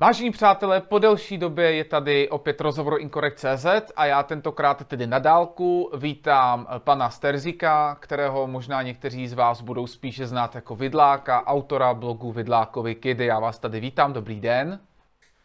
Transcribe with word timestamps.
Vážení 0.00 0.30
přátelé, 0.30 0.80
po 0.80 0.98
delší 0.98 1.38
době 1.38 1.72
je 1.72 1.84
tady 1.84 2.28
opět 2.28 2.60
rozhovor 2.60 3.00
Incorrect.cz 3.00 3.66
a 3.96 4.06
já 4.06 4.22
tentokrát 4.22 4.86
tedy 4.86 5.06
na 5.06 5.18
dálku 5.18 5.90
vítám 5.96 6.66
pana 6.78 7.10
Sterzika, 7.10 7.96
kterého 8.00 8.46
možná 8.46 8.82
někteří 8.82 9.28
z 9.28 9.32
vás 9.32 9.60
budou 9.60 9.86
spíše 9.86 10.26
znát 10.26 10.54
jako 10.54 10.76
Vidláka, 10.76 11.46
autora 11.46 11.94
blogu 11.94 12.32
Vidlákovi 12.32 12.94
Kidy. 12.94 13.26
Já 13.26 13.40
vás 13.40 13.58
tady 13.58 13.80
vítám, 13.80 14.12
dobrý 14.12 14.40
den. 14.40 14.80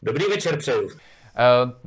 Dobrý 0.01 0.25
večer 0.25 0.57
přeju. 0.57 0.83
Uh, 0.83 0.91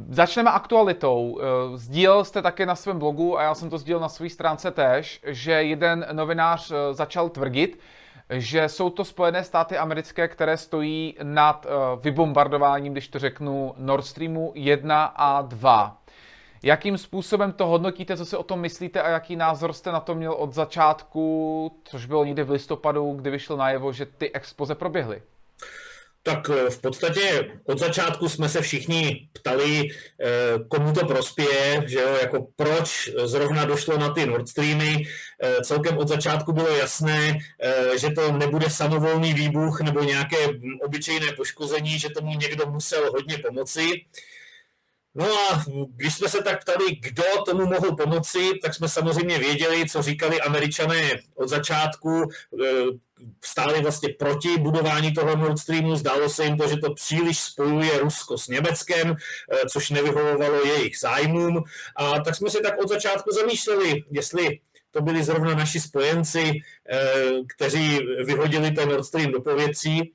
začneme 0.08 0.50
aktualitou. 0.50 1.30
Uh, 1.30 1.40
sdílel 1.74 2.24
jste 2.24 2.42
také 2.42 2.66
na 2.66 2.74
svém 2.74 2.98
blogu, 2.98 3.38
a 3.38 3.42
já 3.42 3.54
jsem 3.54 3.70
to 3.70 3.78
sdílel 3.78 4.00
na 4.00 4.08
své 4.08 4.30
stránce 4.30 4.70
též, 4.70 5.20
že 5.26 5.52
jeden 5.52 6.06
novinář 6.12 6.70
uh, 6.70 6.76
začal 6.92 7.28
tvrdit, 7.28 7.78
že 8.30 8.68
jsou 8.68 8.90
to 8.90 9.04
Spojené 9.04 9.44
státy 9.44 9.76
americké, 9.76 10.28
které 10.28 10.56
stojí 10.56 11.16
nad 11.22 11.66
uh, 11.66 12.02
vybombardováním, 12.02 12.92
když 12.92 13.08
to 13.08 13.18
řeknu, 13.18 13.74
Nord 13.76 14.06
Streamu 14.06 14.52
1 14.54 15.04
a 15.04 15.42
2. 15.42 16.02
Jakým 16.62 16.98
způsobem 16.98 17.52
to 17.52 17.66
hodnotíte, 17.66 18.16
co 18.16 18.24
si 18.26 18.36
o 18.36 18.42
tom 18.42 18.60
myslíte 18.60 19.02
a 19.02 19.08
jaký 19.08 19.36
názor 19.36 19.72
jste 19.72 19.92
na 19.92 20.00
to 20.00 20.14
měl 20.14 20.32
od 20.32 20.54
začátku, 20.54 21.72
což 21.84 22.06
bylo 22.06 22.24
někdy 22.24 22.42
v 22.42 22.50
listopadu, 22.50 23.12
kdy 23.12 23.30
vyšlo 23.30 23.56
najevo, 23.56 23.92
že 23.92 24.06
ty 24.06 24.32
expoze 24.32 24.74
proběhly? 24.74 25.22
Tak 26.22 26.50
eh, 26.50 26.70
v 26.70 26.80
podstatě 26.80 27.50
od 27.64 27.78
začátku 27.78 28.28
jsme 28.28 28.48
se 28.48 28.60
všichni 28.60 29.28
ptali, 29.32 29.88
eh, 29.88 30.28
komu 30.68 30.92
to 30.92 31.06
prospěje, 31.06 31.82
že 31.86 32.00
jo, 32.00 32.16
jako 32.22 32.46
proč 32.56 33.10
zrovna 33.24 33.64
došlo 33.64 33.98
na 33.98 34.08
ty 34.14 34.26
Nord 34.26 34.48
Streamy. 34.48 35.04
Eh, 35.42 35.64
celkem 35.64 35.98
od 35.98 36.08
začátku 36.08 36.52
bylo 36.52 36.68
jasné, 36.68 37.38
že 37.96 38.10
to 38.10 38.32
nebude 38.32 38.70
samovolný 38.70 39.34
výbuch 39.34 39.80
nebo 39.80 40.00
nějaké 40.02 40.36
obyčejné 40.84 41.32
poškození, 41.32 41.98
že 41.98 42.08
tomu 42.08 42.34
někdo 42.34 42.66
musel 42.66 43.10
hodně 43.10 43.38
pomoci. 43.38 44.04
No 45.18 45.26
a 45.26 45.64
když 45.96 46.14
jsme 46.14 46.28
se 46.28 46.42
tak 46.42 46.60
ptali, 46.60 46.84
kdo 47.00 47.24
tomu 47.46 47.66
mohl 47.66 47.96
pomoci, 47.96 48.50
tak 48.62 48.74
jsme 48.74 48.88
samozřejmě 48.88 49.38
věděli, 49.38 49.88
co 49.88 50.02
říkali 50.02 50.40
američané 50.40 51.10
od 51.34 51.48
začátku, 51.48 52.28
stáli 53.44 53.82
vlastně 53.82 54.08
proti 54.18 54.48
budování 54.58 55.14
toho 55.14 55.36
Nord 55.36 55.58
Streamu. 55.58 55.96
Zdálo 55.96 56.28
se 56.28 56.44
jim 56.44 56.56
to, 56.56 56.68
že 56.68 56.76
to 56.76 56.94
příliš 56.94 57.38
spojuje 57.38 57.98
Rusko 57.98 58.38
s 58.38 58.48
Německem, 58.48 59.16
eh, 59.16 59.68
což 59.68 59.90
nevyhovovalo 59.90 60.66
jejich 60.66 60.98
zájmům. 60.98 61.62
A 61.96 62.20
tak 62.20 62.34
jsme 62.34 62.50
si 62.50 62.60
tak 62.62 62.82
od 62.82 62.88
začátku 62.88 63.30
zamýšleli, 63.34 64.04
jestli 64.10 64.60
to 64.90 65.02
byli 65.02 65.24
zrovna 65.24 65.54
naši 65.54 65.80
spojenci, 65.80 66.52
eh, 66.90 67.22
kteří 67.56 67.98
vyhodili 68.24 68.70
ten 68.70 68.88
Nord 68.88 69.04
Stream 69.04 69.32
do 69.32 69.40
pověcí. 69.40 70.12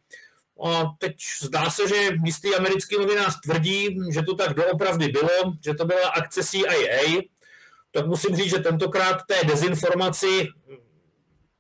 A 0.65 0.83
teď 0.99 1.15
zdá 1.41 1.69
se, 1.69 1.87
že 1.87 1.95
jistý 2.25 2.55
americký 2.55 2.95
novinář 2.97 3.39
tvrdí, 3.43 3.97
že 4.11 4.21
to 4.21 4.35
tak 4.35 4.53
doopravdy 4.53 5.07
bylo, 5.07 5.53
že 5.65 5.73
to 5.73 5.85
byla 5.85 6.09
akce 6.09 6.43
CIA, 6.43 7.21
tak 7.91 8.07
musím 8.07 8.35
říct, 8.35 8.49
že 8.49 8.59
tentokrát 8.59 9.17
té 9.27 9.47
dezinformaci 9.47 10.47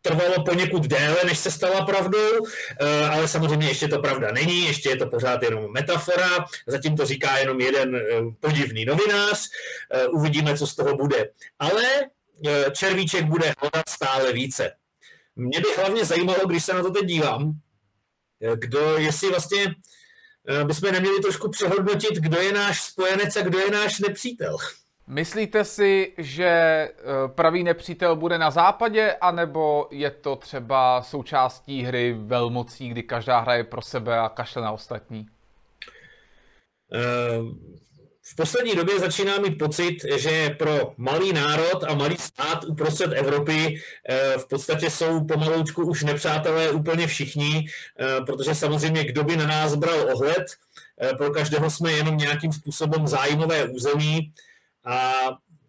trvalo 0.03 0.43
poněkud 0.43 0.83
déle, 0.83 1.17
než 1.25 1.37
se 1.37 1.51
stala 1.51 1.85
pravdou, 1.85 2.45
eh, 2.81 3.05
ale 3.05 3.27
samozřejmě 3.27 3.67
ještě 3.67 3.87
to 3.87 3.99
pravda 3.99 4.31
není, 4.31 4.65
ještě 4.65 4.89
je 4.89 4.97
to 4.97 5.07
pořád 5.07 5.43
jenom 5.43 5.71
metafora, 5.71 6.45
zatím 6.67 6.97
to 6.97 7.05
říká 7.05 7.37
jenom 7.37 7.61
jeden 7.61 7.95
eh, 7.95 8.01
podivný 8.39 8.85
novinář, 8.85 9.49
eh, 9.91 10.07
uvidíme, 10.07 10.57
co 10.57 10.67
z 10.67 10.75
toho 10.75 10.95
bude. 10.97 11.29
Ale 11.59 11.83
červíček 12.71 13.25
bude 13.25 13.53
hledat 13.59 13.89
stále 13.89 14.33
více. 14.33 14.71
Mě 15.35 15.59
by 15.59 15.67
hlavně 15.77 16.05
zajímalo, 16.05 16.47
když 16.47 16.63
se 16.63 16.73
na 16.73 16.83
to 16.83 16.91
teď 16.91 17.05
dívám, 17.05 17.53
kdo, 18.55 18.97
jestli 18.97 19.29
vlastně 19.29 19.75
bychom 20.63 20.91
neměli 20.91 21.19
trošku 21.19 21.49
přehodnotit, 21.49 22.13
kdo 22.13 22.39
je 22.39 22.53
náš 22.53 22.81
spojenec 22.81 23.35
a 23.35 23.41
kdo 23.41 23.59
je 23.59 23.71
náš 23.71 23.99
nepřítel. 23.99 24.57
Myslíte 25.07 25.65
si, 25.65 26.13
že 26.17 26.45
eh, 26.45 26.93
pravý 27.27 27.63
nepřítel 27.63 28.15
bude 28.15 28.37
na 28.37 28.51
západě, 28.51 29.15
anebo 29.21 29.87
je 29.91 30.11
to 30.11 30.35
třeba 30.35 31.01
součástí 31.01 31.81
hry 31.81 32.13
velmocí, 32.19 32.89
kdy 32.89 33.03
každá 33.03 33.39
hraje 33.39 33.63
pro 33.63 33.81
sebe 33.81 34.19
a 34.19 34.29
kašle 34.29 34.61
na 34.61 34.71
ostatní? 34.71 35.27
Eh, 36.93 37.39
v 38.33 38.35
poslední 38.35 38.75
době 38.75 38.99
začíná 38.99 39.37
mít 39.37 39.57
pocit, 39.57 39.97
že 40.15 40.49
pro 40.49 40.93
malý 40.97 41.33
národ 41.33 41.83
a 41.83 41.93
malý 41.93 42.17
stát 42.17 42.63
uprostřed 42.63 43.13
Evropy 43.13 43.81
eh, 44.09 44.37
v 44.37 44.47
podstatě 44.47 44.89
jsou 44.89 45.25
pomaloučku 45.25 45.85
už 45.85 46.03
nepřátelé 46.03 46.71
úplně 46.71 47.07
všichni, 47.07 47.65
protože 48.25 48.55
samozřejmě 48.55 49.03
kdo 49.03 49.23
by 49.23 49.37
na 49.37 49.47
nás 49.47 49.75
bral 49.75 50.09
ohled, 50.13 50.45
pro 51.17 51.31
každého 51.31 51.69
jsme 51.69 51.91
jenom 51.91 52.17
nějakým 52.17 52.53
způsobem 52.53 53.07
zájmové 53.07 53.65
území, 53.65 54.33
a 54.85 55.13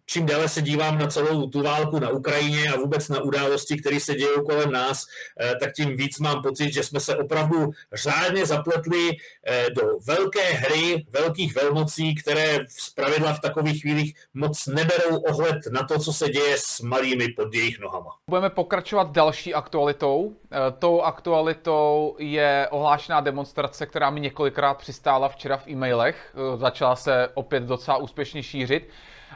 čím 0.05 0.25
déle 0.25 0.49
se 0.49 0.61
dívám 0.61 0.97
na 0.97 1.07
celou 1.07 1.47
tu 1.47 1.61
válku 1.61 1.99
na 1.99 2.09
Ukrajině 2.09 2.69
a 2.69 2.77
vůbec 2.77 3.09
na 3.09 3.21
události, 3.21 3.77
které 3.77 3.99
se 3.99 4.15
dějí 4.15 4.29
kolem 4.45 4.71
nás, 4.71 5.05
eh, 5.39 5.55
tak 5.59 5.73
tím 5.73 5.97
víc 5.97 6.19
mám 6.19 6.41
pocit, 6.43 6.73
že 6.73 6.83
jsme 6.83 6.99
se 6.99 7.17
opravdu 7.17 7.71
řádně 7.93 8.45
zapletli 8.45 9.09
eh, 9.47 9.65
do 9.69 9.81
velké 10.07 10.43
hry 10.43 11.05
velkých 11.09 11.55
velmocí, 11.55 12.15
které 12.15 12.59
z 12.67 12.89
pravidla 12.89 13.33
v 13.33 13.39
takových 13.39 13.81
chvílích 13.81 14.15
moc 14.33 14.67
neberou 14.67 15.17
ohled 15.17 15.57
na 15.71 15.83
to, 15.83 15.99
co 15.99 16.13
se 16.13 16.29
děje 16.29 16.57
s 16.57 16.81
malými 16.81 17.27
pod 17.27 17.53
jejich 17.53 17.79
nohama. 17.79 18.11
Budeme 18.29 18.49
pokračovat 18.49 19.11
další 19.11 19.53
aktualitou. 19.53 20.35
Eh, 20.51 20.57
tou 20.79 21.01
aktualitou 21.01 22.15
je 22.19 22.67
ohlášená 22.71 23.21
demonstrace, 23.21 23.85
která 23.85 24.09
mi 24.09 24.19
několikrát 24.19 24.73
přistála 24.73 25.29
včera 25.29 25.57
v 25.57 25.67
e-mailech. 25.67 26.35
Začala 26.55 26.95
se 26.95 27.29
opět 27.33 27.63
docela 27.63 27.97
úspěšně 27.97 28.43
šířit. 28.43 28.89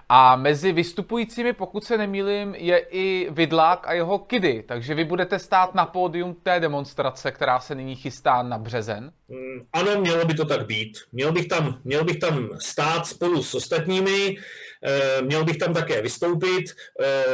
A 0.10 0.36
mezi 0.36 0.72
vystupujícími, 0.72 1.54
pokud 1.54 1.84
se 1.84 1.98
nemýlím, 1.98 2.56
je 2.56 2.78
i 2.78 3.28
Vidlák 3.32 3.88
a 3.88 3.94
jeho 3.94 4.20
kidy. 4.20 4.64
Takže 4.68 4.96
vy 4.96 5.04
budete 5.04 5.40
stát 5.40 5.76
na 5.76 5.86
pódium 5.86 6.36
té 6.44 6.60
demonstrace, 6.60 7.32
která 7.32 7.60
se 7.60 7.76
nyní 7.76 7.96
chystá 7.96 8.44
na 8.44 8.58
březen? 8.58 9.12
Mm, 9.28 9.66
ano, 9.74 10.02
mělo 10.02 10.26
by 10.26 10.34
to 10.34 10.46
tak 10.46 10.66
být. 10.66 10.98
Měl 11.12 11.32
bych 11.32 11.48
tam, 11.48 11.80
měl 11.84 12.04
bych 12.04 12.20
tam 12.20 12.50
stát 12.60 13.08
spolu 13.08 13.44
s 13.44 13.56
ostatními, 13.56 14.38
eh, 14.84 15.22
měl 15.22 15.46
bych 15.46 15.58
tam 15.58 15.74
také 15.74 16.02
vystoupit, 16.02 16.66
eh, 17.02 17.26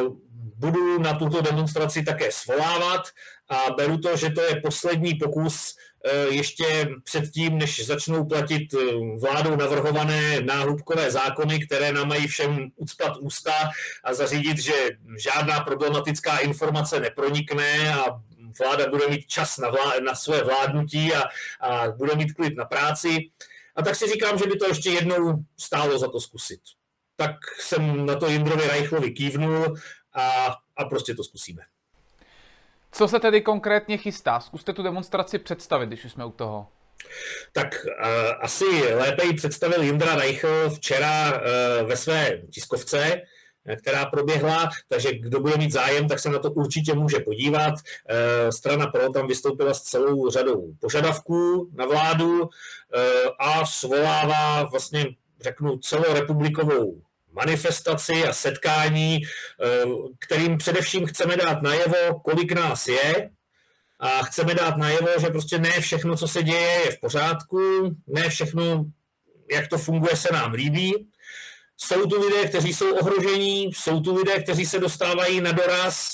budu 0.58 1.00
na 1.00 1.14
tuto 1.14 1.42
demonstraci 1.42 2.04
také 2.04 2.32
svolávat 2.32 3.02
a 3.50 3.72
beru 3.78 3.98
to, 3.98 4.18
že 4.18 4.30
to 4.30 4.42
je 4.42 4.62
poslední 4.62 5.16
pokus 5.16 5.76
ještě 6.30 6.90
předtím, 7.04 7.58
než 7.58 7.86
začnou 7.86 8.26
platit 8.26 8.74
eh, 8.74 8.78
vládou 9.20 9.56
navrhované 9.56 10.42
náhubkové 10.42 11.12
zákony, 11.12 11.66
které 11.66 11.92
nám 11.92 12.08
mají 12.08 12.28
všem 12.28 12.72
ucpat 12.76 13.18
ústa 13.18 13.54
a 14.04 14.14
zařídit, 14.14 14.58
že 14.58 14.74
žádná 15.18 15.60
problematická 15.60 16.38
informace 16.38 17.00
nepronikne 17.00 17.94
a 17.94 18.06
vláda 18.60 18.90
bude 18.90 19.08
mít 19.08 19.28
čas 19.28 19.58
na, 19.58 19.72
vlá- 19.72 20.04
na 20.04 20.16
své 20.16 20.44
vládnutí 20.44 21.14
a, 21.14 21.24
a 21.60 21.92
bude 21.92 22.16
mít 22.16 22.34
klid 22.34 22.58
na 22.58 22.66
práci. 22.66 23.18
A 23.76 23.82
tak 23.82 23.96
si 23.96 24.08
říkám, 24.08 24.38
že 24.38 24.46
by 24.46 24.56
to 24.56 24.68
ještě 24.68 24.90
jednou 24.90 25.44
stálo 25.60 26.00
za 26.00 26.08
to 26.08 26.20
zkusit. 26.20 26.60
Tak 27.16 27.36
jsem 27.60 28.06
na 28.06 28.16
to 28.16 28.28
Jindrovi 28.28 28.68
Reichlovi 28.68 29.12
kývnul 29.12 29.76
a, 30.14 30.56
a 30.78 30.86
prostě 30.86 31.16
to 31.16 31.24
zkusíme. 31.24 31.62
Co 32.98 33.08
se 33.08 33.20
tedy 33.20 33.42
konkrétně 33.42 33.98
chystá? 33.98 34.40
Zkuste 34.40 34.74
tu 34.74 34.84
demonstraci 34.84 35.40
představit, 35.40 35.88
když 35.88 36.06
už 36.06 36.12
jsme 36.12 36.26
u 36.26 36.32
toho. 36.32 36.68
Tak 37.54 37.68
uh, 37.86 38.34
asi 38.42 38.94
lépe 38.94 39.26
ji 39.26 39.34
představil 39.34 39.84
Jindra 39.84 40.16
Reichl 40.16 40.70
včera 40.70 41.32
uh, 41.32 41.88
ve 41.88 41.98
své 41.98 42.42
tiskovce, 42.52 43.22
která 43.82 44.06
proběhla, 44.06 44.70
takže 44.90 45.14
kdo 45.14 45.40
bude 45.40 45.58
mít 45.58 45.72
zájem, 45.72 46.08
tak 46.08 46.20
se 46.20 46.30
na 46.30 46.40
to 46.40 46.52
určitě 46.52 46.94
může 46.94 47.20
podívat. 47.20 47.74
Strana 48.50 48.88
Pro 48.88 49.10
tam 49.10 49.28
vystoupila 49.28 49.74
s 49.74 49.82
celou 49.82 50.30
řadou 50.30 50.74
požadavků 50.80 51.70
na 51.74 51.86
vládu 51.86 52.50
a 53.40 53.66
svolává 53.66 54.64
vlastně, 54.64 55.06
řeknu, 55.42 55.78
celorepublikovou 55.78 57.02
manifestaci 57.36 58.28
a 58.28 58.34
setkání, 58.34 59.22
eh, 59.22 59.86
kterým 60.20 60.58
především 60.58 61.06
chceme 61.08 61.38
dát 61.38 61.62
najevo, 61.62 62.20
kolik 62.24 62.52
nás 62.52 62.88
je, 62.88 63.30
a 64.00 64.24
chceme 64.24 64.54
dát 64.54 64.78
najevo, 64.78 65.08
že 65.22 65.28
prostě 65.28 65.58
ne 65.60 65.82
všechno, 65.82 66.18
co 66.18 66.28
se 66.28 66.44
děje, 66.44 66.82
je 66.86 66.92
v 66.92 67.00
pořádku, 67.00 67.60
ne 68.08 68.30
všechno, 68.30 68.86
jak 69.52 69.68
to 69.68 69.78
funguje, 69.78 70.16
se 70.16 70.30
nám 70.34 70.54
líbí. 70.54 71.08
Jsou 71.78 72.06
tu 72.06 72.22
lidé, 72.22 72.48
kteří 72.48 72.74
jsou 72.74 72.96
ohrožení, 72.96 73.74
jsou 73.74 74.00
tu 74.00 74.16
lidé, 74.16 74.44
kteří 74.44 74.66
se 74.66 74.80
dostávají 74.80 75.42
na 75.42 75.52
doraz, 75.52 76.12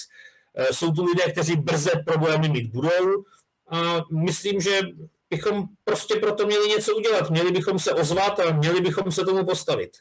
eh, 0.55 0.73
jsou 0.73 0.91
tu 0.91 1.05
lidé, 1.05 1.31
kteří 1.31 1.55
brze 1.55 1.91
problémy 2.05 2.49
mít 2.49 2.71
budou. 2.71 3.23
A 3.71 4.01
myslím, 4.11 4.61
že 4.61 4.79
bychom 5.29 5.63
prostě 5.83 6.15
proto 6.15 6.45
měli 6.45 6.67
něco 6.67 6.95
udělat. 6.95 7.29
Měli 7.29 7.51
bychom 7.51 7.79
se 7.79 7.91
ozvat 7.93 8.39
a 8.39 8.51
měli 8.51 8.81
bychom 8.81 9.11
se 9.11 9.25
tomu 9.25 9.45
postavit. 9.45 9.97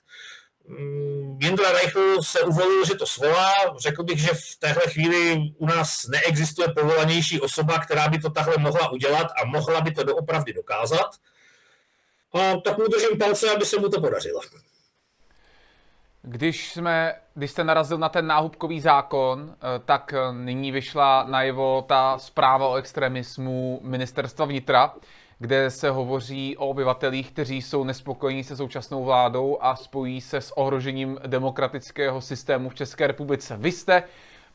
Mm, 0.68 1.38
Jindra 1.42 1.72
Reichl 1.72 2.22
se 2.22 2.40
uvolil, 2.40 2.86
že 2.86 2.94
to 2.94 3.06
svolá. 3.06 3.52
Řekl 3.78 4.02
bych, 4.02 4.18
že 4.18 4.30
v 4.34 4.56
téhle 4.58 4.82
chvíli 4.82 5.52
u 5.58 5.66
nás 5.66 6.06
neexistuje 6.06 6.68
povolanější 6.68 7.40
osoba, 7.40 7.78
která 7.78 8.08
by 8.08 8.18
to 8.18 8.30
takhle 8.30 8.54
mohla 8.58 8.88
udělat 8.88 9.26
a 9.42 9.44
mohla 9.44 9.80
by 9.80 9.90
to 9.90 10.04
doopravdy 10.04 10.52
dokázat. 10.52 11.10
A 12.32 12.56
tak 12.56 12.78
mu 12.78 12.88
držím 12.88 13.18
palce, 13.18 13.50
aby 13.50 13.64
se 13.64 13.80
mu 13.80 13.88
to 13.88 14.00
podařilo. 14.00 14.40
Když, 16.22 16.72
jsme, 16.72 17.14
když 17.34 17.50
jste 17.50 17.64
narazil 17.64 17.98
na 17.98 18.08
ten 18.08 18.26
náhubkový 18.26 18.80
zákon, 18.80 19.54
eh, 19.54 19.80
tak 19.84 20.14
eh, 20.14 20.32
nyní 20.32 20.72
vyšla 20.72 21.24
najevo 21.28 21.84
ta 21.88 22.18
zpráva 22.18 22.68
o 22.68 22.76
extremismu 22.76 23.80
ministerstva 23.82 24.46
vnitra, 24.46 24.94
kde 25.42 25.70
se 25.70 25.90
hovoří 25.90 26.56
o 26.56 26.68
obyvatelích, 26.68 27.30
kteří 27.32 27.62
jsou 27.62 27.84
nespokojení 27.84 28.44
se 28.44 28.56
současnou 28.56 29.04
vládou 29.04 29.58
a 29.60 29.76
spojí 29.76 30.20
se 30.20 30.40
s 30.40 30.58
ohrožením 30.58 31.18
demokratického 31.26 32.20
systému 32.20 32.68
v 32.68 32.74
České 32.74 33.06
republice. 33.06 33.56
Vy 33.56 33.72
jste 33.72 34.02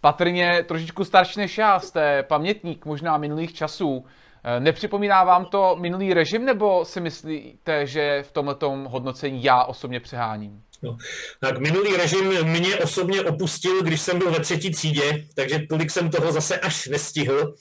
patrně 0.01 0.63
trošičku 0.63 1.03
starší 1.03 1.39
než 1.39 1.57
já, 1.57 1.79
jste 1.79 2.23
pamětník 2.23 2.85
možná 2.85 3.17
minulých 3.17 3.53
časů. 3.53 4.05
Eh, 4.43 4.59
nepřipomíná 4.59 5.23
vám 5.23 5.45
to 5.45 5.75
minulý 5.79 6.13
režim, 6.13 6.45
nebo 6.45 6.85
si 6.85 7.01
myslíte, 7.01 7.87
že 7.87 8.23
v 8.23 8.31
tomto 8.31 8.69
hodnocení 8.87 9.43
já 9.43 9.63
osobně 9.63 9.99
přeháním? 9.99 10.61
No. 10.85 10.97
Tak 11.39 11.57
minulý 11.57 11.97
režim 11.97 12.43
mě 12.43 12.77
osobně 12.77 13.21
opustil, 13.21 13.81
když 13.81 14.01
jsem 14.01 14.19
byl 14.19 14.31
ve 14.31 14.39
třetí 14.39 14.71
třídě, 14.71 15.25
takže 15.35 15.59
tolik 15.69 15.91
jsem 15.91 16.09
toho 16.09 16.31
zase 16.31 16.59
až 16.59 16.87
nestihl. 16.87 17.55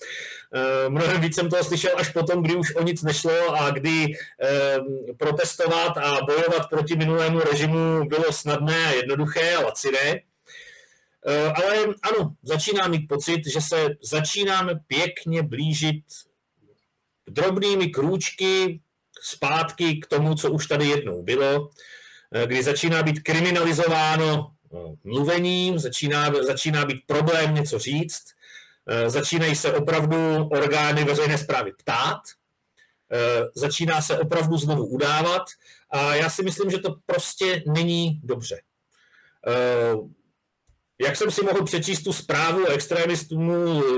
Eh, 0.55 0.88
mnohem 0.88 1.21
víc 1.21 1.35
jsem 1.35 1.50
toho 1.50 1.65
slyšel 1.65 1.91
až 1.97 2.09
potom, 2.09 2.43
kdy 2.43 2.55
už 2.55 2.75
o 2.75 2.82
nic 2.82 3.03
nešlo 3.03 3.55
a 3.55 3.71
kdy 3.71 4.06
eh, 4.06 4.76
protestovat 5.17 5.97
a 5.99 6.25
bojovat 6.26 6.69
proti 6.71 6.97
minulému 6.97 7.41
režimu 7.41 8.05
bylo 8.05 8.32
snadné 8.32 8.87
a 8.87 8.91
jednoduché 8.91 9.55
a 9.55 9.61
laciné. 9.61 10.20
Eh, 11.27 11.53
ale 11.53 11.85
ano, 12.03 12.35
začínám 12.43 12.91
mít 12.91 13.09
pocit, 13.09 13.47
že 13.47 13.61
se 13.61 13.87
začínáme 14.03 14.81
pěkně 14.87 15.43
blížit 15.43 16.05
drobnými 17.29 17.87
krůčky 17.88 18.81
zpátky 19.23 19.97
k 19.97 20.06
tomu, 20.06 20.35
co 20.35 20.50
už 20.50 20.67
tady 20.67 20.87
jednou 20.87 21.23
bylo, 21.23 21.70
kdy 22.47 22.63
začíná 22.63 23.03
být 23.03 23.23
kriminalizováno 23.23 24.51
mluvením, 25.05 25.79
začíná, 25.79 26.33
začíná 26.43 26.85
být 26.85 27.03
problém 27.07 27.55
něco 27.55 27.79
říct, 27.79 28.35
Eh, 28.89 29.11
začínají 29.11 29.57
se 29.57 29.73
opravdu 29.73 30.45
orgány 30.45 31.05
veřejné 31.05 31.39
zprávy 31.39 31.73
ptát, 31.73 32.21
eh, 33.13 33.49
začíná 33.55 34.03
se 34.03 34.19
opravdu 34.19 34.57
znovu 34.57 34.87
udávat 34.87 35.43
a 35.91 36.15
já 36.15 36.31
si 36.31 36.43
myslím, 36.43 36.71
že 36.71 36.79
to 36.79 36.95
prostě 37.07 37.63
není 37.67 38.21
dobře. 38.25 38.61
Eh, 39.47 39.95
jak 41.01 41.17
jsem 41.17 41.31
si 41.31 41.43
mohl 41.43 41.65
přečíst 41.65 42.03
tu 42.03 42.13
zprávu 42.13 42.65
o 42.65 42.71
extremistům 42.71 43.53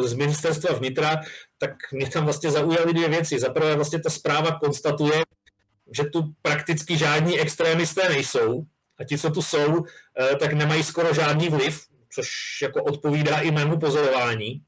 z 0.04 0.12
ministerstva 0.14 0.74
vnitra, 0.74 1.20
tak 1.58 1.70
mě 1.92 2.10
tam 2.10 2.24
vlastně 2.24 2.50
zaujaly 2.50 2.94
dvě 2.94 3.08
věci. 3.08 3.38
Za 3.38 3.48
prvé 3.48 3.74
vlastně 3.76 4.00
ta 4.00 4.10
zpráva 4.10 4.58
konstatuje, 4.58 5.22
že 5.92 6.04
tu 6.04 6.22
prakticky 6.42 6.98
žádní 6.98 7.40
extrémisté 7.40 8.08
nejsou 8.08 8.64
a 8.98 9.04
ti, 9.04 9.18
co 9.18 9.30
tu 9.30 9.42
jsou, 9.42 9.84
tak 10.40 10.52
nemají 10.52 10.82
skoro 10.82 11.14
žádný 11.14 11.48
vliv 11.48 11.86
což 12.16 12.28
jako 12.62 12.82
odpovídá 12.82 13.40
i 13.40 13.50
mému 13.50 13.78
pozorování. 13.78 14.62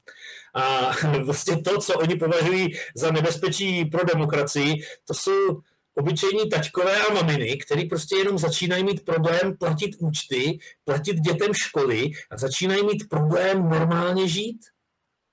A 0.55 0.91
vlastně 1.25 1.61
to, 1.61 1.77
co 1.77 1.93
oni 1.93 2.15
považují 2.15 2.67
za 2.95 3.11
nebezpečí 3.11 3.85
pro 3.85 4.05
demokracii, 4.05 4.75
to 5.05 5.13
jsou 5.13 5.61
obyčejní 5.95 6.49
tačkové 6.49 6.97
a 7.01 7.13
maminy, 7.13 7.57
který 7.57 7.85
prostě 7.85 8.15
jenom 8.15 8.37
začínají 8.37 8.83
mít 8.83 9.05
problém 9.05 9.57
platit 9.57 9.91
účty, 9.99 10.59
platit 10.85 11.17
dětem 11.19 11.53
školy 11.53 12.11
a 12.31 12.37
začínají 12.37 12.83
mít 12.85 13.09
problém 13.09 13.69
normálně 13.69 14.27
žít. 14.27 14.59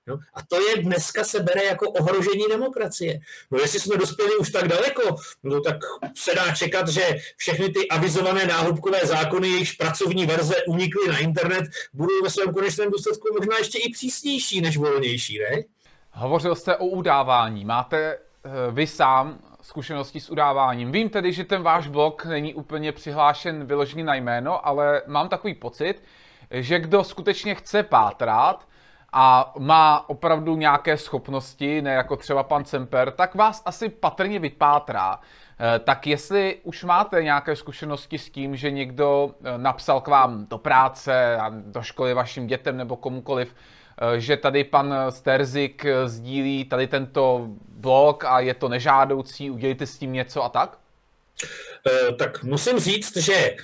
No, 0.07 0.17
a 0.33 0.39
to 0.47 0.61
je 0.61 0.83
dneska 0.83 1.23
se 1.23 1.39
bere 1.39 1.63
jako 1.63 1.89
ohrožení 1.89 2.43
demokracie. 2.49 3.19
No 3.51 3.59
jestli 3.59 3.79
jsme 3.79 3.97
dospěli 3.97 4.37
už 4.37 4.51
tak 4.51 4.67
daleko, 4.67 5.15
no 5.43 5.61
tak 5.61 5.77
se 6.15 6.35
dá 6.35 6.55
čekat, 6.55 6.87
že 6.87 7.15
všechny 7.37 7.69
ty 7.69 7.87
avizované 7.87 8.45
náhubkové 8.45 8.99
zákony, 9.03 9.47
jejichž 9.47 9.71
pracovní 9.71 10.25
verze 10.25 10.55
unikly 10.67 11.07
na 11.07 11.17
internet, 11.17 11.63
budou 11.93 12.23
ve 12.23 12.29
svém 12.29 12.53
konečném 12.53 12.91
důsledku 12.91 13.27
možná 13.39 13.57
ještě 13.57 13.77
i 13.77 13.91
přísnější 13.91 14.61
než 14.61 14.77
volnější, 14.77 15.39
ne? 15.39 15.63
Hovořil 16.11 16.55
jste 16.55 16.75
o 16.75 16.85
udávání. 16.85 17.65
Máte 17.65 17.97
eh, 17.97 18.17
vy 18.71 18.87
sám 18.87 19.39
zkušenosti 19.61 20.19
s 20.19 20.29
udáváním. 20.29 20.91
Vím 20.91 21.09
tedy, 21.09 21.33
že 21.33 21.43
ten 21.43 21.61
váš 21.63 21.87
blog 21.87 22.25
není 22.25 22.53
úplně 22.53 22.91
přihlášen 22.91 23.65
vyložený 23.65 24.03
na 24.03 24.15
jméno, 24.15 24.67
ale 24.67 25.01
mám 25.07 25.29
takový 25.29 25.53
pocit, 25.53 25.95
že 26.51 26.79
kdo 26.79 27.03
skutečně 27.03 27.55
chce 27.55 27.83
pátrat, 27.83 28.67
a 29.13 29.53
má 29.59 30.09
opravdu 30.09 30.55
nějaké 30.55 30.97
schopnosti, 30.97 31.81
ne 31.81 31.93
jako 31.93 32.15
třeba 32.15 32.43
pan 32.43 32.65
Semper, 32.65 33.11
tak 33.11 33.35
vás 33.35 33.61
asi 33.65 33.89
patrně 33.89 34.39
vypátrá. 34.39 35.19
Eh, 35.59 35.79
tak 35.79 36.07
jestli 36.07 36.57
už 36.63 36.83
máte 36.83 37.23
nějaké 37.23 37.55
zkušenosti 37.55 38.17
s 38.17 38.29
tím, 38.29 38.55
že 38.55 38.71
někdo 38.71 39.31
eh, 39.43 39.57
napsal 39.57 40.01
k 40.01 40.07
vám 40.07 40.45
do 40.45 40.57
práce 40.57 41.37
a 41.37 41.49
do 41.49 41.81
školy 41.81 42.13
vašim 42.13 42.47
dětem 42.47 42.77
nebo 42.77 42.95
komukoliv, 42.95 43.55
eh, 44.15 44.19
že 44.19 44.37
tady 44.37 44.63
pan 44.63 44.95
Sterzik 45.09 45.85
sdílí 46.05 46.65
tady 46.65 46.87
tento 46.87 47.47
blog 47.69 48.25
a 48.25 48.39
je 48.39 48.53
to 48.53 48.69
nežádoucí, 48.69 49.51
udělejte 49.51 49.85
s 49.85 49.97
tím 49.97 50.13
něco 50.13 50.43
a 50.43 50.49
tak? 50.49 50.77
Tak 52.19 52.43
musím 52.43 52.79
říct, 52.79 53.17
že 53.17 53.55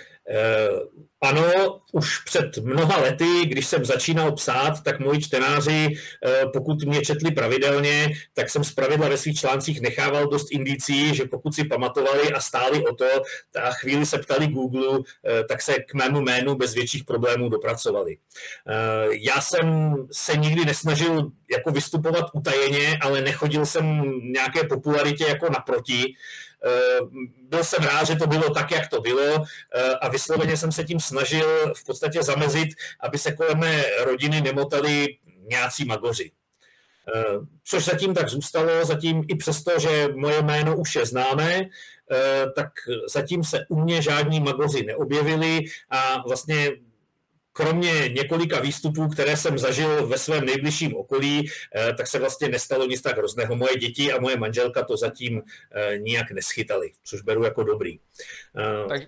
ano, 1.24 1.80
už 1.92 2.20
před 2.20 2.58
mnoha 2.58 2.98
lety, 2.98 3.46
když 3.46 3.68
jsem 3.68 3.86
začínal 3.86 4.32
psát, 4.32 4.84
tak 4.84 5.00
moji 5.00 5.22
čtenáři, 5.22 5.96
eh, 6.26 6.46
pokud 6.54 6.84
mě 6.84 7.02
četli 7.02 7.32
pravidelně, 7.32 8.10
tak 8.34 8.50
jsem 8.50 8.64
zpravidla 8.64 9.10
ve 9.10 9.18
svých 9.18 9.40
článcích 9.40 9.82
nechával 9.82 10.28
dost 10.28 10.52
indicí, 10.52 11.16
že 11.16 11.26
pokud 11.26 11.56
si 11.56 11.64
pamatovali 11.64 12.34
a 12.34 12.40
stáli 12.40 12.86
o 12.86 12.96
to 12.96 13.06
a 13.64 13.72
chvíli 13.72 14.06
se 14.06 14.18
ptali 14.18 14.48
Google, 14.48 15.00
eh, 15.00 15.44
tak 15.44 15.62
se 15.62 15.74
k 15.74 15.94
mému 15.94 16.22
jménu 16.22 16.56
bez 16.56 16.74
větších 16.74 17.04
problémů 17.04 17.50
dopracovali. 17.50 18.18
Eh, 18.18 19.08
já 19.12 19.42
jsem 19.42 19.96
se 20.12 20.38
nikdy 20.38 20.66
nesnažil 20.66 21.32
jako 21.52 21.72
vystupovat 21.72 22.26
utajeně, 22.34 22.98
ale 23.02 23.22
nechodil 23.22 23.66
jsem 23.66 24.04
nějaké 24.24 24.64
popularitě 24.64 25.26
jako 25.28 25.50
naproti. 25.50 26.16
Byl 27.50 27.64
jsem 27.64 27.84
rád, 27.84 28.04
že 28.08 28.16
to 28.16 28.28
bylo 28.28 28.50
tak, 28.50 28.72
jak 28.72 28.90
to 28.90 29.02
bylo 29.02 29.46
a 30.02 30.10
vysloveně 30.10 30.58
jsem 30.58 30.72
se 30.72 30.84
tím 30.84 31.00
snažil 31.00 31.74
v 31.76 31.86
podstatě 31.86 32.24
zamezit, 32.24 32.70
aby 33.00 33.18
se 33.18 33.32
kolem 33.32 33.60
mé 33.60 33.84
rodiny 34.06 34.42
nemotali 34.42 35.08
nějací 35.50 35.86
magoři. 35.86 36.32
Eh, 37.16 37.38
což 37.64 37.86
zatím 37.86 38.14
tak 38.14 38.30
zůstalo, 38.30 38.86
zatím 38.86 39.24
i 39.28 39.36
přesto, 39.36 39.80
že 39.80 40.08
moje 40.16 40.42
jméno 40.42 40.78
už 40.78 40.96
je 40.96 41.06
známé, 41.06 41.62
eh, 41.62 42.46
tak 42.56 42.68
zatím 43.14 43.44
se 43.44 43.66
u 43.70 43.82
mě 43.82 44.02
žádní 44.02 44.40
magoři 44.40 44.84
neobjevili 44.84 45.60
a 45.90 46.24
vlastně 46.28 46.72
kromě 47.54 48.10
několika 48.10 48.60
výstupů, 48.60 49.08
které 49.08 49.38
jsem 49.38 49.58
zažil 49.58 50.08
ve 50.08 50.18
svém 50.18 50.46
nejbližším 50.46 50.96
okolí, 50.96 51.50
eh, 51.76 51.94
tak 51.94 52.08
se 52.08 52.20
vlastně 52.20 52.50
nestalo 52.50 52.86
nic 52.86 53.02
tak 53.02 53.18
hrozného. 53.18 53.56
Moje 53.56 53.76
děti 53.78 54.14
a 54.14 54.22
moje 54.22 54.38
manželka 54.38 54.84
to 54.84 54.98
zatím 54.98 55.42
nijak 55.98 56.32
neschytali, 56.32 56.92
což 57.04 57.22
beru 57.22 57.44
jako 57.44 57.64
dobrý. 57.64 58.00
Tak, 58.90 59.02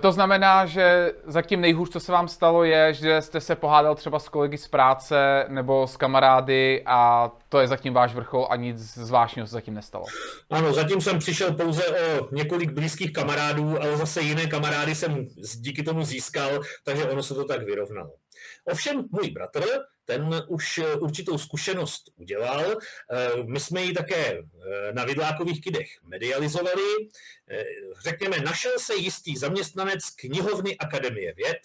to 0.00 0.12
znamená, 0.12 0.66
že 0.66 1.12
zatím 1.26 1.60
nejhůř, 1.60 1.90
co 1.90 2.00
se 2.00 2.12
vám 2.12 2.28
stalo, 2.28 2.64
je, 2.64 2.94
že 2.94 3.22
jste 3.22 3.40
se 3.40 3.56
pohádal 3.56 3.94
třeba 3.94 4.18
s 4.18 4.28
kolegy 4.28 4.58
z 4.58 4.68
práce 4.68 5.44
nebo 5.48 5.86
s 5.86 5.96
kamarády 5.96 6.82
a 6.86 7.30
to 7.48 7.58
je 7.58 7.68
zatím 7.68 7.94
váš 7.94 8.14
vrchol 8.14 8.46
a 8.50 8.56
nic 8.56 8.78
zvláštního 8.78 9.46
se 9.46 9.52
zatím 9.52 9.74
nestalo. 9.74 10.04
Ano, 10.50 10.72
zatím 10.72 11.00
jsem 11.00 11.18
přišel 11.18 11.54
pouze 11.54 11.82
o 11.86 12.28
několik 12.32 12.70
blízkých 12.72 13.12
kamarádů, 13.12 13.82
ale 13.82 13.96
zase 13.96 14.20
jiné 14.20 14.46
kamarády 14.46 14.94
jsem 14.94 15.26
díky 15.60 15.82
tomu 15.82 16.02
získal, 16.02 16.60
takže 16.84 17.04
ono 17.04 17.22
se 17.22 17.34
to 17.34 17.44
tak 17.44 17.62
vyrovnalo. 17.62 18.10
Ovšem 18.64 19.04
můj 19.10 19.30
bratr 19.30 19.62
ten 20.06 20.44
už 20.48 20.78
eh, 20.78 20.94
určitou 20.94 21.38
zkušenost 21.38 22.10
udělal. 22.16 22.64
Eh, 22.70 23.30
my 23.42 23.60
jsme 23.60 23.82
ji 23.82 23.92
také 23.92 24.38
eh, 24.38 24.92
na 24.92 25.04
vidlákových 25.04 25.60
kidech 25.60 25.88
medializovali. 26.02 26.82
Řekněme, 28.02 28.40
našel 28.40 28.78
se 28.78 28.94
jistý 28.94 29.36
zaměstnanec 29.36 30.10
knihovny 30.10 30.78
Akademie 30.78 31.34
věd, 31.34 31.58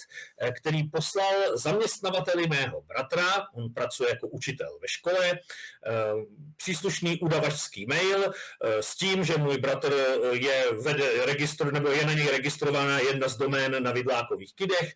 který 0.57 0.83
poslal 0.83 1.57
zaměstnavateli 1.57 2.47
mého 2.47 2.81
bratra, 2.81 3.47
on 3.53 3.73
pracuje 3.73 4.09
jako 4.09 4.27
učitel 4.27 4.79
ve 4.81 4.87
škole, 4.87 5.39
příslušný 6.57 7.19
udavačský 7.19 7.85
mail 7.85 8.33
s 8.61 8.95
tím, 8.95 9.23
že 9.23 9.37
můj 9.37 9.57
bratr 9.57 9.93
je 10.31 10.65
vede 10.81 11.25
registr, 11.25 11.73
nebo 11.73 11.89
je 11.89 12.05
na 12.05 12.13
něj 12.13 12.27
registrovaná 12.27 12.99
jedna 12.99 13.27
z 13.27 13.37
domén 13.37 13.83
na 13.83 13.91
vidlákových 13.91 14.55
kidech, 14.55 14.93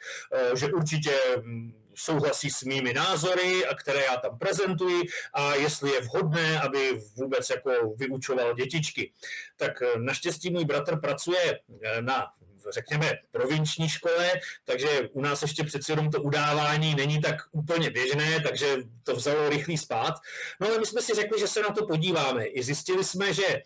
že 0.55 0.73
určitě 0.73 1.13
hm, 1.37 1.84
souhlasí 1.95 2.49
s 2.49 2.63
mými 2.63 2.93
názory 2.93 3.65
a 3.65 3.75
které 3.75 4.03
já 4.03 4.17
tam 4.17 4.37
prezentuji 4.37 5.03
a 5.33 5.55
jestli 5.55 5.91
je 5.91 6.01
vhodné, 6.01 6.61
aby 6.61 7.01
vůbec 7.15 7.49
jako 7.49 7.71
vyučoval 7.95 8.53
dětičky. 8.53 9.11
Tak 9.57 9.81
eh, 9.81 9.99
naštěstí 9.99 10.49
můj 10.49 10.65
bratr 10.65 10.99
pracuje 10.99 11.59
eh, 11.83 12.01
na 12.01 12.25
řekněme, 12.73 13.11
provinční 13.31 13.89
škole, 13.89 14.31
takže 14.63 14.87
u 15.11 15.21
nás 15.21 15.41
ještě 15.41 15.63
přeci 15.63 15.91
jenom 15.91 16.11
to 16.11 16.21
udávání 16.21 16.95
není 16.95 17.21
tak 17.21 17.35
úplně 17.51 17.89
běžné, 17.89 18.39
takže 18.39 18.77
to 19.03 19.15
vzalo 19.15 19.49
rychlý 19.49 19.77
spát. 19.77 20.13
No 20.61 20.67
ale 20.67 20.79
my 20.79 20.85
jsme 20.85 21.01
si 21.01 21.13
řekli, 21.13 21.39
že 21.39 21.47
se 21.47 21.61
na 21.61 21.69
to 21.69 21.85
podíváme. 21.85 22.45
I 22.45 22.63
zjistili 22.63 23.03
jsme, 23.03 23.33
že 23.33 23.61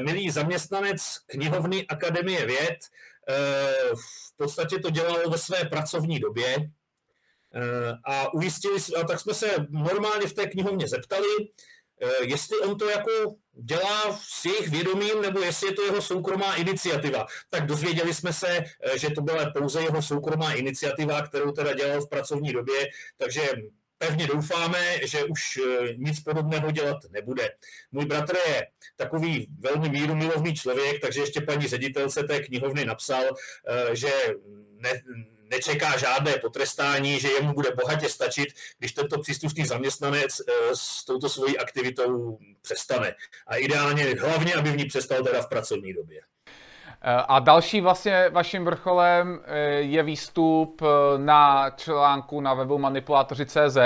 milý 0.00 0.30
zaměstnanec 0.30 1.00
knihovny 1.26 1.86
Akademie 1.86 2.46
věd 2.46 2.78
v 3.94 4.36
podstatě 4.36 4.78
to 4.78 4.90
dělal 4.90 5.30
ve 5.30 5.38
své 5.38 5.64
pracovní 5.64 6.20
době, 6.20 6.56
a 8.04 8.34
ujistili, 8.34 8.76
a 9.00 9.04
tak 9.04 9.20
jsme 9.20 9.34
se 9.34 9.46
normálně 9.70 10.26
v 10.26 10.32
té 10.32 10.46
knihovně 10.46 10.88
zeptali, 10.88 11.28
Eh, 12.02 12.24
jestli 12.24 12.58
on 12.58 12.78
to 12.78 12.88
jako 12.88 13.10
dělá 13.52 14.18
s 14.22 14.44
jejich 14.44 14.68
vědomím, 14.68 15.22
nebo 15.22 15.40
jestli 15.40 15.68
je 15.68 15.72
to 15.74 15.82
jeho 15.82 16.02
soukromá 16.02 16.54
iniciativa. 16.54 17.26
Tak 17.50 17.66
dozvěděli 17.66 18.14
jsme 18.14 18.32
se, 18.32 18.58
eh, 18.58 18.98
že 18.98 19.10
to 19.10 19.22
byla 19.22 19.50
pouze 19.50 19.82
jeho 19.82 20.02
soukromá 20.02 20.52
iniciativa, 20.52 21.22
kterou 21.22 21.52
teda 21.52 21.74
dělal 21.74 22.00
v 22.00 22.08
pracovní 22.08 22.52
době, 22.52 22.88
takže 23.16 23.42
pevně 23.98 24.26
doufáme, 24.26 24.98
že 25.06 25.24
už 25.24 25.56
eh, 25.56 25.94
nic 25.96 26.20
podobného 26.20 26.70
dělat 26.70 26.96
nebude. 27.10 27.50
Můj 27.92 28.04
bratr 28.04 28.36
je 28.48 28.66
takový 28.96 29.48
velmi 29.58 29.88
mírumilovný 29.88 30.54
člověk, 30.54 31.00
takže 31.00 31.20
ještě 31.20 31.40
paní 31.40 31.66
ředitelce 31.66 32.22
té 32.22 32.40
knihovny 32.40 32.84
napsal, 32.84 33.24
že 33.92 34.10
ne, 34.76 35.02
nečeká 35.50 35.98
žádné 35.98 36.32
potrestání, 36.32 37.20
že 37.20 37.28
jemu 37.32 37.52
bude 37.52 37.70
bohatě 37.82 38.08
stačit, 38.08 38.48
když 38.78 38.92
tento 38.92 39.18
příslušný 39.18 39.66
zaměstnanec 39.66 40.40
eh, 40.40 40.52
s 40.74 41.04
touto 41.04 41.28
svojí 41.28 41.58
aktivitou 41.58 42.38
přestane. 42.62 43.14
A 43.46 43.56
ideálně, 43.56 44.04
hlavně, 44.20 44.54
aby 44.54 44.70
v 44.70 44.76
ní 44.76 44.84
přestal 44.84 45.22
teda 45.22 45.42
v 45.42 45.48
pracovní 45.48 45.92
době. 45.92 46.20
Eh, 47.02 47.22
a 47.28 47.38
další 47.38 47.80
vlastně 47.80 48.28
vaším 48.30 48.64
vrcholem 48.64 49.40
eh, 49.44 49.58
je 49.68 50.02
výstup 50.02 50.82
na 51.16 51.70
článku 51.70 52.40
na 52.40 52.54
webu 52.54 52.78
manipulátoři.cz, 52.78 53.78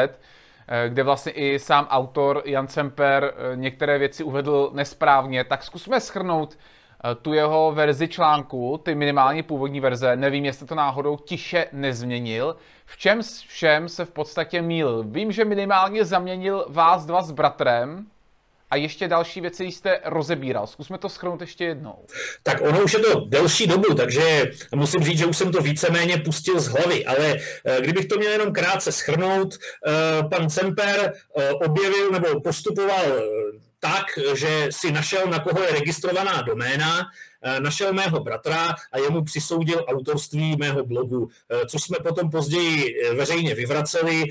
kde 0.88 1.02
vlastně 1.02 1.32
i 1.32 1.58
sám 1.58 1.86
autor 1.90 2.42
Jan 2.44 2.68
Semper 2.68 3.34
některé 3.54 3.98
věci 3.98 4.24
uvedl 4.24 4.70
nesprávně. 4.72 5.44
Tak 5.44 5.62
zkusme 5.62 6.00
schrnout, 6.00 6.58
tu 7.22 7.32
jeho 7.32 7.72
verzi 7.74 8.08
článku, 8.08 8.80
ty 8.82 8.94
minimálně 8.94 9.42
původní 9.42 9.80
verze, 9.80 10.16
nevím, 10.16 10.44
jestli 10.44 10.66
to 10.66 10.74
náhodou 10.74 11.16
tiše 11.16 11.66
nezměnil. 11.72 12.56
V 12.86 12.96
čem 12.96 13.20
všem 13.48 13.88
se 13.88 14.04
v 14.04 14.10
podstatě 14.10 14.62
míl? 14.62 15.04
Vím, 15.08 15.32
že 15.32 15.44
minimálně 15.44 16.04
zaměnil 16.04 16.66
vás 16.68 17.06
dva 17.06 17.22
s 17.22 17.30
bratrem, 17.30 18.06
a 18.70 18.76
ještě 18.76 19.08
další 19.08 19.40
věci 19.40 19.64
jste 19.64 20.00
rozebíral. 20.04 20.66
Zkusme 20.66 20.98
to 20.98 21.08
schrnout 21.08 21.40
ještě 21.40 21.64
jednou. 21.64 22.06
Tak 22.42 22.60
ono 22.60 22.82
už 22.82 22.92
je 22.92 22.98
to 22.98 23.20
delší 23.20 23.66
dobu, 23.66 23.94
takže 23.94 24.50
musím 24.74 25.04
říct, 25.04 25.18
že 25.18 25.26
už 25.26 25.36
jsem 25.36 25.52
to 25.52 25.62
víceméně 25.62 26.18
pustil 26.18 26.60
z 26.60 26.68
hlavy, 26.68 27.06
ale 27.06 27.36
eh, 27.64 27.80
kdybych 27.80 28.06
to 28.06 28.18
měl 28.18 28.32
jenom 28.32 28.52
krátce 28.52 28.92
schrnout, 28.92 29.54
eh, 29.54 30.22
pan 30.28 30.50
Semper 30.50 31.12
objevil 31.64 32.10
nebo 32.10 32.40
postupoval 32.40 33.04
tak, 33.80 34.06
že 34.35 34.68
si 34.70 34.92
našel, 34.92 35.26
na 35.26 35.38
koho 35.38 35.62
je 35.62 35.73
registrovaná 35.73 36.42
doména, 36.42 37.06
eh, 37.42 37.61
našel 37.61 37.92
mého 37.92 38.20
bratra 38.20 38.75
a 38.92 38.99
jemu 38.99 39.25
přisoudil 39.25 39.85
autorství 39.88 40.56
mého 40.56 40.85
blogu, 40.85 41.28
eh, 41.50 41.66
což 41.66 41.82
jsme 41.82 41.97
potom 42.02 42.30
později 42.30 43.02
eh, 43.02 43.14
veřejně 43.14 43.54
vyvraceli. 43.54 44.25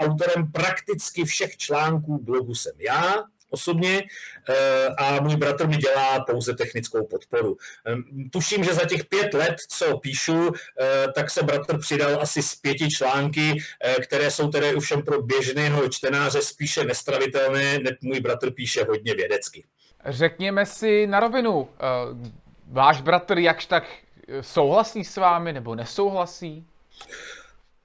Autorem 0.00 0.52
prakticky 0.52 1.24
všech 1.24 1.56
článků 1.56 2.18
blogu 2.18 2.54
jsem 2.54 2.72
já, 2.78 3.24
osobně 3.50 4.02
eh, 4.48 4.86
a 4.98 5.20
můj 5.20 5.36
bratr 5.36 5.66
mi 5.66 5.76
dělá 5.76 6.24
pouze 6.24 6.54
technickou 6.54 7.06
podporu. 7.06 7.56
Ehm, 7.84 8.04
tuším, 8.32 8.64
že 8.64 8.74
za 8.74 8.84
těch 8.84 9.04
pět 9.04 9.34
let, 9.34 9.56
co 9.68 9.98
píšu, 9.98 10.50
eh, 10.80 11.06
tak 11.14 11.30
se 11.30 11.42
bratr 11.42 11.78
přidal 11.78 12.20
asi 12.20 12.42
z 12.42 12.54
pěti 12.54 12.88
články, 12.88 13.62
eh, 13.84 13.94
které 13.94 14.30
jsou 14.30 14.48
tedy 14.48 14.80
všem 14.80 15.02
pro 15.02 15.22
běžného 15.22 15.88
čtenáře 15.88 16.42
spíše 16.42 16.84
nestravitelné, 16.84 17.78
neb 17.78 17.94
můj 18.02 18.20
bratr 18.20 18.50
píše 18.50 18.84
hodně 18.84 19.14
vědecky. 19.14 19.64
Řekněme 20.06 20.66
si 20.66 21.06
na 21.06 21.20
rovinu, 21.20 21.68
váš 22.66 23.00
bratr 23.00 23.38
jakž 23.38 23.66
tak 23.66 23.84
souhlasí 24.40 25.04
s 25.04 25.16
vámi 25.16 25.52
nebo 25.52 25.74
nesouhlasí? 25.74 26.66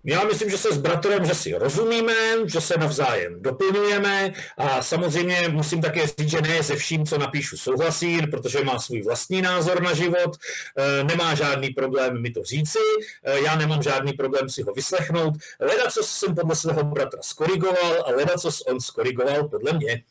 Já 0.06 0.24
myslím, 0.24 0.50
že 0.50 0.58
se 0.58 0.74
s 0.74 0.78
bratrem, 0.78 1.26
že 1.26 1.36
si 1.36 1.54
rozumíme, 1.54 2.14
že 2.46 2.62
se 2.62 2.78
navzájem 2.78 3.42
doplňujeme 3.42 4.34
a 4.58 4.82
samozřejmě 4.82 5.50
musím 5.50 5.82
také 5.82 6.08
říct, 6.08 6.30
že 6.30 6.42
ne 6.42 6.64
se 6.64 6.76
vším, 6.76 7.06
co 7.06 7.18
napíšu, 7.18 7.58
souhlasí, 7.58 8.22
protože 8.28 8.64
má 8.64 8.80
svůj 8.80 9.02
vlastní 9.02 9.42
názor 9.42 9.82
na 9.82 9.94
život, 9.94 10.38
eh, 10.78 11.04
nemá 11.04 11.36
žádný 11.36 11.70
problém 11.70 12.22
mi 12.22 12.32
to 12.32 12.44
říci, 12.44 12.80
eh, 13.24 13.40
já 13.40 13.56
nemám 13.56 13.84
žádný 13.84 14.14
problém 14.14 14.50
si 14.50 14.64
ho 14.64 14.74
vyslechnout. 14.74 15.34
Leda, 15.60 15.92
co 15.92 16.04
jsem 16.04 16.36
podle 16.36 16.56
svého 16.56 16.84
bratra 16.84 17.20
skorigoval 17.22 18.04
a 18.08 18.12
leda, 18.12 18.38
co 18.38 18.50
on 18.68 18.80
skorigoval 18.80 19.48
podle 19.48 19.74
mě. 19.74 20.04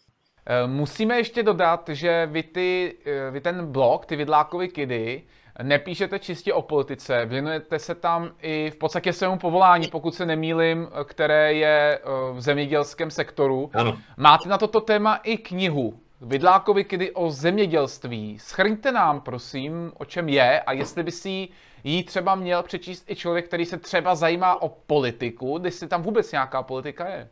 Eh, 0.46 0.66
musíme 0.66 1.16
ještě 1.16 1.42
dodat, 1.42 1.88
že 1.92 2.26
vy, 2.26 2.42
ty, 2.42 2.96
vy 3.30 3.40
ten 3.40 3.72
blog, 3.72 4.06
ty 4.06 4.16
Vidlákovi 4.16 4.68
Kidy, 4.68 5.22
nepíšete 5.62 6.18
čistě 6.18 6.52
o 6.52 6.62
politice, 6.62 7.26
věnujete 7.26 7.78
se 7.78 7.94
tam 7.94 8.30
i 8.42 8.70
v 8.70 8.76
podstatě 8.76 9.12
svému 9.12 9.38
povolání, 9.38 9.88
pokud 9.88 10.14
se 10.14 10.26
nemýlim, 10.26 10.88
které 11.04 11.54
je 11.54 11.98
eh, 11.98 12.32
v 12.32 12.40
zemědělském 12.40 13.10
sektoru. 13.10 13.70
Ano. 13.74 13.98
Máte 14.16 14.48
na 14.48 14.58
toto 14.58 14.80
téma 14.80 15.16
i 15.16 15.36
knihu. 15.36 16.00
Vidlákovi 16.20 16.84
kdy 16.84 17.10
o 17.10 17.30
zemědělství. 17.30 18.38
Schrňte 18.38 18.92
nám, 18.92 19.20
prosím, 19.20 19.92
o 19.98 20.04
čem 20.04 20.28
je 20.28 20.60
a 20.60 20.72
jestli 20.72 21.02
by 21.02 21.10
si 21.10 21.48
ji 21.84 22.04
třeba 22.04 22.34
měl 22.34 22.62
přečíst 22.62 23.10
i 23.10 23.16
člověk, 23.16 23.46
který 23.46 23.66
se 23.66 23.78
třeba 23.78 24.14
zajímá 24.14 24.62
o 24.62 24.68
politiku, 24.68 25.62
si 25.68 25.88
tam 25.88 26.02
vůbec 26.02 26.32
nějaká 26.32 26.62
politika 26.62 27.08
je. 27.08 27.28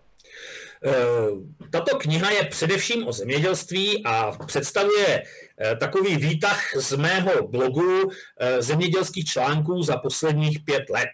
Eh, 0.84 0.92
tato 1.70 1.98
kniha 1.98 2.30
je 2.30 2.44
především 2.44 3.06
o 3.08 3.12
zemědělství 3.12 4.02
a 4.04 4.32
představuje 4.46 5.22
eh, 5.60 5.76
takový 5.76 6.16
výtah 6.16 6.60
z 6.76 6.96
mého 6.96 7.48
blogu 7.48 8.10
eh, 8.40 8.62
zemědělských 8.62 9.24
článků 9.24 9.82
za 9.82 9.96
posledních 9.96 10.60
pět 10.64 10.90
let. 10.90 11.10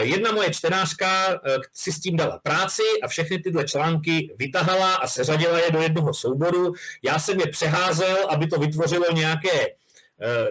Jedna 0.00 0.32
moje 0.32 0.50
čtenářka 0.50 1.40
si 1.72 1.92
s 1.92 2.00
tím 2.00 2.16
dala 2.16 2.38
práci 2.38 2.82
a 3.02 3.08
všechny 3.08 3.38
tyhle 3.38 3.64
články 3.64 4.34
vytahala 4.38 4.94
a 4.94 5.08
seřadila 5.08 5.58
je 5.58 5.70
do 5.70 5.80
jednoho 5.80 6.14
souboru. 6.14 6.72
Já 7.02 7.18
jsem 7.18 7.40
je 7.40 7.46
přeházel, 7.46 8.16
aby 8.28 8.46
to 8.46 8.58
vytvořilo 8.58 9.04
nějaké 9.12 9.66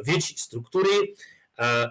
větší 0.04 0.36
struktury. 0.38 1.14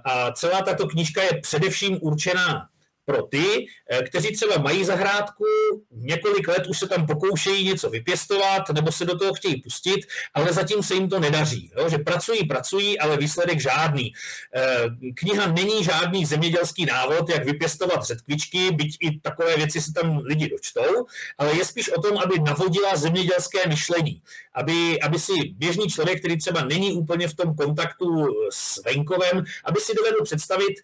A 0.04 0.32
celá 0.32 0.62
tato 0.62 0.86
knížka 0.86 1.22
je 1.22 1.40
především 1.42 1.98
určená 2.00 2.68
pro 3.06 3.22
ty, 3.22 3.66
eh, 3.90 4.02
kteří 4.02 4.32
třeba 4.32 4.58
mají 4.58 4.84
zahrádku, 4.84 5.44
několik 5.90 6.48
let 6.48 6.66
už 6.66 6.78
se 6.78 6.88
tam 6.88 7.06
pokoušejí 7.06 7.64
něco 7.64 7.90
vypěstovat 7.90 8.68
nebo 8.74 8.92
se 8.92 9.04
do 9.04 9.18
toho 9.18 9.34
chtějí 9.34 9.62
pustit, 9.62 10.00
ale 10.34 10.52
zatím 10.52 10.82
se 10.82 10.94
jim 10.94 11.08
to 11.08 11.20
nedaří. 11.20 11.70
Jo? 11.78 11.88
Že 11.88 11.98
pracují, 11.98 12.46
pracují, 12.46 12.98
ale 12.98 13.16
výsledek 13.16 13.60
žádný. 13.60 14.12
Eh, 14.54 14.84
kniha 15.14 15.46
není 15.46 15.84
žádný 15.84 16.26
zemědělský 16.26 16.86
návod, 16.86 17.30
jak 17.30 17.44
vypěstovat 17.44 18.02
řetkvičky, 18.02 18.70
byť 18.70 18.96
i 19.00 19.20
takové 19.20 19.56
věci 19.56 19.80
se 19.80 19.92
tam 19.92 20.18
lidi 20.18 20.48
dočtou, 20.48 21.06
ale 21.38 21.56
je 21.56 21.64
spíš 21.64 21.88
o 21.88 22.00
tom, 22.02 22.18
aby 22.18 22.34
navodila 22.42 22.96
zemědělské 22.96 23.68
myšlení. 23.68 24.22
Aby, 24.54 25.00
aby 25.00 25.18
si 25.18 25.32
běžný 25.54 25.86
člověk, 25.86 26.18
který 26.18 26.38
třeba 26.38 26.64
není 26.64 26.92
úplně 26.92 27.28
v 27.28 27.34
tom 27.34 27.54
kontaktu 27.54 28.26
s 28.50 28.82
venkovem, 28.84 29.44
aby 29.64 29.80
si 29.80 29.94
dovedl 29.94 30.24
představit, 30.24 30.74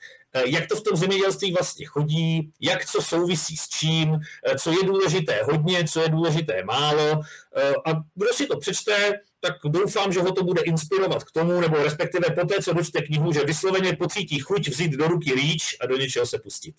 jak 0.47 0.67
to 0.67 0.77
v 0.77 0.83
tom 0.83 0.97
zemědělství 0.97 1.53
vlastně 1.53 1.87
chodí, 1.87 2.53
jak 2.61 2.87
co 2.87 3.03
souvisí 3.03 3.57
s 3.57 3.69
čím, 3.69 4.21
eh, 4.47 4.59
co 4.59 4.71
je 4.71 4.85
důležité 4.85 5.41
hodně, 5.43 5.85
co 5.85 6.01
je 6.01 6.09
důležité 6.09 6.65
málo. 6.65 7.21
Eh, 7.57 7.73
a 7.87 7.91
kdo 8.15 8.33
si 8.33 8.47
to 8.47 8.57
přečte, 8.57 9.13
tak 9.41 9.55
doufám, 9.65 10.13
že 10.13 10.21
ho 10.21 10.33
to 10.33 10.45
bude 10.45 10.63
inspirovat 10.63 11.25
k 11.25 11.31
tomu, 11.31 11.61
nebo 11.61 11.77
respektive 11.77 12.35
poté, 12.35 12.63
co 12.63 12.73
dočte 12.73 13.03
knihu, 13.03 13.33
že 13.33 13.45
vysloveně 13.45 13.97
pocítí 13.97 14.39
chuť 14.39 14.69
vzít 14.69 14.93
do 14.93 15.09
ruky 15.09 15.35
rýč 15.35 15.77
a 15.81 15.87
do 15.87 15.97
něčeho 15.97 16.27
se 16.27 16.39
pustit. 16.39 16.75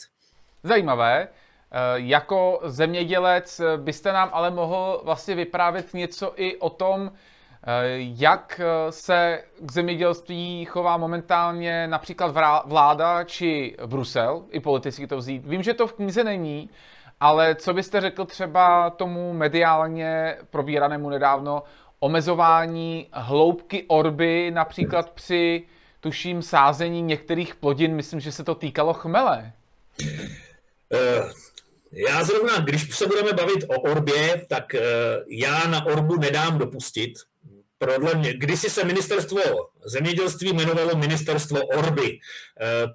Zajímavé. 0.63 1.27
Jako 1.95 2.61
zemědělec 2.65 3.61
byste 3.77 4.13
nám 4.13 4.29
ale 4.33 4.51
mohl 4.51 5.01
vlastně 5.03 5.35
vyprávět 5.35 5.93
něco 5.93 6.33
i 6.35 6.57
o 6.57 6.69
tom, 6.69 7.11
Eh, 7.11 7.11
jak 7.97 8.61
eh, 8.63 8.91
se 8.91 9.43
k 9.59 9.71
zemědělství 9.71 10.65
chová 10.65 10.97
momentálně 10.97 11.87
například 11.87 12.35
vláda 12.65 13.23
či 13.23 13.75
Brusel, 13.85 14.43
i 14.49 14.59
politicky 14.59 15.07
to 15.07 15.17
vzít? 15.17 15.45
Vím, 15.45 15.63
že 15.63 15.73
to 15.73 15.87
v 15.87 15.93
knize 15.93 16.23
není, 16.23 16.69
ale 17.19 17.55
co 17.55 17.73
byste 17.73 18.01
řekl 18.01 18.25
třeba 18.25 18.89
tomu 18.89 19.33
mediálně 19.33 20.37
probíranému 20.49 21.09
nedávno 21.09 21.63
omezování 21.99 23.07
hloubky 23.11 23.85
orby, 23.87 24.51
například 24.51 25.09
při, 25.09 25.67
tuším, 25.99 26.41
sázení 26.41 27.01
některých 27.01 27.55
plodin, 27.55 27.95
myslím, 27.95 28.19
že 28.19 28.31
se 28.31 28.43
to 28.43 28.55
týkalo 28.55 28.93
chmele? 28.93 29.51
Uh, 30.89 31.29
já 31.91 32.23
zrovna, 32.23 32.59
když 32.59 32.95
se 32.95 33.07
budeme 33.07 33.33
bavit 33.33 33.63
o 33.67 33.81
orbě, 33.81 34.45
tak 34.49 34.75
já 35.27 35.67
na 35.67 35.85
orbu 35.85 36.15
nedám 36.19 36.57
dopustit, 36.57 37.13
podle 37.85 38.15
mě, 38.15 38.33
kdysi 38.33 38.69
se 38.69 38.83
ministerstvo 38.83 39.41
zemědělství 39.85 40.49
jmenovalo 40.49 40.97
ministerstvo 40.97 41.61
Orby. 41.61 42.19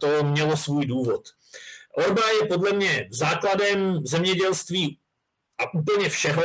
To 0.00 0.24
mělo 0.24 0.56
svůj 0.56 0.86
důvod. 0.86 1.22
Orba 1.94 2.22
je 2.42 2.48
podle 2.48 2.72
mě 2.72 3.08
základem 3.10 4.00
zemědělství 4.06 4.98
a 5.58 5.74
úplně 5.74 6.08
všeho. 6.08 6.42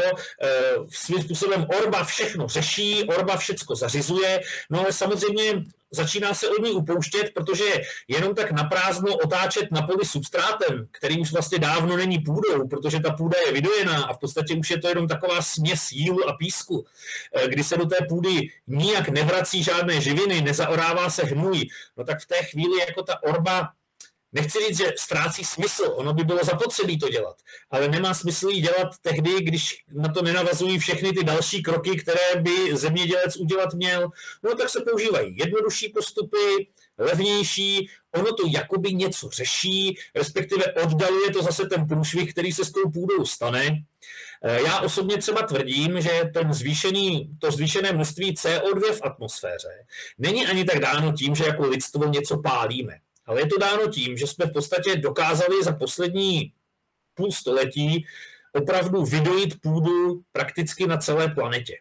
Svým 0.89 1.21
způsobem 1.21 1.67
Orba 1.81 2.03
všechno 2.03 2.47
řeší, 2.47 3.03
Orba 3.03 3.37
všecko 3.37 3.75
zařizuje, 3.75 4.41
no 4.69 4.79
ale 4.79 4.93
samozřejmě 4.93 5.63
začíná 5.93 6.33
se 6.33 6.49
od 6.49 6.61
ní 6.61 6.71
upouštět, 6.71 7.33
protože 7.33 7.65
jenom 8.07 8.35
tak 8.35 8.51
naprázdno 8.51 9.15
otáčet 9.15 9.71
na 9.71 9.81
poli 9.81 10.05
substrátem, 10.05 10.87
který 10.91 11.19
už 11.19 11.31
vlastně 11.31 11.59
dávno 11.59 11.97
není 11.97 12.19
půdou, 12.19 12.67
protože 12.67 12.99
ta 12.99 13.13
půda 13.13 13.37
je 13.45 13.53
vydojená 13.53 14.03
a 14.03 14.13
v 14.13 14.19
podstatě 14.19 14.55
už 14.55 14.69
je 14.69 14.81
to 14.81 14.87
jenom 14.87 15.07
taková 15.07 15.41
směs 15.41 15.91
jílu 15.91 16.29
a 16.29 16.33
písku, 16.33 16.85
eh, 17.35 17.47
kdy 17.47 17.63
se 17.63 17.77
do 17.77 17.85
té 17.85 17.97
půdy 18.09 18.49
nijak 18.67 19.09
nevrací 19.09 19.63
žádné 19.63 20.01
živiny, 20.01 20.41
nezaorává 20.41 21.09
se 21.09 21.23
hnůj, 21.23 21.67
no 21.97 22.03
tak 22.03 22.19
v 22.21 22.25
té 22.25 22.43
chvíli 22.43 22.79
jako 22.79 23.03
ta 23.03 23.23
orba 23.23 23.69
Nechci 24.33 24.59
říct, 24.67 24.77
že 24.77 24.93
ztrácí 24.97 25.43
smysl, 25.43 25.93
ono 25.95 26.13
by 26.13 26.23
bylo 26.23 26.39
zapotřebí 26.43 26.99
to 26.99 27.09
dělat, 27.09 27.35
ale 27.71 27.87
nemá 27.87 28.13
smysl 28.13 28.49
ji 28.49 28.61
dělat 28.61 28.87
tehdy, 29.01 29.41
když 29.41 29.83
na 29.93 30.13
to 30.13 30.21
nenavazují 30.21 30.79
všechny 30.79 31.13
ty 31.13 31.23
další 31.23 31.63
kroky, 31.63 31.95
které 31.95 32.41
by 32.41 32.77
zemědělec 32.77 33.37
udělat 33.37 33.73
měl. 33.73 34.09
No 34.43 34.55
tak 34.55 34.69
se 34.69 34.81
používají 34.81 35.37
jednodušší 35.37 35.89
postupy, 35.89 36.67
levnější, 36.97 37.89
ono 38.15 38.33
to 38.33 38.43
jakoby 38.47 38.93
něco 38.93 39.29
řeší, 39.29 39.97
respektive 40.15 40.73
oddaluje 40.73 41.31
to 41.31 41.43
zase 41.43 41.65
ten 41.65 41.87
průšvih, 41.87 42.31
který 42.31 42.51
se 42.51 42.65
s 42.65 42.71
tou 42.71 42.91
půdou 42.91 43.25
stane. 43.25 43.83
Já 44.43 44.81
osobně 44.81 45.17
třeba 45.17 45.41
tvrdím, 45.41 46.01
že 46.01 46.21
ten 46.33 46.53
zvýšený, 46.53 47.37
to 47.39 47.51
zvýšené 47.51 47.93
množství 47.93 48.33
CO2 48.33 48.93
v 48.93 49.01
atmosféře 49.03 49.85
není 50.17 50.47
ani 50.47 50.65
tak 50.65 50.79
dáno 50.79 51.13
tím, 51.13 51.35
že 51.35 51.45
jako 51.45 51.67
lidstvo 51.67 52.05
něco 52.05 52.41
pálíme 52.41 52.99
ale 53.25 53.41
je 53.41 53.47
to 53.47 53.57
dáno 53.57 53.87
tím, 53.87 54.17
že 54.17 54.27
jsme 54.27 54.45
v 54.45 54.53
podstatě 54.53 54.95
dokázali 54.95 55.63
za 55.63 55.71
poslední 55.71 56.53
půl 57.13 57.31
století 57.31 58.05
opravdu 58.53 59.05
vydojit 59.05 59.61
půdu 59.61 60.21
prakticky 60.31 60.87
na 60.87 60.97
celé 60.97 61.27
planetě. 61.27 61.73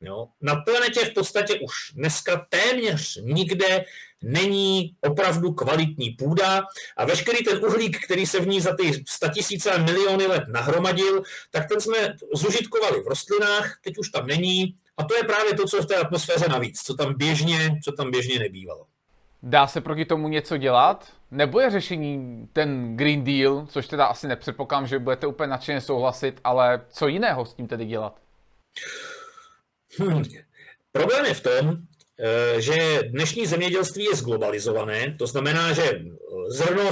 Jo? 0.00 0.28
Na 0.40 0.56
planetě 0.56 1.04
v 1.04 1.14
podstatě 1.14 1.54
už 1.54 1.72
dneska 1.94 2.46
téměř 2.48 3.18
nikde 3.22 3.84
není 4.22 4.96
opravdu 5.00 5.52
kvalitní 5.52 6.10
půda 6.10 6.62
a 6.96 7.04
veškerý 7.04 7.44
ten 7.44 7.64
uhlík, 7.64 8.04
který 8.04 8.26
se 8.26 8.40
v 8.40 8.48
ní 8.48 8.60
za 8.60 8.76
ty 8.76 9.04
statisíce 9.08 9.70
a 9.70 9.82
miliony 9.82 10.26
let 10.26 10.44
nahromadil, 10.48 11.22
tak 11.50 11.68
ten 11.68 11.80
jsme 11.80 12.16
zužitkovali 12.34 13.00
v 13.00 13.06
rostlinách, 13.06 13.78
teď 13.84 13.98
už 13.98 14.08
tam 14.08 14.26
není 14.26 14.76
a 14.96 15.04
to 15.04 15.16
je 15.16 15.22
právě 15.22 15.54
to, 15.54 15.66
co 15.66 15.76
je 15.76 15.82
v 15.82 15.86
té 15.86 15.96
atmosféře 15.96 16.48
navíc, 16.48 16.82
co 16.82 16.94
tam 16.94 17.14
běžně, 17.14 17.78
co 17.84 17.92
tam 17.92 18.10
běžně 18.10 18.38
nebývalo. 18.38 18.86
Dá 19.42 19.66
se 19.66 19.80
proti 19.80 20.04
tomu 20.04 20.28
něco 20.28 20.56
dělat? 20.56 21.12
Nebo 21.30 21.60
je 21.60 21.70
řešení 21.70 22.46
ten 22.52 22.96
Green 22.96 23.24
Deal, 23.24 23.66
což 23.68 23.88
teda 23.88 24.06
asi 24.06 24.28
nepředpokládám, 24.28 24.86
že 24.86 24.98
budete 24.98 25.26
úplně 25.26 25.46
nadšeně 25.46 25.80
souhlasit, 25.80 26.40
ale 26.44 26.80
co 26.88 27.08
jiného 27.08 27.44
s 27.44 27.54
tím 27.54 27.66
tedy 27.66 27.86
dělat? 27.86 28.20
Hmm. 29.98 30.22
Problém 30.92 31.24
je 31.24 31.34
v 31.34 31.40
tom, 31.40 31.76
eh, 32.20 32.60
že 32.60 33.00
dnešní 33.08 33.46
zemědělství 33.46 34.04
je 34.04 34.16
zglobalizované, 34.16 35.14
to 35.18 35.26
znamená, 35.26 35.72
že 35.72 36.00
zrno 36.48 36.90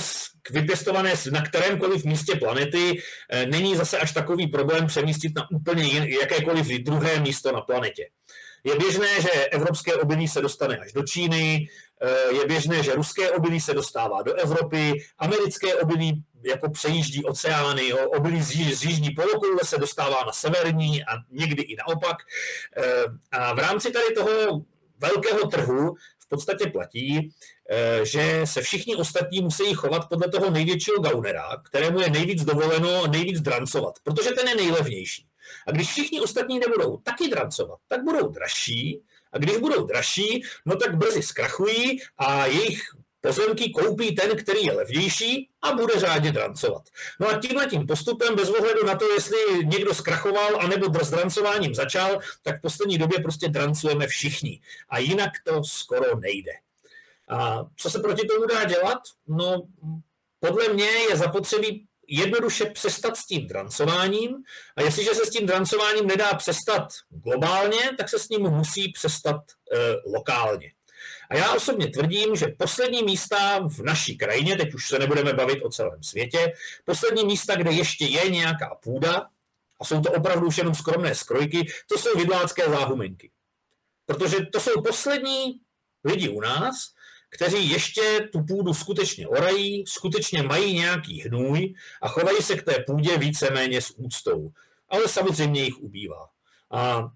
vypěstované 0.50 1.12
na 1.32 1.42
kterémkoliv 1.42 2.04
místě 2.04 2.36
planety 2.36 3.00
eh, 3.30 3.46
není 3.46 3.76
zase 3.76 3.98
až 3.98 4.12
takový 4.12 4.46
problém 4.46 4.86
přemístit 4.86 5.32
na 5.36 5.50
úplně 5.50 6.08
jakékoliv 6.20 6.66
druhé 6.66 7.20
místo 7.20 7.52
na 7.52 7.60
planetě. 7.60 8.08
Je 8.64 8.76
běžné, 8.76 9.20
že 9.20 9.30
evropské 9.30 9.94
obilí 9.94 10.28
se 10.28 10.40
dostane 10.40 10.76
až 10.76 10.92
do 10.92 11.02
Číny, 11.02 11.68
Eh, 11.68 11.85
je 12.30 12.46
běžné, 12.46 12.82
že 12.82 12.94
ruské 12.94 13.30
obilí 13.30 13.60
se 13.60 13.74
dostává 13.74 14.22
do 14.22 14.34
Evropy, 14.34 14.94
americké 15.18 15.74
obilí 15.74 16.24
jako 16.46 16.70
přejíždí 16.70 17.24
oceány, 17.24 17.88
jo, 17.88 18.10
obilí 18.10 18.42
z, 18.42 18.74
z 18.74 18.84
jižní 18.84 19.10
polokoule 19.10 19.60
se 19.64 19.78
dostává 19.78 20.24
na 20.26 20.32
severní 20.32 21.04
a 21.04 21.12
někdy 21.30 21.62
i 21.62 21.76
naopak. 21.76 22.16
Eh, 22.76 23.04
a 23.32 23.54
v 23.54 23.58
rámci 23.58 23.90
tady 23.90 24.14
toho 24.14 24.60
velkého 24.98 25.48
trhu 25.48 25.94
v 26.18 26.28
podstatě 26.28 26.66
platí, 26.66 27.30
eh, 27.70 28.06
že 28.06 28.40
se 28.44 28.62
všichni 28.62 28.96
ostatní 28.96 29.40
musí 29.40 29.74
chovat 29.74 30.08
podle 30.08 30.28
toho 30.28 30.50
největšího 30.50 30.98
gaunera, 30.98 31.62
kterému 31.64 32.00
je 32.00 32.10
nejvíc 32.10 32.44
dovoleno 32.44 33.06
nejvíc 33.06 33.40
drancovat, 33.40 33.94
protože 34.02 34.30
ten 34.30 34.48
je 34.48 34.54
nejlevnější. 34.54 35.26
A 35.66 35.70
když 35.70 35.88
všichni 35.88 36.20
ostatní 36.20 36.58
nebudou 36.58 36.96
taky 36.96 37.28
drancovat, 37.28 37.78
tak 37.88 38.04
budou 38.04 38.28
dražší, 38.28 39.02
a 39.36 39.38
když 39.38 39.56
budou 39.56 39.86
dražší, 39.86 40.42
no 40.66 40.76
tak 40.76 40.96
brzy 40.96 41.22
zkrachují 41.22 42.00
a 42.18 42.46
jejich 42.46 42.82
pozemky 43.20 43.70
koupí 43.70 44.14
ten, 44.14 44.36
který 44.36 44.64
je 44.64 44.72
levnější 44.72 45.48
a 45.62 45.72
bude 45.72 46.00
řádně 46.00 46.32
drancovat. 46.32 46.82
No 47.20 47.28
a 47.28 47.38
tímhle 47.38 47.66
tím 47.66 47.86
postupem, 47.86 48.36
bez 48.36 48.50
ohledu 48.50 48.86
na 48.86 48.94
to, 48.94 49.12
jestli 49.12 49.36
někdo 49.64 49.94
zkrachoval 49.94 50.60
anebo 50.60 51.04
s 51.04 51.10
drancováním 51.10 51.74
začal, 51.74 52.18
tak 52.42 52.58
v 52.58 52.62
poslední 52.62 52.98
době 52.98 53.18
prostě 53.18 53.48
drancujeme 53.48 54.06
všichni. 54.06 54.60
A 54.88 54.98
jinak 54.98 55.30
to 55.44 55.64
skoro 55.64 56.16
nejde. 56.16 56.52
A 57.28 57.64
co 57.76 57.90
se 57.90 57.98
proti 57.98 58.26
tomu 58.26 58.46
dá 58.46 58.64
dělat? 58.64 58.98
No, 59.26 59.62
podle 60.40 60.68
mě 60.68 60.86
je 60.86 61.16
zapotřebí 61.16 61.86
jednoduše 62.08 62.64
přestat 62.64 63.16
s 63.16 63.26
tím 63.26 63.46
drancováním 63.46 64.30
a 64.76 64.82
jestliže 64.82 65.14
se 65.14 65.26
s 65.26 65.30
tím 65.30 65.46
drancováním 65.46 66.06
nedá 66.06 66.34
přestat 66.34 66.88
globálně, 67.08 67.90
tak 67.98 68.08
se 68.08 68.18
s 68.18 68.28
ním 68.28 68.42
musí 68.42 68.92
přestat 68.92 69.36
e, 69.36 69.76
lokálně. 70.06 70.72
A 71.30 71.36
já 71.36 71.54
osobně 71.54 71.88
tvrdím, 71.90 72.36
že 72.36 72.46
poslední 72.58 73.02
místa 73.02 73.58
v 73.68 73.82
naší 73.82 74.18
krajině, 74.18 74.56
teď 74.56 74.74
už 74.74 74.88
se 74.88 74.98
nebudeme 74.98 75.32
bavit 75.32 75.62
o 75.62 75.68
celém 75.68 76.02
světě, 76.02 76.52
poslední 76.84 77.24
místa, 77.24 77.56
kde 77.56 77.72
ještě 77.72 78.04
je 78.04 78.30
nějaká 78.30 78.78
půda, 78.82 79.26
a 79.80 79.84
jsou 79.84 80.00
to 80.00 80.12
opravdu 80.12 80.46
už 80.46 80.58
jenom 80.58 80.74
skromné 80.74 81.14
skrojky, 81.14 81.66
to 81.88 81.98
jsou 81.98 82.18
vidlácké 82.18 82.68
záhumenky. 82.68 83.30
Protože 84.06 84.36
to 84.52 84.60
jsou 84.60 84.82
poslední 84.82 85.60
lidi 86.04 86.28
u 86.28 86.40
nás, 86.40 86.74
kteří 87.36 87.70
ještě 87.70 88.28
tu 88.32 88.42
půdu 88.42 88.74
skutečně 88.74 89.28
orají, 89.28 89.84
skutečně 89.86 90.42
mají 90.42 90.74
nějaký 90.74 91.22
hnůj 91.22 91.74
a 92.02 92.08
chovají 92.08 92.42
se 92.42 92.56
k 92.56 92.62
té 92.62 92.84
půdě 92.86 93.18
víceméně 93.18 93.80
s 93.80 93.94
úctou. 93.96 94.50
Ale 94.88 95.08
samozřejmě 95.08 95.62
jich 95.62 95.78
ubývá. 95.78 96.28
A 96.70 97.08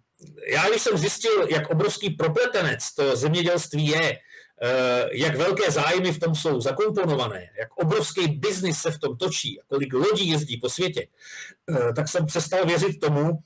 já 0.46 0.68
když 0.68 0.83
jsem 0.83 0.98
zjistil, 0.98 1.46
jak 1.50 1.70
obrovský 1.70 2.11
propletenec 2.11 2.94
to 2.94 3.16
zemědělství 3.16 3.87
je, 3.87 4.12
eh, 4.12 5.09
jak 5.12 5.37
velké 5.37 5.70
zájmy 5.70 6.12
v 6.12 6.20
tom 6.20 6.35
jsou 6.35 6.61
zakomponované, 6.61 7.48
jak 7.59 7.76
obrovský 7.76 8.28
biznis 8.28 8.78
se 8.78 8.90
v 8.90 8.98
tom 8.98 9.16
točí, 9.16 9.61
kolik 9.68 9.92
lodí 9.92 10.28
jezdí 10.28 10.56
po 10.56 10.68
světě, 10.68 11.06
eh, 11.06 11.92
tak 11.92 12.09
jsem 12.09 12.26
přestal 12.26 12.66
věřit 12.66 13.00
tomu, 13.00 13.38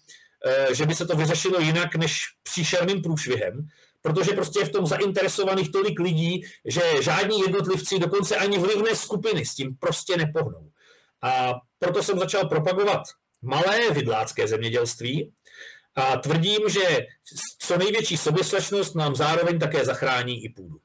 eh, 0.46 0.74
že 0.74 0.86
by 0.86 0.94
se 0.94 1.06
to 1.06 1.16
vyřešilo 1.16 1.60
jinak 1.60 1.94
než 1.96 2.22
příšerným 2.42 3.02
průšvihem, 3.02 3.68
protože 4.04 4.32
prostě 4.32 4.58
je 4.58 4.64
v 4.64 4.72
tom 4.72 4.86
zainteresovaných 4.86 5.72
tolik 5.72 6.00
lidí, 6.00 6.44
že 6.64 6.82
žádní 7.02 7.40
jednotlivci, 7.40 7.98
dokonce 7.98 8.36
ani 8.36 8.58
vlivné 8.58 8.96
skupiny 8.96 9.46
s 9.46 9.54
tím 9.54 9.76
prostě 9.76 10.16
nepohnou. 10.16 10.70
A 11.22 11.54
proto 11.78 12.02
jsem 12.02 12.18
začal 12.18 12.48
propagovat 12.48 13.02
malé 13.42 13.90
vidlácké 13.90 14.48
zemědělství 14.48 15.32
a 15.94 16.16
tvrdím, 16.16 16.68
že 16.68 17.06
co 17.58 17.78
největší 17.78 18.16
soběstačnost 18.16 18.94
nám 18.94 19.14
zároveň 19.14 19.58
také 19.58 19.84
zachrání 19.84 20.44
i 20.44 20.48
půdu. 20.48 20.76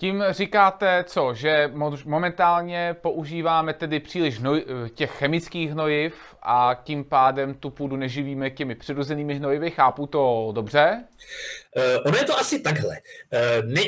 Tím 0.00 0.24
říkáte 0.30 1.04
co, 1.06 1.34
že 1.34 1.72
momentálně 2.04 2.96
používáme 3.00 3.74
tedy 3.74 4.00
příliš 4.00 4.38
hnoj, 4.38 4.64
těch 4.94 5.10
chemických 5.10 5.70
hnojiv 5.70 6.14
a 6.42 6.80
tím 6.84 7.04
pádem 7.04 7.54
tu 7.54 7.70
půdu 7.70 7.96
neživíme 7.96 8.50
těmi 8.50 8.74
přirozenými 8.74 9.34
hnojivy, 9.34 9.70
chápu 9.70 10.06
to 10.06 10.52
dobře? 10.54 11.04
Uh, 11.76 12.06
ono 12.06 12.16
je 12.16 12.24
to 12.24 12.38
asi 12.38 12.60
takhle. 12.60 12.96
Uh, 13.32 13.70
ne, 13.70 13.82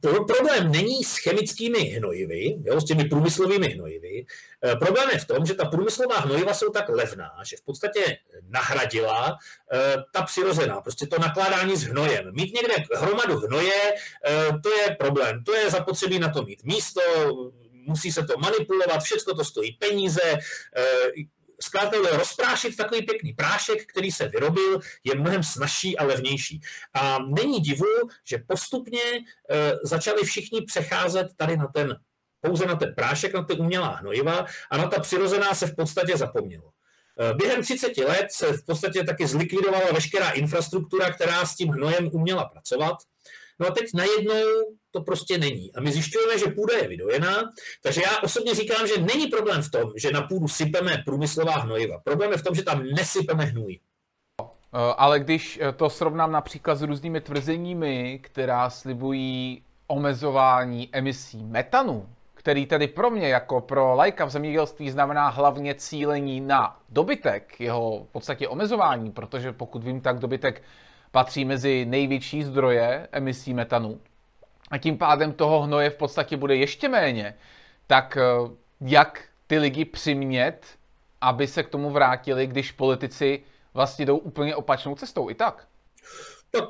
pro, 0.00 0.24
problém 0.24 0.72
není 0.72 1.04
s 1.04 1.16
chemickými 1.16 1.78
hnojivy, 1.78 2.56
jo, 2.64 2.80
s 2.80 2.84
těmi 2.84 3.04
průmyslovými 3.04 3.66
hnojivy. 3.66 4.26
Uh, 4.66 4.78
problém 4.78 5.10
je 5.12 5.18
v 5.18 5.26
tom, 5.26 5.46
že 5.46 5.54
ta 5.54 5.64
průmyslová 5.64 6.20
hnojiva 6.20 6.54
jsou 6.54 6.70
tak 6.70 6.88
levná, 6.88 7.30
že 7.44 7.56
v 7.56 7.62
podstatě 7.62 8.18
nahradila 8.48 9.32
uh, 9.32 10.02
ta 10.12 10.22
přirozená, 10.22 10.80
prostě 10.80 11.06
to 11.06 11.18
nakládání 11.18 11.76
s 11.76 11.82
hnojem. 11.82 12.32
Mít 12.34 12.54
někde 12.54 12.74
hromadu 12.94 13.38
hnoje, 13.38 13.92
uh, 13.92 14.60
to 14.60 14.70
je 14.70 14.96
problém, 14.98 15.44
to 15.44 15.54
je 15.54 15.70
zapotřebí 15.70 16.18
na 16.18 16.28
to 16.28 16.42
mít 16.42 16.64
místo, 16.64 17.00
musí 17.72 18.12
se 18.12 18.24
to 18.24 18.38
manipulovat, 18.38 19.02
všechno 19.02 19.34
to 19.34 19.44
stojí 19.44 19.72
peníze, 19.72 20.38
zkrátka 21.60 22.16
rozprášit 22.16 22.76
takový 22.76 23.02
pěkný 23.02 23.32
prášek, 23.32 23.86
který 23.86 24.12
se 24.12 24.28
vyrobil, 24.28 24.80
je 25.04 25.14
mnohem 25.14 25.42
snažší 25.42 25.98
a 25.98 26.04
levnější. 26.04 26.60
A 26.94 27.18
není 27.18 27.60
divu, 27.60 27.86
že 28.24 28.38
postupně 28.38 29.00
e, 29.02 29.22
začali 29.82 30.24
všichni 30.24 30.62
přecházet 30.62 31.26
tady 31.36 31.56
na 31.56 31.66
ten 31.66 31.96
pouze 32.46 32.66
na 32.66 32.76
ten 32.76 32.94
prášek, 32.94 33.34
na 33.34 33.44
ty 33.44 33.54
umělá 33.54 33.88
hnojiva 33.88 34.46
a 34.70 34.76
na 34.76 34.88
ta 34.88 35.00
přirozená 35.00 35.54
se 35.54 35.66
v 35.66 35.76
podstatě 35.76 36.16
zapomnělo. 36.16 36.70
Během 37.36 37.62
30 37.62 37.98
let 37.98 38.26
se 38.30 38.52
v 38.52 38.64
podstatě 38.64 39.04
taky 39.04 39.26
zlikvidovala 39.26 39.92
veškerá 39.92 40.30
infrastruktura, 40.30 41.12
která 41.12 41.46
s 41.46 41.56
tím 41.56 41.68
hnojem 41.68 42.10
uměla 42.12 42.44
pracovat. 42.44 42.96
No 43.60 43.66
a 43.66 43.70
teď 43.70 43.84
najednou 43.94 44.34
to 44.90 45.00
prostě 45.00 45.38
není. 45.38 45.74
A 45.74 45.80
my 45.80 45.92
zjišťujeme, 45.92 46.38
že 46.38 46.46
půda 46.46 46.76
je 46.76 46.88
vydojená, 46.88 47.42
takže 47.82 48.02
já 48.04 48.18
osobně 48.22 48.54
říkám, 48.54 48.86
že 48.86 49.00
není 49.00 49.26
problém 49.26 49.62
v 49.62 49.70
tom, 49.70 49.92
že 49.96 50.10
na 50.10 50.22
půdu 50.22 50.48
sypeme 50.48 51.02
průmyslová 51.04 51.52
hnojiva. 51.52 51.98
Problém 52.04 52.32
je 52.32 52.38
v 52.38 52.42
tom, 52.42 52.54
že 52.54 52.62
tam 52.62 52.82
nesypeme 52.84 53.44
hnůj. 53.44 53.80
Ale 54.96 55.20
když 55.20 55.60
to 55.76 55.90
srovnám 55.90 56.32
například 56.32 56.74
s 56.74 56.82
různými 56.82 57.20
tvrzeními, 57.20 58.20
která 58.22 58.70
slibují 58.70 59.62
omezování 59.86 60.88
emisí 60.92 61.44
metanu, 61.44 62.08
který 62.46 62.66
tedy 62.66 62.88
pro 62.88 63.10
mě 63.10 63.28
jako 63.28 63.60
pro 63.60 63.94
lajka 63.94 64.24
v 64.24 64.30
zemědělství 64.30 64.90
znamená 64.90 65.28
hlavně 65.28 65.74
cílení 65.74 66.40
na 66.40 66.80
dobytek, 66.88 67.60
jeho 67.60 68.04
v 68.04 68.12
podstatě 68.12 68.48
omezování, 68.48 69.12
protože 69.12 69.52
pokud 69.52 69.84
vím, 69.84 70.00
tak 70.00 70.18
dobytek 70.18 70.62
patří 71.10 71.44
mezi 71.44 71.84
největší 71.84 72.44
zdroje 72.44 73.08
emisí 73.12 73.54
metanu 73.54 74.00
a 74.70 74.78
tím 74.78 74.98
pádem 74.98 75.32
toho 75.32 75.62
hnoje 75.62 75.90
v 75.90 75.96
podstatě 75.96 76.36
bude 76.36 76.56
ještě 76.56 76.88
méně, 76.88 77.34
tak 77.86 78.16
eh, 78.16 78.50
jak 78.80 79.24
ty 79.46 79.58
lidi 79.58 79.84
přimět, 79.84 80.66
aby 81.20 81.46
se 81.46 81.62
k 81.62 81.68
tomu 81.68 81.90
vrátili, 81.90 82.46
když 82.46 82.72
politici 82.72 83.42
vlastně 83.74 84.06
jdou 84.06 84.16
úplně 84.16 84.56
opačnou 84.56 84.94
cestou 84.94 85.30
i 85.30 85.34
tak? 85.34 85.66
Tak 86.50 86.64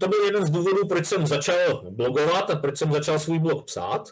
to 0.00 0.08
byl 0.08 0.24
jeden 0.24 0.44
z 0.44 0.50
důvodů, 0.50 0.88
proč 0.88 1.06
jsem 1.06 1.26
začal 1.26 1.82
blogovat 1.90 2.50
a 2.50 2.56
proč 2.56 2.78
jsem 2.78 2.92
začal 2.92 3.18
svůj 3.18 3.38
blog 3.38 3.64
psát. 3.64 4.08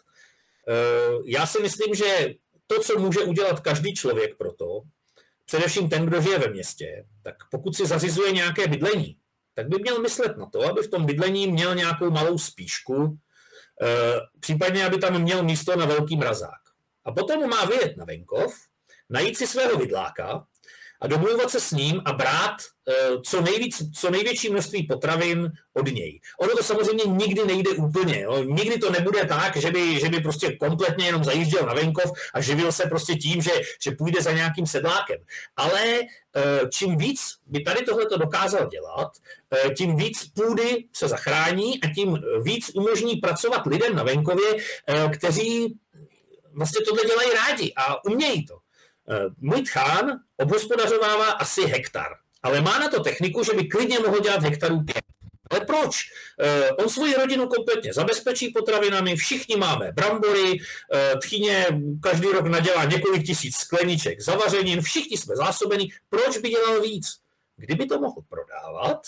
Eh, 0.68 1.18
já 1.24 1.46
si 1.46 1.62
myslím, 1.62 1.94
že 1.94 2.34
to, 2.66 2.80
co 2.80 2.98
může 2.98 3.20
udělat 3.20 3.60
každý 3.60 3.94
člověk 3.94 4.36
pro 4.36 4.52
to, 4.52 4.80
především 5.44 5.88
ten, 5.88 6.06
kdo 6.06 6.20
žije 6.20 6.38
ve 6.38 6.50
městě, 6.50 7.06
tak 7.22 7.34
pokud 7.50 7.76
si 7.76 7.86
zařizuje 7.86 8.32
nějaké 8.32 8.66
bydlení, 8.66 9.16
tak 9.54 9.68
by 9.68 9.76
měl 9.78 10.00
myslet 10.00 10.36
na 10.36 10.46
to, 10.46 10.62
aby 10.62 10.82
v 10.82 10.90
tom 10.90 11.06
bydlení 11.06 11.46
měl 11.46 11.74
nějakou 11.74 12.10
malou 12.10 12.38
spíšku, 12.38 13.18
eh, 13.82 14.20
případně 14.40 14.86
aby 14.86 14.98
tam 14.98 15.22
měl 15.22 15.42
místo 15.42 15.76
na 15.76 15.86
velký 15.86 16.16
mrazák. 16.16 16.60
A 17.04 17.12
potom 17.12 17.48
má 17.48 17.64
vyjet 17.64 17.96
na 17.96 18.04
venkov, 18.04 18.54
najít 19.10 19.36
si 19.36 19.46
svého 19.46 19.78
vidláka 19.78 20.46
a 21.00 21.06
domluvat 21.06 21.50
se 21.50 21.60
s 21.60 21.70
ním 21.70 22.02
a 22.04 22.12
brát 22.12 22.56
eh, 22.88 22.94
co, 23.26 23.40
nejvíc, 23.40 23.82
co 23.94 24.10
největší 24.10 24.50
množství 24.50 24.86
potravin 24.86 25.52
od 25.72 25.86
něj. 25.86 26.20
Ono 26.40 26.56
to 26.56 26.62
samozřejmě 26.62 27.04
nikdy 27.06 27.44
nejde 27.46 27.70
úplně. 27.70 28.20
Jo. 28.20 28.42
Nikdy 28.44 28.78
to 28.78 28.90
nebude 28.90 29.24
tak, 29.24 29.56
že 29.56 29.70
by, 29.70 30.00
že 30.00 30.08
by 30.08 30.20
prostě 30.20 30.56
kompletně 30.56 31.06
jenom 31.06 31.24
zajížděl 31.24 31.66
na 31.66 31.74
venkov 31.74 32.12
a 32.34 32.40
živil 32.40 32.72
se 32.72 32.86
prostě 32.86 33.14
tím, 33.14 33.42
že, 33.42 33.50
že 33.82 33.90
půjde 33.90 34.22
za 34.22 34.32
nějakým 34.32 34.66
sedlákem. 34.66 35.18
Ale 35.56 35.80
eh, 36.00 36.60
čím 36.72 36.96
víc 36.96 37.20
by 37.46 37.60
tady 37.60 37.84
tohle 37.84 38.06
to 38.06 38.18
dokázal 38.18 38.68
dělat, 38.68 39.08
eh, 39.50 39.70
tím 39.70 39.96
víc 39.96 40.24
půdy 40.34 40.84
se 40.92 41.08
zachrání 41.08 41.80
a 41.82 41.94
tím 41.94 42.18
víc 42.42 42.70
umožní 42.74 43.16
pracovat 43.16 43.66
lidem 43.66 43.96
na 43.96 44.02
venkově, 44.02 44.56
kteří 45.12 45.78
vlastně 46.52 46.84
tohle 46.84 47.04
dělají 47.04 47.30
rádi 47.30 47.72
a 47.76 48.04
umějí 48.04 48.46
to. 48.46 48.58
Eh, 49.10 49.24
můj 49.40 49.62
tchán 49.62 50.20
obhospodařovává 50.36 51.30
asi 51.30 51.60
hektar, 51.62 52.16
ale 52.42 52.60
má 52.60 52.78
na 52.78 52.88
to 52.88 53.00
techniku, 53.00 53.44
že 53.44 53.52
by 53.52 53.64
klidně 53.64 53.98
mohl 53.98 54.20
dělat 54.20 54.42
hektarů 54.42 54.80
pět. 54.84 55.04
Ale 55.50 55.60
proč? 55.60 55.96
Eh, 56.40 56.70
on 56.70 56.88
svoji 56.88 57.14
rodinu 57.14 57.46
kompletně 57.46 57.92
zabezpečí 57.92 58.48
potravinami, 58.48 59.16
všichni 59.16 59.56
máme 59.56 59.92
brambory, 59.92 60.58
eh, 60.94 61.16
tchyně 61.20 61.66
každý 62.02 62.26
rok 62.26 62.46
nadělá 62.46 62.84
několik 62.84 63.26
tisíc 63.26 63.56
skleniček 63.56 64.20
zavařenin, 64.20 64.82
všichni 64.82 65.18
jsme 65.18 65.36
zásobení, 65.36 65.88
proč 66.08 66.38
by 66.38 66.48
dělal 66.48 66.80
víc? 66.80 67.06
Kdyby 67.56 67.86
to 67.86 68.00
mohl 68.00 68.22
prodávat, 68.28 69.00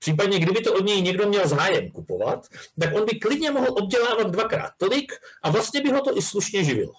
Případně, 0.00 0.38
kdyby 0.38 0.60
to 0.60 0.74
od 0.74 0.84
něj 0.84 1.02
někdo 1.02 1.28
měl 1.28 1.48
zájem 1.48 1.90
kupovat, 1.90 2.46
tak 2.80 2.94
on 2.94 3.04
by 3.04 3.18
klidně 3.18 3.50
mohl 3.50 3.66
obdělávat 3.70 4.30
dvakrát 4.30 4.70
tolik 4.76 5.12
a 5.42 5.50
vlastně 5.50 5.80
by 5.80 5.90
ho 5.90 6.00
to 6.00 6.18
i 6.18 6.22
slušně 6.22 6.64
živilo. 6.64 6.92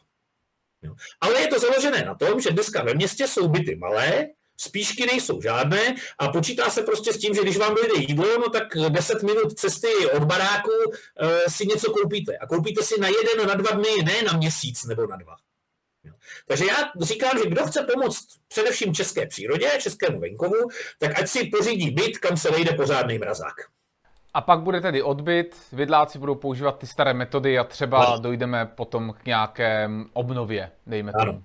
Jo. 0.81 0.93
Ale 1.21 1.41
je 1.41 1.47
to 1.47 1.59
založené 1.59 2.03
na 2.05 2.15
tom, 2.15 2.41
že 2.41 2.51
dneska 2.51 2.83
ve 2.83 2.93
městě 2.93 3.27
jsou 3.27 3.47
byty 3.47 3.75
malé, 3.75 4.27
spíšky 4.59 5.05
nejsou 5.05 5.41
žádné 5.41 5.95
a 6.19 6.27
počítá 6.27 6.69
se 6.69 6.83
prostě 6.83 7.13
s 7.13 7.17
tím, 7.17 7.33
že 7.33 7.41
když 7.41 7.57
vám 7.57 7.75
dojde 7.75 7.93
jídlo, 7.97 8.37
no 8.37 8.49
tak 8.49 8.63
10 8.89 9.23
minut 9.23 9.53
cesty 9.53 9.87
od 10.15 10.23
baráku 10.23 10.71
e, 11.19 11.49
si 11.49 11.65
něco 11.65 11.91
koupíte. 11.91 12.37
A 12.37 12.47
koupíte 12.47 12.83
si 12.83 12.99
na 12.99 13.07
jeden, 13.07 13.47
na 13.47 13.55
dva 13.55 13.71
dny, 13.71 14.03
ne 14.03 14.23
na 14.23 14.37
měsíc 14.37 14.85
nebo 14.85 15.07
na 15.07 15.15
dva. 15.15 15.35
Jo. 16.03 16.13
Takže 16.47 16.65
já 16.65 16.91
říkám, 17.01 17.37
že 17.43 17.49
kdo 17.49 17.65
chce 17.65 17.87
pomoct 17.93 18.27
především 18.47 18.93
české 18.93 19.27
přírodě, 19.27 19.71
českému 19.79 20.19
venkovu, 20.19 20.69
tak 20.99 21.19
ať 21.19 21.29
si 21.29 21.45
pořídí 21.45 21.91
byt, 21.91 22.17
kam 22.17 22.37
se 22.37 22.51
vejde 22.51 22.71
pořádný 22.71 23.17
mrazák. 23.17 23.55
A 24.33 24.41
pak 24.41 24.59
bude 24.59 24.81
tedy 24.81 25.03
odbyt, 25.03 25.55
vidláci 25.71 26.19
budou 26.19 26.35
používat 26.35 26.77
ty 26.77 26.87
staré 26.87 27.13
metody 27.13 27.59
a 27.59 27.63
třeba 27.63 28.05
ano. 28.05 28.19
dojdeme 28.19 28.65
potom 28.65 29.13
k 29.21 29.25
nějaké 29.25 29.89
obnově, 30.13 30.71
dejme 30.87 31.13
tomu. 31.13 31.43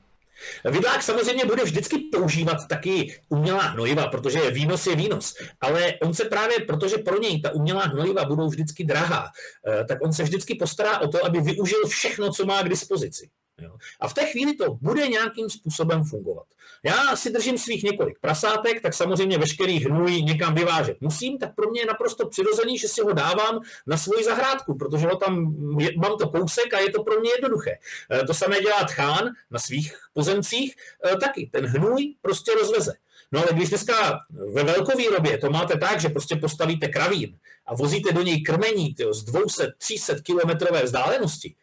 Vidlák 0.65 1.03
samozřejmě 1.03 1.45
bude 1.45 1.65
vždycky 1.65 1.99
používat 2.13 2.69
taky 2.69 3.21
umělá 3.29 3.63
hnojiva, 3.63 4.07
protože 4.07 4.51
výnos 4.51 4.87
je 4.87 4.97
výnos. 4.97 5.35
Ale 5.61 5.93
on 6.03 6.15
se 6.15 6.25
právě, 6.25 6.61
protože 6.67 6.99
pro 6.99 7.19
něj 7.19 7.41
ta 7.41 7.51
umělá 7.53 7.83
hnojiva 7.83 8.25
budou 8.25 8.49
vždycky 8.49 8.85
drahá, 8.85 9.27
eh, 9.69 9.85
tak 9.85 9.99
on 10.03 10.13
se 10.13 10.23
vždycky 10.23 10.55
postará 10.55 10.99
o 10.99 11.09
to, 11.09 11.27
aby 11.27 11.41
využil 11.41 11.87
všechno, 11.89 12.33
co 12.33 12.47
má 12.47 12.63
k 12.63 12.69
dispozici. 12.69 13.31
Jo. 13.59 13.77
A 14.01 14.09
v 14.09 14.15
té 14.15 14.27
chvíli 14.27 14.55
to 14.55 14.75
bude 14.75 15.09
nějakým 15.09 15.51
způsobem 15.51 16.05
fungovat. 16.05 16.47
Já 16.83 17.17
si 17.17 17.31
držím 17.31 17.59
svých 17.59 17.83
několik 17.83 18.19
prasátek, 18.21 18.83
tak 18.83 18.95
samozřejmě 18.95 19.39
veškerý 19.39 19.85
hnůj 19.85 20.23
někam 20.23 20.55
vyvážet 20.55 21.01
musím, 21.01 21.39
tak 21.39 21.55
pro 21.55 21.71
mě 21.71 21.81
je 21.81 21.87
naprosto 21.87 22.29
přirozený, 22.29 22.79
že 22.79 22.89
si 22.89 23.03
ho 23.03 23.13
dávám 23.13 23.61
na 23.87 23.97
svoji 23.97 24.25
zahrádku, 24.25 24.75
protože 24.75 25.07
ho 25.07 25.17
tam 25.17 25.57
je, 25.79 25.91
mám 25.97 26.19
to 26.19 26.29
kousek 26.29 26.75
a 26.75 26.79
je 26.79 26.91
to 26.91 27.03
pro 27.03 27.21
mě 27.21 27.31
jednoduché. 27.31 27.71
E, 28.11 28.27
to 28.27 28.35
samé 28.35 28.61
dělá 28.61 28.85
tchán 28.85 29.31
na 29.51 29.59
svých 29.59 29.95
pozemcích, 30.13 30.77
e, 31.13 31.17
taky 31.17 31.51
ten 31.53 31.67
hnůj 31.67 32.15
prostě 32.23 32.53
rozveze. 32.55 32.93
No 33.33 33.41
ale 33.41 33.49
když 33.53 33.69
dneska 33.69 34.21
ve 34.55 34.65
velkovýrobě 34.65 35.39
to 35.39 35.51
máte 35.51 35.79
tak, 35.79 36.01
že 36.01 36.09
prostě 36.09 36.37
postavíte 36.37 36.89
kravín 36.89 37.39
a 37.67 37.75
vozíte 37.75 38.13
do 38.13 38.23
něj 38.23 38.43
krmení 38.43 38.95
tyjo, 38.95 39.15
z 39.15 39.25
200-300 39.25 40.23
kilometrové 40.23 40.83
vzdálenosti, 40.83 41.55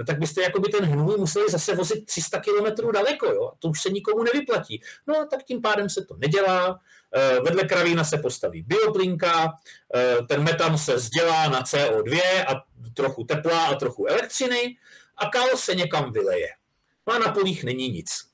no 0.00 0.06
tak 0.06 0.18
byste 0.18 0.42
jako 0.42 0.60
by 0.60 0.68
ten 0.68 0.84
hnůj 0.84 1.16
museli 1.18 1.50
zase 1.50 1.74
vozit 1.74 2.06
300 2.06 2.40
kilometrů 2.40 2.92
daleko, 2.92 3.26
jo? 3.26 3.52
to 3.58 3.68
už 3.68 3.82
se 3.82 3.90
nikomu 3.90 4.22
nevyplatí. 4.22 4.82
No 5.06 5.20
a 5.20 5.24
tak 5.24 5.44
tím 5.44 5.62
pádem 5.62 5.88
se 5.90 6.04
to 6.04 6.16
nedělá, 6.16 6.80
eh, 7.16 7.40
vedle 7.40 7.64
kravína 7.64 8.04
se 8.04 8.18
postaví 8.18 8.62
bioplinka, 8.62 9.52
eh, 9.94 10.16
ten 10.28 10.42
metan 10.42 10.78
se 10.78 10.94
vzdělá 10.94 11.48
na 11.48 11.62
CO2 11.62 12.44
a 12.48 12.62
trochu 12.94 13.24
tepla 13.24 13.66
a 13.66 13.74
trochu 13.74 14.06
elektřiny 14.06 14.76
a 15.16 15.26
kal 15.26 15.48
se 15.56 15.74
někam 15.74 16.12
vyleje. 16.12 16.48
No 17.08 17.14
a 17.14 17.18
na 17.18 17.32
polích 17.32 17.64
není 17.64 17.88
nic. 17.88 18.29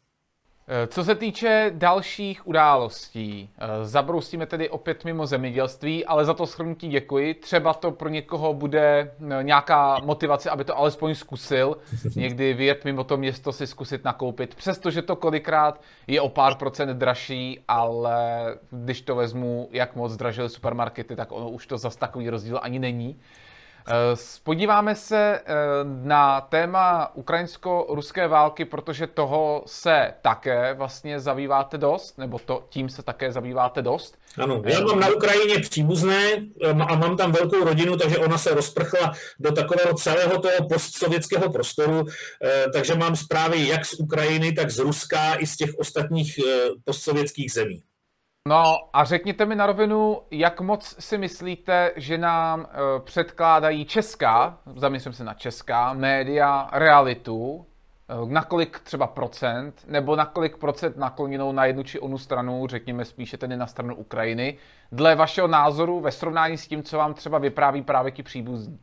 Eh, 0.68 0.87
co 0.87 1.05
se 1.05 1.14
týče 1.14 1.72
dalších 1.74 2.46
událostí, 2.46 3.50
eh, 3.59 3.85
zabrousíme 3.85 4.46
tedy 4.46 4.70
opět 4.70 5.05
mimo 5.05 5.26
zemědělství, 5.26 6.05
ale 6.05 6.24
za 6.24 6.35
to 6.35 6.46
shrnutí 6.46 6.88
děkuji. 6.88 7.35
Třeba 7.35 7.74
to 7.74 7.90
pro 7.90 8.09
někoho 8.09 8.55
bude 8.55 9.14
eh, 9.40 9.42
nějaká 9.42 9.98
motivace, 10.05 10.50
aby 10.50 10.64
to 10.64 10.79
alespoň 10.79 11.14
zkusil. 11.14 11.76
Někdy 12.16 12.55
vyjet 12.55 12.85
mimo 12.85 13.05
to 13.05 13.16
město 13.16 13.52
si 13.52 13.66
zkusit 13.66 14.05
nakoupit, 14.05 14.55
přestože 14.55 15.02
to 15.02 15.16
kolikrát 15.16 15.81
je 16.07 16.20
o 16.20 16.29
pár 16.29 16.55
procent 16.55 16.98
dražší, 16.98 17.61
ale 17.68 18.18
když 18.70 19.02
to 19.02 19.14
vezmu, 19.14 19.68
jak 19.72 19.96
moc 19.96 20.12
zdražily 20.12 20.48
supermarkety, 20.48 21.16
tak 21.16 21.33
ono 21.33 21.50
už 21.50 21.66
to 21.66 21.79
zas 21.79 21.96
takový 21.96 22.31
rozdíl 22.31 22.59
ani 22.62 22.79
není. 22.79 23.16
Eh, 23.88 24.16
podíváme 24.42 24.94
se 24.94 25.16
eh, 25.16 25.55
na 25.85 26.40
téma 26.40 27.11
ukrajinsko-ruské 27.16 28.29
války, 28.29 28.64
protože 28.64 29.07
toho 29.07 29.62
se 29.66 30.14
také 30.22 30.75
vlastně 30.75 31.20
zabýváte 31.20 31.79
dost, 31.79 32.18
nebo 32.18 32.38
to, 32.38 32.66
tím 32.68 32.88
se 32.88 33.03
také 33.03 33.33
zabýváte 33.33 33.83
dost. 33.83 34.18
Ano, 34.38 34.62
já 34.64 34.81
mám 34.81 35.01
na 35.01 35.09
Ukrajině 35.09 35.59
příbuzné 35.59 36.33
eh, 36.62 36.70
a 36.70 36.96
mám 36.96 37.16
tam 37.16 37.33
velkou 37.33 37.64
rodinu, 37.64 37.96
takže 37.96 38.18
ona 38.18 38.38
se 38.38 38.55
rozprchla 38.55 39.12
do 39.40 39.53
takového 39.53 39.94
celého 39.94 40.40
toho 40.40 40.68
postsovětského 40.68 41.53
prostoru, 41.53 42.05
takže 42.72 42.94
mám 42.94 43.16
zprávy 43.16 43.68
jak 43.68 43.85
z 43.85 44.01
Ukrajiny, 44.01 44.53
tak 44.53 44.70
z 44.70 44.79
Ruska 44.79 45.35
i 45.35 45.46
z 45.46 45.57
těch 45.57 45.70
ostatních 45.79 46.40
postsovětských 46.85 47.53
zemí. 47.53 47.83
No 48.46 48.78
a 48.92 49.04
řekněte 49.04 49.46
mi 49.46 49.54
na 49.54 49.66
rovinu, 49.66 50.22
jak 50.30 50.61
moc 50.61 50.96
si 50.98 51.18
myslíte, 51.18 51.92
že 51.96 52.18
nám 52.18 52.61
uh, 52.61 52.66
předkládají 53.04 53.85
česká, 53.85 54.59
zamyslím 54.76 55.12
se 55.12 55.24
na 55.24 55.35
česká, 55.35 55.92
média 55.92 56.68
realitu, 56.72 57.37
uh, 57.37 58.30
na 58.30 58.42
kolik 58.42 58.78
třeba 58.78 59.06
procent, 59.06 59.85
nebo 59.87 60.16
na 60.16 60.26
kolik 60.26 60.56
procent 60.56 60.96
nakloněnou 60.96 61.52
na 61.52 61.64
jednu 61.64 61.82
či 61.82 62.00
onu 62.00 62.18
stranu, 62.18 62.66
řekněme 62.66 63.04
spíše 63.04 63.37
tedy 63.37 63.56
na 63.56 63.66
stranu 63.66 63.94
Ukrajiny, 63.94 64.59
dle 64.92 65.14
vašeho 65.14 65.48
názoru 65.48 66.00
ve 66.00 66.12
srovnání 66.12 66.59
s 66.59 66.68
tím, 66.68 66.82
co 66.82 66.98
vám 66.98 67.14
třeba 67.14 67.38
vypráví 67.38 67.82
právě 67.82 68.12
ti 68.12 68.22
příbuzní? 68.22 68.78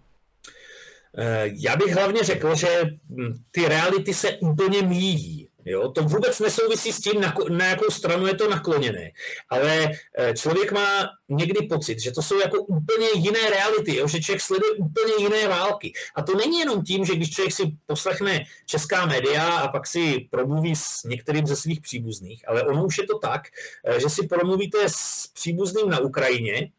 Eh, 1.17 1.49
já 1.53 1.75
bych 1.75 1.93
hlavně 1.93 2.23
řekl, 2.23 2.55
že 2.55 2.81
hm, 3.09 3.33
ty 3.51 3.67
reality 3.67 4.13
se 4.13 4.37
úplně 4.37 4.81
míjí. 4.81 5.49
Jo? 5.65 5.89
To 5.89 6.03
vůbec 6.03 6.39
nesouvisí 6.39 6.91
s 6.91 7.01
tím, 7.01 7.21
na, 7.49 7.65
jakou 7.65 7.89
stranu 7.89 8.27
je 8.27 8.35
to 8.35 8.49
nakloněné. 8.49 9.11
Ale 9.49 9.89
eh, 10.17 10.33
člověk 10.33 10.71
má 10.71 11.09
někdy 11.29 11.67
pocit, 11.67 11.99
že 11.99 12.11
to 12.11 12.21
jsou 12.21 12.39
jako 12.39 12.63
úplně 12.63 13.07
jiné 13.15 13.49
reality, 13.49 13.95
jo? 13.95 14.07
že 14.07 14.21
člověk 14.21 14.41
sleduje 14.41 14.71
úplně 14.71 15.13
jiné 15.19 15.47
války. 15.47 15.93
A 16.15 16.21
to 16.21 16.35
není 16.35 16.59
jenom 16.59 16.83
tím, 16.83 17.05
že 17.05 17.15
když 17.15 17.31
člověk 17.31 17.53
si 17.53 17.63
poslechne 17.85 18.43
česká 18.65 19.05
média 19.05 19.57
a 19.57 19.67
pak 19.67 19.87
si 19.87 20.27
promluví 20.31 20.75
s 20.75 21.03
některým 21.03 21.47
ze 21.47 21.55
svých 21.55 21.81
příbuzných, 21.81 22.47
ale 22.47 22.63
ono 22.63 22.85
už 22.85 22.97
je 22.97 23.07
to 23.07 23.19
tak, 23.19 23.41
eh, 23.85 23.99
že 23.99 24.09
si 24.09 24.27
promluvíte 24.27 24.89
s 24.89 25.27
příbuzným 25.33 25.89
na 25.89 25.99
Ukrajině 25.99 26.71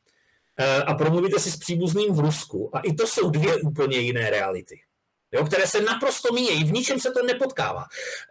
eh, 0.58 0.82
a 0.82 0.94
promluvíte 0.94 1.38
si 1.38 1.50
s 1.50 1.56
příbuzným 1.56 2.14
v 2.14 2.18
Rusku. 2.18 2.76
A 2.76 2.80
i 2.80 2.92
to 2.92 3.06
jsou 3.06 3.30
dvě 3.30 3.56
úplně 3.56 3.98
jiné 3.98 4.30
reality 4.30 4.80
jo, 5.34 5.44
které 5.44 5.66
se 5.66 5.80
naprosto 5.80 6.32
míjejí, 6.32 6.64
v 6.64 6.72
ničem 6.72 7.00
se 7.00 7.10
to 7.10 7.22
nepotkává. 7.22 7.84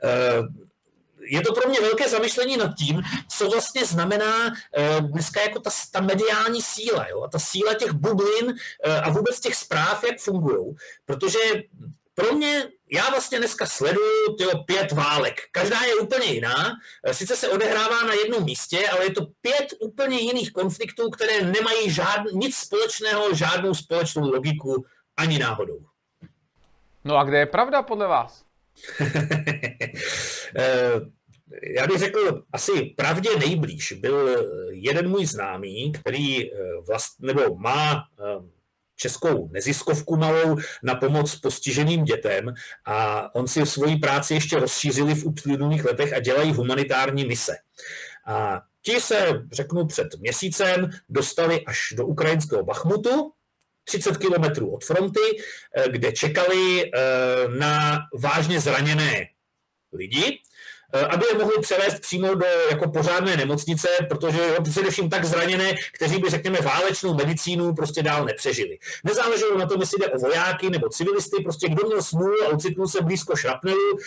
Eh, 0.04 0.42
je 1.26 1.42
to 1.42 1.54
pro 1.54 1.70
mě 1.70 1.82
velké 1.82 2.10
zamyšlení 2.10 2.58
nad 2.58 2.76
tím, 2.78 3.02
co 3.30 3.50
vlastně 3.50 3.86
znamená 3.86 4.54
eh, 4.78 5.02
dneska 5.02 5.42
jako 5.42 5.60
ta, 5.60 5.70
ta 5.92 6.02
mediální 6.02 6.62
síla, 6.62 7.08
jo, 7.10 7.22
a 7.24 7.28
ta 7.28 7.40
síla 7.40 7.74
těch 7.74 7.92
bublin 7.92 8.56
eh, 8.84 9.02
a 9.02 9.10
vůbec 9.10 9.40
těch 9.40 9.56
zpráv, 9.56 10.04
jak 10.04 10.20
fungují. 10.20 10.76
Protože 11.06 11.40
pro 12.16 12.34
mě, 12.34 12.70
já 12.92 13.10
vlastně 13.10 13.38
dneska 13.38 13.66
sleduju 13.66 14.36
tyjo, 14.38 14.64
pět 14.64 14.92
válek. 14.92 15.42
Každá 15.52 15.82
je 15.82 15.96
úplně 15.96 16.26
jiná. 16.26 16.72
Sice 17.12 17.36
se 17.36 17.50
odehrává 17.50 18.02
na 18.02 18.14
jednom 18.14 18.44
místě, 18.44 18.90
ale 18.90 19.06
je 19.06 19.12
to 19.12 19.28
pět 19.42 19.74
úplně 19.80 20.20
jiných 20.20 20.52
konfliktů, 20.52 21.10
které 21.10 21.42
nemají 21.42 21.92
žád, 21.92 22.22
nic 22.34 22.56
společného, 22.56 23.34
žádnou 23.36 23.74
společnou 23.74 24.30
logiku 24.32 24.86
ani 25.18 25.40
náhodou. 25.40 25.93
No 27.04 27.18
a 27.18 27.24
kde 27.24 27.40
je 27.40 27.46
pravda 27.46 27.82
podle 27.82 28.08
vás? 28.08 28.46
Eh, 30.56 30.92
já 31.78 31.88
bych 31.88 31.98
řekl, 31.98 32.44
asi 32.54 32.94
pravdě 32.98 33.30
nejblíž 33.40 33.92
byl 33.92 34.46
jeden 34.72 35.10
můj 35.10 35.26
známý, 35.26 35.92
který 35.92 36.54
eh, 36.54 36.58
vlast, 36.88 37.20
nebo 37.20 37.56
má 37.56 37.94
eh, 37.96 38.24
českou 38.96 39.50
neziskovku 39.52 40.18
malou 40.18 40.58
na 40.84 40.96
pomoc 40.96 41.36
postiženým 41.36 42.04
dětem 42.04 42.54
a 42.86 43.30
on 43.36 43.48
si 43.48 43.66
svoji 43.66 43.96
práci 43.98 44.34
ještě 44.34 44.60
rozšířili 44.60 45.16
v 45.16 45.26
uplynulých 45.26 45.86
letech 45.86 46.14
a 46.14 46.20
dělají 46.20 46.54
humanitární 46.54 47.26
mise. 47.26 47.56
A 48.26 48.62
ti 48.82 49.02
se, 49.02 49.44
řeknu, 49.52 49.86
před 49.86 50.08
měsícem 50.20 50.90
dostali 51.10 51.66
až 51.66 51.94
do 51.98 52.06
ukrajinského 52.06 52.64
Bachmutu, 52.64 53.32
30 53.84 54.18
kilometrů 54.18 54.74
od 54.74 54.84
fronty, 54.84 55.20
eh, 55.76 55.90
kde 55.90 56.12
čekali 56.12 56.84
eh, 56.84 56.90
na 57.48 58.00
vážně 58.20 58.60
zraněné 58.60 59.28
lidi, 59.94 60.40
eh, 60.94 61.00
aby 61.00 61.26
je 61.32 61.38
mohli 61.38 61.62
převést 61.62 62.00
přímo 62.00 62.36
do 62.36 62.46
jako 62.70 62.92
pořádné 62.92 63.38
nemocnice, 63.38 63.88
protože 64.10 64.38
jo, 64.38 64.64
především 64.64 65.10
tak 65.10 65.26
zraněné, 65.26 65.74
kteří 65.94 66.18
by, 66.18 66.30
řekněme, 66.30 66.62
válečnou 66.62 67.14
medicínu 67.14 67.74
prostě 67.74 68.04
dál 68.04 68.26
nepřežili. 68.26 68.78
Nezáleželo 69.04 69.58
na 69.58 69.66
tom, 69.66 69.82
jestli 69.82 70.00
jde 70.00 70.08
o 70.08 70.18
vojáky 70.18 70.70
nebo 70.70 70.90
civilisty, 70.90 71.44
prostě 71.44 71.70
kdo 71.70 71.88
měl 71.88 72.02
smůlu 72.02 72.44
a 72.44 72.48
ocitnul 72.48 72.88
se 72.88 73.02
blízko 73.02 73.36
šrapnelu 73.36 73.98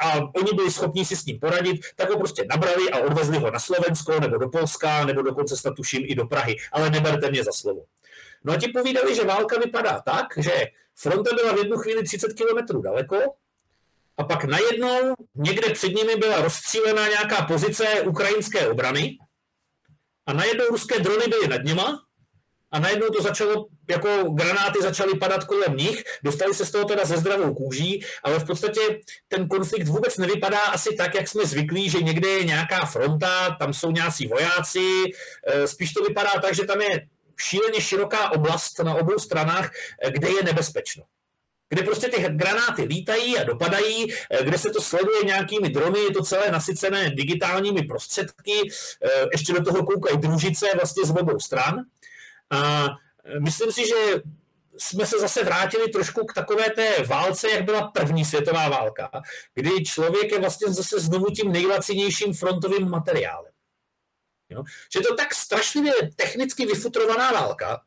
a 0.00 0.16
oni 0.16 0.52
byli 0.56 0.70
schopni 0.70 1.04
si 1.04 1.16
s 1.16 1.26
ním 1.26 1.38
poradit, 1.38 1.80
tak 1.96 2.10
ho 2.10 2.18
prostě 2.18 2.44
nabrali 2.50 2.90
a 2.90 2.98
odvezli 2.98 3.38
ho 3.38 3.50
na 3.50 3.58
Slovensko 3.58 4.20
nebo 4.20 4.38
do 4.38 4.48
Polska 4.48 5.04
nebo 5.04 5.22
dokonce 5.22 5.56
snad 5.56 5.74
tuším 5.74 6.02
i 6.04 6.14
do 6.14 6.26
Prahy. 6.26 6.56
Ale 6.72 6.90
neberte 6.90 7.30
mě 7.30 7.44
za 7.44 7.52
slovo. 7.52 7.84
No 8.44 8.52
a 8.52 8.56
ti 8.56 8.68
povídali, 8.68 9.14
že 9.14 9.24
válka 9.24 9.58
vypadá 9.58 10.00
tak, 10.00 10.26
že 10.36 10.66
fronta 10.94 11.30
byla 11.34 11.52
v 11.52 11.58
jednu 11.58 11.76
chvíli 11.76 12.04
30 12.04 12.32
kilometrů 12.32 12.82
daleko 12.82 13.16
a 14.16 14.24
pak 14.24 14.44
najednou 14.44 15.14
někde 15.34 15.70
před 15.70 15.88
nimi 15.88 16.16
byla 16.16 16.40
rozstřílená 16.40 17.08
nějaká 17.08 17.42
pozice 17.42 18.00
ukrajinské 18.00 18.68
obrany 18.68 19.18
a 20.26 20.32
najednou 20.32 20.64
ruské 20.66 20.98
drony 20.98 21.24
byly 21.28 21.48
nad 21.48 21.64
nima 21.64 22.02
a 22.72 22.78
najednou 22.78 23.08
to 23.08 23.22
začalo, 23.22 23.66
jako 23.90 24.22
granáty 24.22 24.82
začaly 24.82 25.18
padat 25.18 25.44
kolem 25.44 25.76
nich, 25.76 26.04
dostali 26.24 26.54
se 26.54 26.66
z 26.66 26.70
toho 26.70 26.84
teda 26.84 27.04
ze 27.04 27.16
zdravou 27.16 27.54
kůží, 27.54 28.04
ale 28.22 28.38
v 28.38 28.46
podstatě 28.46 28.80
ten 29.28 29.48
konflikt 29.48 29.88
vůbec 29.88 30.18
nevypadá 30.18 30.60
asi 30.60 30.96
tak, 30.96 31.14
jak 31.14 31.28
jsme 31.28 31.46
zvyklí, 31.46 31.90
že 31.90 31.98
někde 31.98 32.28
je 32.28 32.44
nějaká 32.44 32.86
fronta, 32.86 33.56
tam 33.58 33.74
jsou 33.74 33.90
nějací 33.90 34.26
vojáci, 34.26 35.02
e, 35.46 35.66
spíš 35.66 35.92
to 35.92 36.02
vypadá 36.02 36.30
tak, 36.42 36.54
že 36.54 36.64
tam 36.64 36.80
je 36.80 37.08
šíleně 37.40 37.80
široká 37.80 38.32
oblast 38.32 38.78
na 38.78 38.94
obou 38.94 39.18
stranách, 39.18 39.70
eh, 40.02 40.10
kde 40.10 40.28
je 40.28 40.42
nebezpečno 40.44 41.04
kde 41.70 41.82
prostě 41.82 42.08
ty 42.08 42.22
granáty 42.28 42.82
lítají 42.82 43.38
a 43.38 43.44
dopadají, 43.44 44.12
eh, 44.12 44.44
kde 44.44 44.58
se 44.58 44.70
to 44.70 44.82
sleduje 44.82 45.24
nějakými 45.24 45.68
drony, 45.68 46.00
je 46.00 46.10
to 46.10 46.22
celé 46.22 46.50
nasycené 46.50 47.10
digitálními 47.10 47.82
prostředky, 47.82 48.52
eh, 48.62 49.26
ještě 49.32 49.52
do 49.52 49.64
toho 49.64 49.86
koukají 49.86 50.18
družice 50.18 50.66
vlastně 50.74 51.04
z 51.04 51.10
obou 51.10 51.40
stran. 51.40 51.84
A 52.50 52.88
myslím 53.38 53.72
si, 53.72 53.88
že 53.88 54.22
jsme 54.78 55.06
se 55.06 55.18
zase 55.20 55.44
vrátili 55.44 55.88
trošku 55.88 56.26
k 56.26 56.34
takové 56.34 56.70
té 56.70 57.02
válce, 57.02 57.50
jak 57.50 57.64
byla 57.64 57.88
první 57.88 58.24
světová 58.24 58.68
válka, 58.68 59.10
kdy 59.54 59.84
člověk 59.84 60.32
je 60.32 60.40
vlastně 60.40 60.72
zase 60.72 61.00
znovu 61.00 61.26
tím 61.26 61.52
nejlacinějším 61.52 62.34
frontovým 62.34 62.88
materiálem. 62.88 63.52
Jo? 64.50 64.62
Že 64.92 65.00
to 65.00 65.14
tak 65.14 65.34
strašlivě 65.34 65.92
technicky 66.16 66.66
vyfutrovaná 66.66 67.32
válka, 67.32 67.80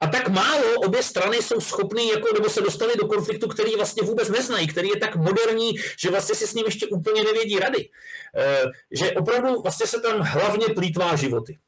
a 0.00 0.06
tak 0.06 0.28
málo 0.28 0.74
obě 0.74 1.02
strany 1.02 1.36
jsou 1.36 1.60
schopny, 1.60 2.08
jako, 2.08 2.34
nebo 2.34 2.48
se 2.48 2.60
dostali 2.60 2.94
do 2.96 3.06
konfliktu, 3.06 3.48
který 3.48 3.76
vlastně 3.76 4.02
vůbec 4.02 4.28
neznají, 4.28 4.66
který 4.66 4.88
je 4.88 4.96
tak 4.96 5.16
moderní, 5.16 5.72
že 5.98 6.10
vlastně 6.10 6.34
si 6.34 6.46
s 6.46 6.54
ním 6.54 6.66
ještě 6.66 6.86
úplně 6.86 7.24
nevědí 7.24 7.58
rady. 7.58 7.88
E, 8.36 8.62
že 8.90 9.12
opravdu 9.12 9.62
vlastně 9.62 9.86
se 9.86 10.00
tam 10.00 10.20
hlavně 10.20 10.66
plítvá 10.74 11.16
životy. 11.16 11.58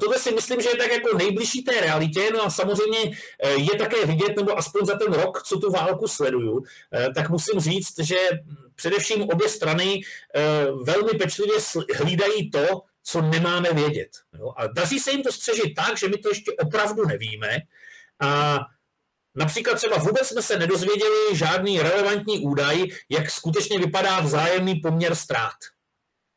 Tohle 0.00 0.18
si 0.18 0.32
myslím, 0.32 0.60
že 0.60 0.68
je 0.68 0.76
tak 0.76 0.92
jako 0.92 1.16
nejbližší 1.16 1.62
té 1.62 1.80
realitě, 1.80 2.30
no 2.32 2.42
a 2.42 2.50
samozřejmě 2.50 2.98
eh, 3.42 3.50
je 3.50 3.78
také 3.78 4.06
vidět, 4.06 4.36
nebo 4.36 4.58
aspoň 4.58 4.86
za 4.86 4.98
ten 4.98 5.12
rok, 5.12 5.42
co 5.42 5.58
tu 5.58 5.70
válku 5.70 6.08
sleduju, 6.08 6.62
eh, 6.92 7.08
tak 7.14 7.30
musím 7.30 7.60
říct, 7.60 7.98
že 7.98 8.16
především 8.74 9.22
obě 9.22 9.48
strany 9.48 10.00
eh, 10.34 10.40
velmi 10.84 11.10
pečlivě 11.18 11.56
hlídají 11.96 12.50
to, 12.50 12.66
co 13.02 13.22
nemáme 13.22 13.72
vědět. 13.72 14.10
A 14.56 14.66
daří 14.66 14.98
se 14.98 15.10
jim 15.10 15.22
to 15.22 15.32
střežit 15.32 15.74
tak, 15.76 15.98
že 15.98 16.08
my 16.08 16.18
to 16.18 16.28
ještě 16.28 16.52
opravdu 16.52 17.06
nevíme. 17.06 17.58
A 18.20 18.58
Například 19.38 19.74
třeba 19.74 19.96
vůbec 19.96 20.28
jsme 20.28 20.42
se 20.42 20.58
nedozvěděli 20.58 21.36
žádný 21.36 21.80
relevantní 21.80 22.38
údaj, 22.38 22.86
jak 23.08 23.30
skutečně 23.30 23.78
vypadá 23.78 24.20
vzájemný 24.20 24.74
poměr 24.74 25.14
ztrát. 25.14 25.54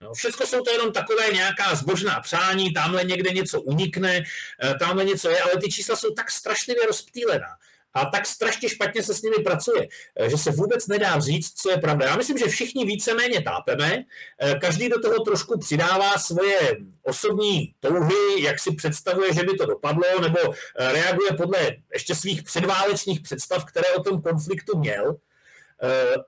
No, 0.02 0.14
všechno 0.14 0.46
jsou 0.46 0.62
to 0.62 0.72
jenom 0.72 0.92
takové 0.92 1.30
nějaká 1.34 1.76
zbožná 1.76 2.20
přání, 2.20 2.74
tamhle 2.74 3.04
někde 3.04 3.30
něco 3.30 3.62
unikne, 3.62 4.24
eh, 4.64 4.74
tamhle 4.80 5.06
něco 5.06 5.30
je, 5.30 5.42
ale 5.42 5.52
ty 5.62 5.72
čísla 5.72 5.96
jsou 5.96 6.14
tak 6.14 6.32
strašlivě 6.32 6.86
rozptýlená 6.86 7.48
a 7.94 8.06
tak 8.06 8.26
strašně 8.26 8.70
špatně 8.70 9.04
se 9.04 9.14
s 9.14 9.22
nimi 9.22 9.36
pracuje, 9.36 9.88
eh, 10.16 10.30
že 10.30 10.38
se 10.38 10.52
vůbec 10.52 10.88
nedá 10.88 11.20
říct, 11.20 11.54
co 11.62 11.70
je 11.72 11.78
pravda. 11.78 12.06
Já 12.06 12.16
myslím, 12.16 12.38
že 12.38 12.48
všichni 12.48 12.86
víceméně 12.86 13.42
tápeme, 13.42 14.04
eh, 14.40 14.56
každý 14.62 14.90
do 14.90 15.02
toho 15.02 15.20
trošku 15.20 15.60
přidává 15.60 16.18
svoje 16.18 16.78
osobní 17.04 17.74
touhy, 17.80 18.44
jak 18.44 18.60
si 18.60 18.76
představuje, 18.76 19.34
že 19.34 19.44
by 19.44 19.54
to 19.58 19.66
dopadlo, 19.66 20.22
nebo 20.22 20.40
reaguje 20.76 21.32
podle 21.38 21.72
ještě 21.94 22.16
svých 22.16 22.44
předválečných 22.44 23.22
představ, 23.22 23.66
které 23.66 23.90
o 23.94 24.04
tom 24.04 24.22
konfliktu 24.22 24.78
měl. 24.78 25.16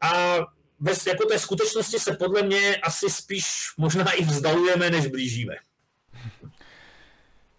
A 0.01 0.39
bez 0.83 1.05
jako 1.05 1.25
té 1.25 1.39
skutečnosti 1.39 1.99
se 1.99 2.15
podle 2.15 2.41
mě 2.41 2.75
asi 2.75 3.09
spíš 3.09 3.45
možná 3.77 4.11
i 4.11 4.23
vzdalujeme, 4.23 4.89
než 4.89 5.07
blížíme. 5.07 5.55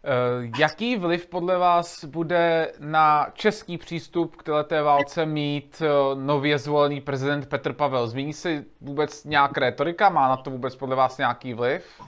Eh, 0.06 0.50
jaký 0.58 0.96
vliv 0.96 1.26
podle 1.26 1.58
vás 1.58 2.04
bude 2.04 2.72
na 2.78 3.26
český 3.34 3.78
přístup 3.78 4.37
k 4.37 4.42
této 4.42 4.84
válce 4.84 5.26
mít 5.26 5.82
eh, 5.84 6.14
nově 6.14 6.58
zvolený 6.58 7.00
prezident 7.00 7.46
Petr 7.46 7.72
Pavel? 7.72 8.08
Zmíní 8.08 8.32
se 8.32 8.64
vůbec 8.80 9.24
nějaká 9.24 9.60
retorika? 9.60 10.08
Má 10.08 10.28
na 10.28 10.37
to 10.37 10.50
vůbec 10.50 10.76
podle 10.76 10.96
vás 10.96 11.18
nějaký 11.18 11.54
vliv? 11.54 12.00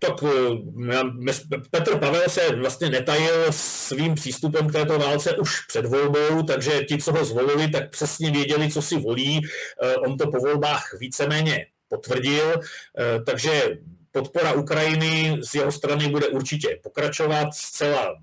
Tak 0.00 0.22
eh, 0.22 1.58
Petr 1.70 1.98
Pavel 1.98 2.28
se 2.28 2.56
vlastně 2.56 2.90
netajil 2.90 3.46
svým 3.50 4.14
přístupem 4.14 4.68
k 4.68 4.72
této 4.72 4.98
válce 4.98 5.36
už 5.36 5.66
před 5.66 5.86
volbou, 5.86 6.42
takže 6.42 6.84
ti, 6.84 6.98
co 6.98 7.12
ho 7.12 7.24
zvolili, 7.24 7.68
tak 7.68 7.90
přesně 7.90 8.30
věděli, 8.30 8.70
co 8.70 8.82
si 8.82 8.96
volí. 8.96 9.40
Eh, 9.82 9.94
on 9.94 10.16
to 10.16 10.30
po 10.30 10.38
volbách 10.38 10.94
víceméně 11.00 11.66
potvrdil, 11.88 12.54
eh, 12.54 13.22
takže 13.26 13.78
podpora 14.12 14.52
Ukrajiny 14.52 15.38
z 15.42 15.54
jeho 15.54 15.72
strany 15.72 16.08
bude 16.08 16.28
určitě 16.28 16.78
pokračovat 16.82 17.54
zcela 17.54 18.14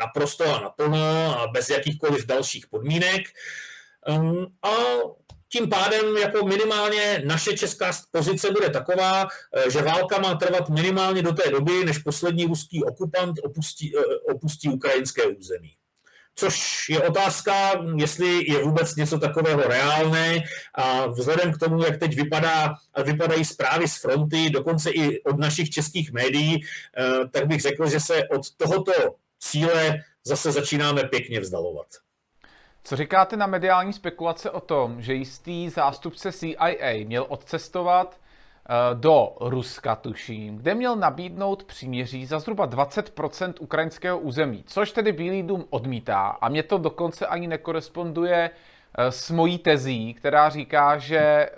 naprosto 0.00 0.44
a 0.54 0.60
naplno 0.60 1.40
a 1.40 1.46
bez 1.46 1.70
jakýchkoliv 1.70 2.26
dalších 2.26 2.66
podmínek. 2.66 3.22
Ehm, 4.06 4.46
a 4.62 4.72
tím 5.52 5.68
pádem 5.68 6.16
jako 6.16 6.46
minimálně 6.46 7.22
naše 7.24 7.52
česká 7.52 7.92
pozice 8.10 8.50
bude 8.50 8.70
taková, 8.70 9.26
eh, 9.56 9.70
že 9.70 9.82
válka 9.82 10.18
má 10.18 10.34
trvat 10.34 10.68
minimálně 10.68 11.22
do 11.22 11.32
té 11.32 11.50
doby, 11.50 11.84
než 11.84 11.98
poslední 11.98 12.44
ruský 12.44 12.84
okupant 12.84 13.38
opustí, 13.42 13.92
eh, 13.96 14.32
opustí 14.32 14.68
ukrajinské 14.68 15.26
území. 15.26 15.76
což 16.34 16.88
je 16.88 17.02
otázka, 17.02 17.84
jestli 17.96 18.52
je 18.52 18.64
vůbec 18.64 18.96
něco 18.96 19.18
takového 19.18 19.62
reálné 19.62 20.42
a 20.74 21.06
vzhledem 21.06 21.52
k 21.52 21.58
tomu, 21.58 21.84
jak 21.84 21.96
teď 21.96 22.16
vypadá, 22.16 22.74
vypadají 23.04 23.44
zprávy 23.44 23.88
z 23.88 23.96
fronty, 23.96 24.50
dokonce 24.50 24.90
i 24.90 25.22
od 25.22 25.38
našich 25.38 25.70
českých 25.70 26.12
médií, 26.12 26.60
eh, 26.64 27.28
tak 27.28 27.46
bych 27.46 27.60
řekl, 27.60 27.88
že 27.88 28.00
se 28.00 28.28
od 28.28 28.54
tohoto 28.56 28.92
cíle 29.38 30.04
zase 30.24 30.52
začínáme 30.52 31.04
pěkně 31.04 31.40
vzdalovat. 31.40 31.86
Co 32.84 32.96
říkáte 32.96 33.36
na 33.36 33.46
mediální 33.46 33.92
spekulace 33.92 34.50
o 34.50 34.60
tom, 34.60 35.02
že 35.02 35.14
jistý 35.14 35.68
zástupce 35.68 36.32
CIA 36.32 37.04
měl 37.04 37.26
odcestovat 37.28 38.20
Eh, 38.70 38.94
do 38.94 39.36
Ruska, 39.40 39.96
tuším, 39.96 40.56
kde 40.56 40.74
měl 40.74 40.96
nabídnout 40.96 41.64
příměří 41.64 42.26
za 42.26 42.38
zhruba 42.38 42.66
20% 42.66 43.54
ukrajinského 43.60 44.18
území, 44.18 44.64
což 44.66 44.92
tedy 44.92 45.12
Bílý 45.12 45.42
dům 45.42 45.64
odmítá. 45.70 46.26
A 46.40 46.48
mě 46.48 46.62
to 46.62 46.78
dokonce 46.78 47.26
ani 47.26 47.46
nekoresponduje 47.46 48.50
eh, 48.98 49.12
s 49.12 49.30
mojí 49.30 49.58
tezí, 49.58 50.14
která 50.14 50.48
říká, 50.48 50.98
že 50.98 51.18
eh, 51.18 51.50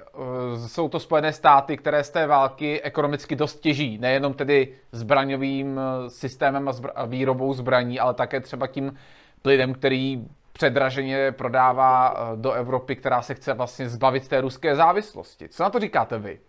jsou 0.68 0.88
to 0.88 1.00
Spojené 1.00 1.32
státy, 1.32 1.76
které 1.76 2.04
z 2.04 2.10
té 2.10 2.26
války 2.26 2.82
ekonomicky 2.82 3.36
dost 3.36 3.60
těží, 3.60 3.98
nejenom 3.98 4.34
tedy 4.34 4.74
zbraňovým 4.92 5.80
systémem 6.08 6.68
a, 6.94 7.04
výrobou 7.06 7.54
zbraní, 7.54 8.00
ale 8.00 8.14
také 8.14 8.40
třeba 8.40 8.66
tím 8.66 8.96
plidem, 9.42 9.74
který 9.74 10.24
předraženě 10.52 11.32
prodává 11.32 12.16
do 12.36 12.52
Evropy, 12.52 12.96
která 12.96 13.22
se 13.22 13.34
chce 13.34 13.52
vlastně 13.52 13.88
zbavit 13.88 14.28
té 14.28 14.40
ruské 14.40 14.76
závislosti. 14.76 15.48
Co 15.48 15.62
na 15.62 15.70
to 15.70 15.80
říkáte 15.80 16.18
vy? 16.18 16.40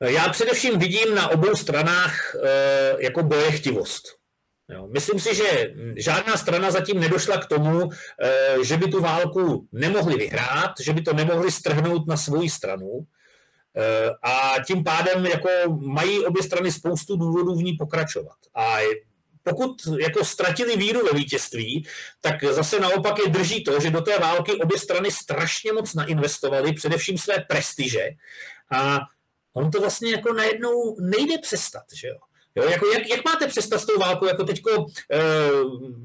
Já 0.00 0.28
především 0.28 0.78
vidím 0.78 1.14
na 1.14 1.28
obou 1.28 1.54
stranách 1.54 2.34
eh, 2.34 2.96
jako 2.98 3.22
bojechtivost. 3.22 4.02
Myslím 4.92 5.20
si, 5.20 5.34
že 5.34 5.74
žádná 5.96 6.36
strana 6.36 6.70
zatím 6.70 7.00
nedošla 7.00 7.36
k 7.36 7.46
tomu, 7.46 7.88
eh, 8.22 8.56
že 8.64 8.76
by 8.76 8.90
tu 8.90 9.00
válku 9.00 9.68
nemohli 9.72 10.16
vyhrát, 10.16 10.72
že 10.80 10.92
by 10.92 11.02
to 11.02 11.12
nemohli 11.12 11.50
strhnout 11.50 12.06
na 12.06 12.16
svou 12.16 12.48
stranu. 12.48 13.06
Eh, 13.76 14.10
a 14.22 14.54
tím 14.66 14.84
pádem 14.84 15.26
jako 15.26 15.48
mají 15.68 16.26
obě 16.26 16.42
strany 16.42 16.72
spoustu 16.72 17.16
důvodů 17.16 17.54
v 17.54 17.62
ní 17.62 17.72
pokračovat. 17.72 18.36
A 18.54 18.76
pokud 19.44 19.88
jako 20.00 20.24
ztratili 20.24 20.76
víru 20.76 21.06
ve 21.06 21.12
vítězství, 21.18 21.86
tak 22.20 22.44
zase 22.44 22.80
naopak 22.80 23.18
je 23.18 23.30
drží 23.30 23.64
to, 23.64 23.80
že 23.80 23.90
do 23.90 24.00
té 24.00 24.18
války 24.18 24.52
obě 24.52 24.78
strany 24.78 25.10
strašně 25.10 25.72
moc 25.72 25.94
nainvestovaly, 25.94 26.72
především 26.72 27.18
své 27.18 27.44
prestiže. 27.48 28.08
A 28.72 28.98
on 29.52 29.70
to 29.70 29.80
vlastně 29.80 30.10
jako 30.10 30.32
najednou 30.32 30.96
nejde 31.00 31.38
přestat, 31.38 31.84
že 31.94 32.08
jo. 32.08 32.18
Jo, 32.56 32.64
jako 32.64 32.86
jak, 32.86 33.08
jak 33.08 33.24
máte 33.24 33.46
přestat 33.46 33.78
s 33.78 33.86
tou 33.86 33.98
válkou, 33.98 34.26
jako 34.26 34.44
teďko 34.44 34.70
uh, 34.70 34.88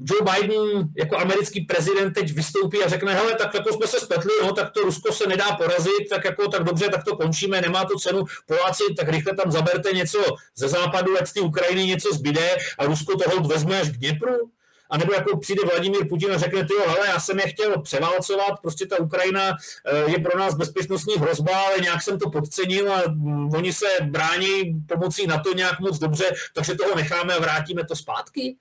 Joe 0.04 0.22
Biden 0.32 0.88
jako 0.98 1.18
americký 1.18 1.60
prezident 1.60 2.12
teď 2.12 2.32
vystoupí 2.32 2.82
a 2.82 2.88
řekne, 2.88 3.14
hele, 3.14 3.34
tak 3.34 3.54
jako 3.54 3.72
jsme 3.72 3.86
se 3.86 4.00
spletli, 4.00 4.30
no, 4.42 4.52
tak 4.52 4.70
to 4.70 4.80
Rusko 4.80 5.12
se 5.12 5.26
nedá 5.26 5.56
porazit, 5.56 6.08
tak 6.10 6.24
jako 6.24 6.48
tak 6.48 6.64
dobře, 6.64 6.88
tak 6.88 7.04
to 7.04 7.16
končíme, 7.16 7.60
nemá 7.60 7.84
to 7.84 7.98
cenu, 7.98 8.24
Poláci, 8.46 8.82
tak 8.96 9.08
rychle 9.08 9.36
tam 9.36 9.52
zaberte 9.52 9.92
něco 9.92 10.18
ze 10.56 10.68
západu, 10.68 11.18
ať 11.20 11.28
z 11.28 11.32
té 11.32 11.40
Ukrajiny 11.40 11.84
něco 11.86 12.08
zbyde 12.12 12.56
a 12.78 12.84
Rusko 12.84 13.16
toho 13.16 13.48
vezme 13.48 13.80
až 13.80 13.88
k 13.88 13.96
Dněpru 13.96 14.50
anebo 14.90 15.12
jako 15.14 15.36
přijde 15.36 15.62
Vladimír 15.64 16.08
Putin 16.08 16.32
a 16.32 16.38
řekne, 16.38 16.64
ty 16.64 16.74
ale 16.86 17.06
já 17.06 17.20
jsem 17.20 17.38
je 17.38 17.48
chtěl 17.48 17.82
převálcovat, 17.82 18.60
prostě 18.62 18.86
ta 18.86 18.98
Ukrajina 19.00 19.50
eh, 19.86 20.10
je 20.10 20.18
pro 20.18 20.38
nás 20.38 20.54
bezpečnostní 20.54 21.14
hrozba, 21.14 21.58
ale 21.58 21.76
nějak 21.80 22.02
jsem 22.02 22.18
to 22.18 22.30
podcenil 22.30 22.92
a 22.92 23.02
mm, 23.08 23.54
oni 23.54 23.72
se 23.72 23.86
brání 24.04 24.84
pomocí 24.88 25.26
na 25.26 25.38
to 25.38 25.52
nějak 25.54 25.80
moc 25.80 25.98
dobře, 25.98 26.24
takže 26.54 26.74
toho 26.74 26.94
necháme 26.94 27.34
a 27.34 27.40
vrátíme 27.40 27.84
to 27.84 27.96
zpátky. 27.96 28.56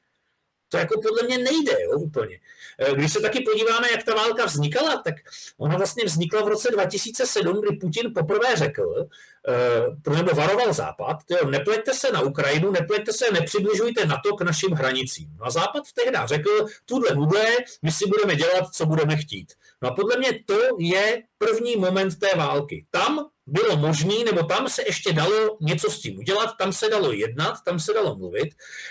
To 0.69 0.77
jako 0.77 1.01
podle 1.01 1.23
mě 1.23 1.37
nejde 1.37 1.71
jo, 1.83 1.99
úplně. 1.99 2.39
Eh, 2.79 2.93
když 2.93 3.13
se 3.13 3.19
taky 3.19 3.39
podíváme, 3.39 3.91
jak 3.91 4.03
ta 4.03 4.15
válka 4.15 4.45
vznikala, 4.45 5.01
tak 5.01 5.15
ona 5.57 5.77
vlastně 5.77 6.05
vznikla 6.05 6.41
v 6.41 6.47
roce 6.47 6.71
2007, 6.71 7.61
kdy 7.61 7.77
Putin 7.77 8.13
poprvé 8.13 8.55
řekl, 8.55 9.07
eh, 9.47 10.15
nebo 10.15 10.31
varoval 10.31 10.73
Západ, 10.73 11.17
tyjo, 11.25 11.49
nepleťte 11.49 11.93
se 11.93 12.11
na 12.11 12.21
Ukrajinu, 12.21 12.71
nepleťte 12.71 13.13
se, 13.13 13.25
nepřibližujte 13.31 14.05
na 14.05 14.21
to 14.25 14.35
k 14.35 14.41
našim 14.41 14.71
hranicím. 14.71 15.29
No 15.39 15.45
a 15.45 15.49
Západ 15.49 15.83
tehdy 15.93 16.17
řekl, 16.25 16.65
tuhle 16.85 17.15
bude, 17.15 17.45
my 17.81 17.91
si 17.91 18.09
budeme 18.09 18.35
dělat, 18.35 18.73
co 18.73 18.85
budeme 18.85 19.17
chtít. 19.17 19.53
No 19.81 19.89
a 19.89 19.93
podle 19.93 20.17
mě 20.17 20.43
to 20.45 20.59
je 20.79 21.23
první 21.37 21.75
moment 21.75 22.19
té 22.19 22.37
války. 22.37 22.85
Tam 22.91 23.29
bylo 23.51 23.77
možné, 23.77 24.23
nebo 24.25 24.43
tam 24.43 24.69
se 24.69 24.83
ještě 24.85 25.13
dalo 25.13 25.57
něco 25.61 25.91
s 25.91 25.99
tím 25.99 26.17
udělat, 26.17 26.57
tam 26.57 26.73
se 26.73 26.89
dalo 26.89 27.11
jednat, 27.11 27.63
tam 27.65 27.79
se 27.79 27.93
dalo 27.93 28.15
mluvit, 28.15 28.49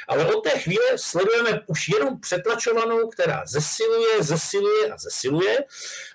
ale 0.08 0.34
od 0.34 0.40
té 0.40 0.50
chvíle 0.50 0.84
sledujeme 0.96 1.60
už 1.66 1.88
jenom 1.88 2.20
přetlačovanou, 2.20 3.08
která 3.08 3.42
zesiluje, 3.46 4.22
zesiluje 4.22 4.92
a 4.92 4.98
zesiluje. 4.98 5.58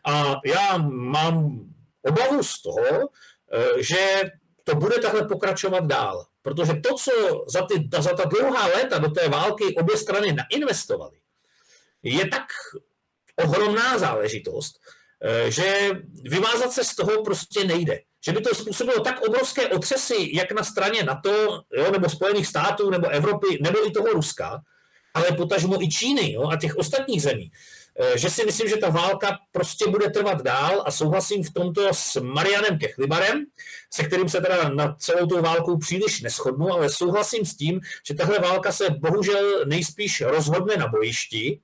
A 0.06 0.36
já 0.45 0.77
mám 0.88 1.60
obavu 2.01 2.43
z 2.43 2.62
toho, 2.62 3.10
eh, 3.53 3.84
že 3.84 4.21
to 4.63 4.75
bude 4.75 4.99
takhle 4.99 5.27
pokračovat 5.27 5.86
dál. 5.86 6.25
Protože 6.41 6.73
to, 6.73 6.95
co 6.95 7.12
za, 7.47 7.62
ty, 7.65 7.89
za 7.99 8.13
ta 8.13 8.25
dlouhá 8.25 8.67
léta 8.67 8.97
do 8.97 9.10
té 9.10 9.29
války 9.29 9.75
obě 9.75 9.97
strany 9.97 10.34
nainvestovaly, 10.34 11.17
je 12.03 12.27
tak 12.27 12.43
ohromná 13.36 13.97
záležitost, 13.97 14.75
eh, 15.23 15.51
že 15.51 15.91
vymázat 16.29 16.71
se 16.71 16.84
z 16.84 16.95
toho 16.95 17.23
prostě 17.23 17.63
nejde 17.63 17.99
že 18.26 18.32
by 18.32 18.42
to 18.42 18.56
způsobilo 18.56 19.00
tak 19.00 19.22
obrovské 19.22 19.68
otřesy, 19.68 20.30
jak 20.34 20.52
na 20.52 20.64
straně 20.64 21.04
NATO, 21.04 21.64
jo, 21.78 21.92
nebo 21.92 22.10
Spojených 22.10 22.48
států, 22.48 22.90
nebo 22.90 23.08
Evropy, 23.08 23.58
nebo 23.62 23.88
i 23.88 23.92
toho 23.92 24.08
Ruska, 24.08 24.62
ale 25.14 25.32
potažmo 25.32 25.84
i 25.84 25.90
Číny 25.90 26.34
jo, 26.34 26.50
a 26.50 26.58
těch 26.58 26.76
ostatních 26.76 27.22
zemí, 27.22 27.52
eh, 28.00 28.18
že 28.18 28.30
si 28.30 28.46
myslím, 28.46 28.70
že 28.70 28.78
ta 28.78 28.90
válka 28.90 29.40
prostě 29.52 29.88
bude 29.88 30.10
trvat 30.10 30.42
dál 30.42 30.84
a 30.86 30.92
souhlasím 30.92 31.44
v 31.44 31.54
tomto 31.54 31.90
s 31.92 32.22
Marianem 32.22 32.80
Kechlibarem, 32.80 33.46
se 33.94 34.04
kterým 34.04 34.30
se 34.30 34.42
teda 34.42 34.70
na 34.70 34.96
celou 35.00 35.28
tou 35.28 35.42
válkou 35.42 35.78
příliš 35.78 36.22
neschodnu, 36.22 36.74
ale 36.74 36.90
souhlasím 36.90 37.46
s 37.46 37.56
tím, 37.56 37.82
že 38.08 38.14
tahle 38.14 38.40
válka 38.40 38.72
se 38.72 38.90
bohužel 38.90 39.66
nejspíš 39.66 40.22
rozhodne 40.22 40.78
na 40.78 40.88
bojišti 40.88 41.60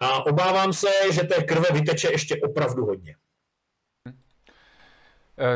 a 0.00 0.26
obávám 0.26 0.72
se, 0.72 0.90
že 1.12 1.22
té 1.22 1.42
krve 1.42 1.68
vyteče 1.72 2.10
ještě 2.10 2.36
opravdu 2.36 2.86
hodně. 2.86 3.16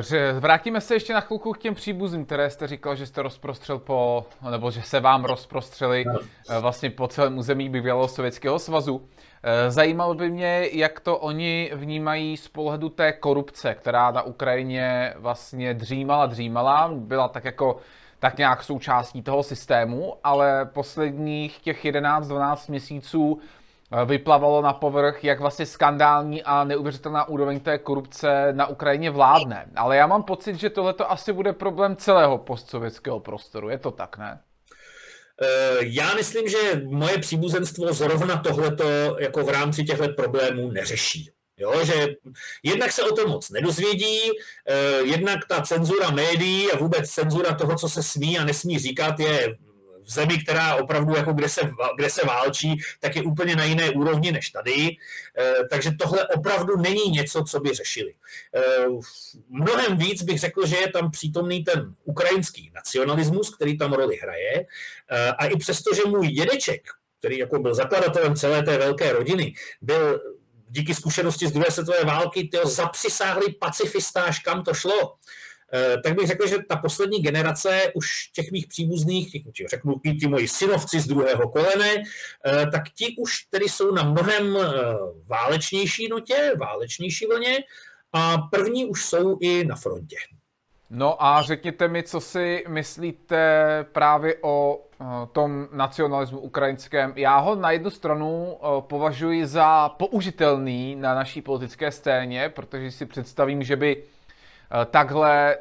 Že 0.00 0.32
vrátíme 0.32 0.80
se 0.80 0.94
ještě 0.94 1.14
na 1.14 1.20
chvilku 1.20 1.52
k 1.52 1.58
těm 1.58 1.74
příbuzím, 1.74 2.24
které 2.24 2.50
jste 2.50 2.66
říkal, 2.66 2.96
že 2.96 3.06
jste 3.06 3.22
rozprostřel 3.22 3.78
po, 3.78 4.26
nebo 4.50 4.70
že 4.70 4.82
se 4.82 5.00
vám 5.00 5.24
rozprostřeli 5.24 6.04
no. 6.04 6.18
vlastně 6.60 6.90
po 6.90 7.08
celém 7.08 7.38
území 7.38 7.68
bývalého 7.68 8.08
Sovětského 8.08 8.58
svazu. 8.58 9.08
Eh, 9.42 9.70
zajímalo 9.70 10.14
by 10.14 10.30
mě, 10.30 10.68
jak 10.72 11.00
to 11.00 11.18
oni 11.18 11.70
vnímají 11.74 12.36
z 12.36 12.48
pohledu 12.48 12.88
té 12.88 13.12
korupce, 13.12 13.74
která 13.74 14.10
na 14.10 14.22
Ukrajině 14.22 15.14
vlastně 15.16 15.74
dřímala, 15.74 16.26
dřímala, 16.26 16.90
byla 16.94 17.28
tak 17.28 17.44
jako 17.44 17.76
tak 18.18 18.38
nějak 18.38 18.62
součástí 18.62 19.22
toho 19.22 19.42
systému, 19.42 20.14
ale 20.24 20.64
posledních 20.72 21.58
těch 21.58 21.84
11-12 21.84 22.70
měsíců 22.70 23.40
Eh, 23.40 23.65
vyplavalo 24.04 24.62
na 24.62 24.72
povrch, 24.72 25.24
jak 25.24 25.40
vlastně 25.40 25.66
skandální 25.66 26.42
a 26.42 26.64
neuvěřitelná 26.64 27.28
úroveň 27.28 27.60
té 27.60 27.78
korupce 27.78 28.52
na 28.52 28.66
Ukrajině 28.66 29.10
vládne. 29.10 29.66
Ale 29.76 29.96
já 29.96 30.06
mám 30.06 30.22
pocit, 30.22 30.56
že 30.56 30.70
tohle 30.70 30.94
asi 31.06 31.32
bude 31.32 31.52
problém 31.52 31.96
celého 31.96 32.38
postsovětského 32.38 33.20
prostoru. 33.20 33.68
Je 33.68 33.78
to 33.78 33.90
tak, 33.90 34.18
ne? 34.18 34.40
Eh, 35.42 35.76
já 35.80 36.14
myslím, 36.14 36.48
že 36.48 36.82
moje 36.84 37.18
příbuzenstvo 37.18 37.92
zrovna 37.92 38.36
tohleto 38.36 39.16
jako 39.18 39.44
v 39.44 39.48
rámci 39.48 39.84
těchto 39.84 40.08
problémů 40.08 40.70
neřeší. 40.70 41.30
Jo, 41.58 41.84
že 41.84 42.06
jednak 42.62 42.92
se 42.92 43.02
o 43.02 43.14
tom 43.14 43.30
moc 43.30 43.50
nedozvědí, 43.50 44.18
eh, 44.68 45.02
jednak 45.04 45.38
ta 45.48 45.62
cenzura 45.62 46.10
médií 46.10 46.72
a 46.72 46.76
vůbec 46.76 47.10
cenzura 47.10 47.54
toho, 47.54 47.76
co 47.76 47.88
se 47.88 48.02
smí 48.02 48.38
a 48.38 48.44
nesmí 48.44 48.78
říkat, 48.78 49.20
je 49.20 49.56
v 50.06 50.10
zemi, 50.10 50.38
která 50.38 50.74
opravdu, 50.74 51.16
jako 51.16 51.32
kde, 51.32 51.48
se, 51.48 51.60
kde 51.96 52.10
se 52.10 52.26
válčí, 52.26 52.80
tak 53.00 53.16
je 53.16 53.22
úplně 53.22 53.56
na 53.56 53.64
jiné 53.64 53.90
úrovni 53.90 54.32
než 54.32 54.50
tady. 54.50 54.96
Eh, 55.38 55.52
takže 55.70 55.90
tohle 55.98 56.28
opravdu 56.28 56.76
není 56.76 57.10
něco, 57.10 57.44
co 57.44 57.60
by 57.60 57.74
řešili. 57.74 58.14
Eh, 58.54 58.86
mnohem 59.48 59.96
víc 59.96 60.22
bych 60.22 60.38
řekl, 60.38 60.66
že 60.66 60.76
je 60.76 60.92
tam 60.92 61.10
přítomný 61.10 61.64
ten 61.64 61.94
ukrajinský 62.04 62.70
nacionalismus, 62.74 63.54
který 63.54 63.78
tam 63.78 63.92
roli 63.92 64.16
hraje. 64.16 64.66
Eh, 65.10 65.32
a 65.38 65.46
i 65.46 65.56
přesto, 65.56 65.94
že 65.94 66.02
můj 66.06 66.28
dědeček, 66.28 66.82
který 67.18 67.38
jako 67.38 67.58
byl 67.58 67.74
zakladatelem 67.74 68.36
celé 68.36 68.62
té 68.62 68.78
velké 68.78 69.12
rodiny, 69.12 69.54
byl 69.80 70.20
díky 70.68 70.94
zkušenosti 70.94 71.48
z 71.48 71.52
druhé 71.52 71.70
světové 71.70 72.04
války, 72.04 72.48
tyho 72.48 72.66
zapřisáhlý 72.66 73.54
pacifistáš, 73.54 74.38
kam 74.38 74.64
to 74.64 74.74
šlo. 74.74 75.14
Eh, 75.72 75.96
tak 76.04 76.14
bych 76.14 76.26
řekl, 76.26 76.48
že 76.48 76.56
ta 76.68 76.76
poslední 76.76 77.18
generace 77.22 77.92
už 77.94 78.30
těch 78.34 78.50
mých 78.52 78.66
příbuzných, 78.66 79.30
těch, 79.30 79.66
řeknu 79.70 79.94
ti 80.20 80.28
moji 80.28 80.48
synovci 80.48 81.00
z 81.00 81.06
druhého 81.06 81.48
kolene, 81.48 81.94
eh, 81.94 82.66
tak 82.66 82.82
ti 82.90 83.16
už 83.18 83.32
tedy 83.50 83.68
jsou 83.68 83.94
na 83.94 84.02
mnohem 84.02 84.56
eh, 84.56 84.66
válečnější 85.26 86.08
notě, 86.08 86.52
válečnější 86.56 87.26
vlně 87.26 87.58
a 88.12 88.38
první 88.38 88.86
už 88.86 89.04
jsou 89.04 89.38
i 89.40 89.64
na 89.64 89.76
frontě. 89.76 90.16
No 90.90 91.24
a 91.24 91.42
řekněte 91.42 91.88
mi, 91.88 92.02
co 92.02 92.20
si 92.20 92.64
myslíte 92.68 93.86
právě 93.92 94.34
o 94.42 94.82
tom 95.32 95.68
nacionalismu 95.72 96.40
ukrajinském. 96.40 97.12
Já 97.16 97.38
ho 97.38 97.54
na 97.54 97.70
jednu 97.70 97.90
stranu 97.90 98.58
považuji 98.80 99.46
za 99.46 99.88
použitelný 99.88 100.96
na 100.96 101.14
naší 101.14 101.42
politické 101.42 101.90
scéně, 101.90 102.48
protože 102.48 102.90
si 102.90 103.06
představím, 103.06 103.62
že 103.62 103.76
by 103.76 104.02
takhle 104.90 105.56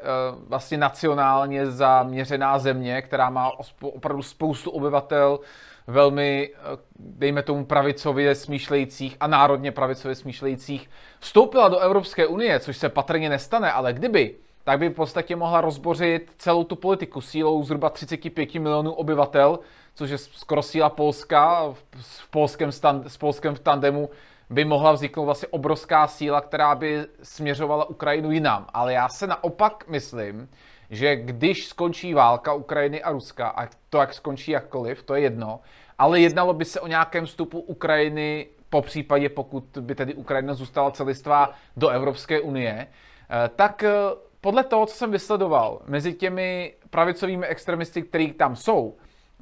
vlastně 0.48 0.78
nacionálně 0.78 1.66
zaměřená 1.66 2.58
země, 2.58 3.02
která 3.02 3.30
má 3.30 3.52
opravdu 3.80 4.22
spoustu 4.22 4.70
obyvatel, 4.70 5.40
velmi, 5.86 6.50
dejme 6.98 7.42
tomu, 7.42 7.64
pravicově 7.64 8.34
smýšlejících 8.34 9.16
a 9.20 9.26
národně 9.26 9.72
pravicově 9.72 10.14
smýšlejících, 10.14 10.90
vstoupila 11.18 11.68
do 11.68 11.78
Evropské 11.78 12.26
unie, 12.26 12.60
což 12.60 12.76
se 12.76 12.88
patrně 12.88 13.28
nestane, 13.28 13.72
ale 13.72 13.92
kdyby, 13.92 14.34
tak 14.64 14.78
by 14.78 14.88
v 14.88 14.94
podstatě 14.94 15.36
mohla 15.36 15.60
rozbořit 15.60 16.32
celou 16.38 16.64
tu 16.64 16.76
politiku 16.76 17.20
sílou 17.20 17.62
zhruba 17.62 17.90
35 17.90 18.54
milionů 18.54 18.92
obyvatel, 18.92 19.58
což 19.94 20.10
je 20.10 20.18
skoro 20.18 20.62
síla 20.62 20.90
Polska. 20.90 21.74
V 22.00 22.30
polském, 22.30 22.72
stand, 22.72 23.06
s 23.06 23.16
Polskem 23.16 23.54
v 23.54 23.60
tandemu 23.60 24.10
by 24.50 24.64
mohla 24.64 24.92
vzniknout 24.92 25.24
vlastně 25.24 25.48
obrovská 25.48 26.06
síla, 26.06 26.40
která 26.40 26.74
by 26.74 27.06
směřovala 27.22 27.84
Ukrajinu 27.84 28.30
jinam. 28.30 28.66
Ale 28.74 28.92
já 28.92 29.08
se 29.08 29.26
naopak 29.26 29.88
myslím, 29.88 30.48
že 30.90 31.16
když 31.16 31.66
skončí 31.66 32.14
válka 32.14 32.52
Ukrajiny 32.52 33.02
a 33.02 33.12
Ruska, 33.12 33.48
a 33.48 33.68
to 33.90 33.98
jak 33.98 34.14
skončí 34.14 34.50
jakkoliv, 34.50 35.02
to 35.02 35.14
je 35.14 35.20
jedno, 35.20 35.60
ale 35.98 36.20
jednalo 36.20 36.52
by 36.54 36.64
se 36.64 36.80
o 36.80 36.86
nějakém 36.86 37.26
vstupu 37.26 37.60
Ukrajiny, 37.60 38.46
po 38.70 38.82
případě 38.82 39.28
pokud 39.28 39.64
by 39.80 39.94
tedy 39.94 40.14
Ukrajina 40.14 40.54
zůstala 40.54 40.90
celistvá 40.90 41.50
do 41.76 41.88
Evropské 41.88 42.40
unie, 42.40 42.86
eh, 42.86 43.48
tak 43.56 43.82
eh, 43.82 43.92
podle 44.40 44.64
toho, 44.64 44.86
co 44.86 44.94
jsem 44.94 45.10
vysledoval, 45.10 45.82
mezi 45.86 46.14
těmi 46.14 46.74
pravicovými 46.90 47.46
extremisty, 47.46 48.02
kteří 48.02 48.32
tam 48.32 48.56
jsou, 48.56 48.96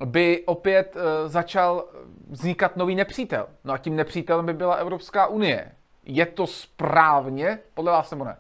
by 0.05 0.43
opět 0.47 0.97
uh, 0.97 1.03
začal 1.31 1.89
vznikat 2.31 2.77
nový 2.77 2.95
nepřítel. 2.95 3.47
No 3.65 3.73
a 3.73 3.79
tím 3.79 3.97
nepřítelem 3.97 4.47
by 4.47 4.53
byla 4.53 4.75
Evropská 4.75 5.27
unie. 5.27 5.73
Je 6.05 6.27
to 6.27 6.47
správně, 6.47 7.59
podle 7.75 7.93
vás 7.93 8.11
nebo 8.11 8.25
ne? 8.25 8.37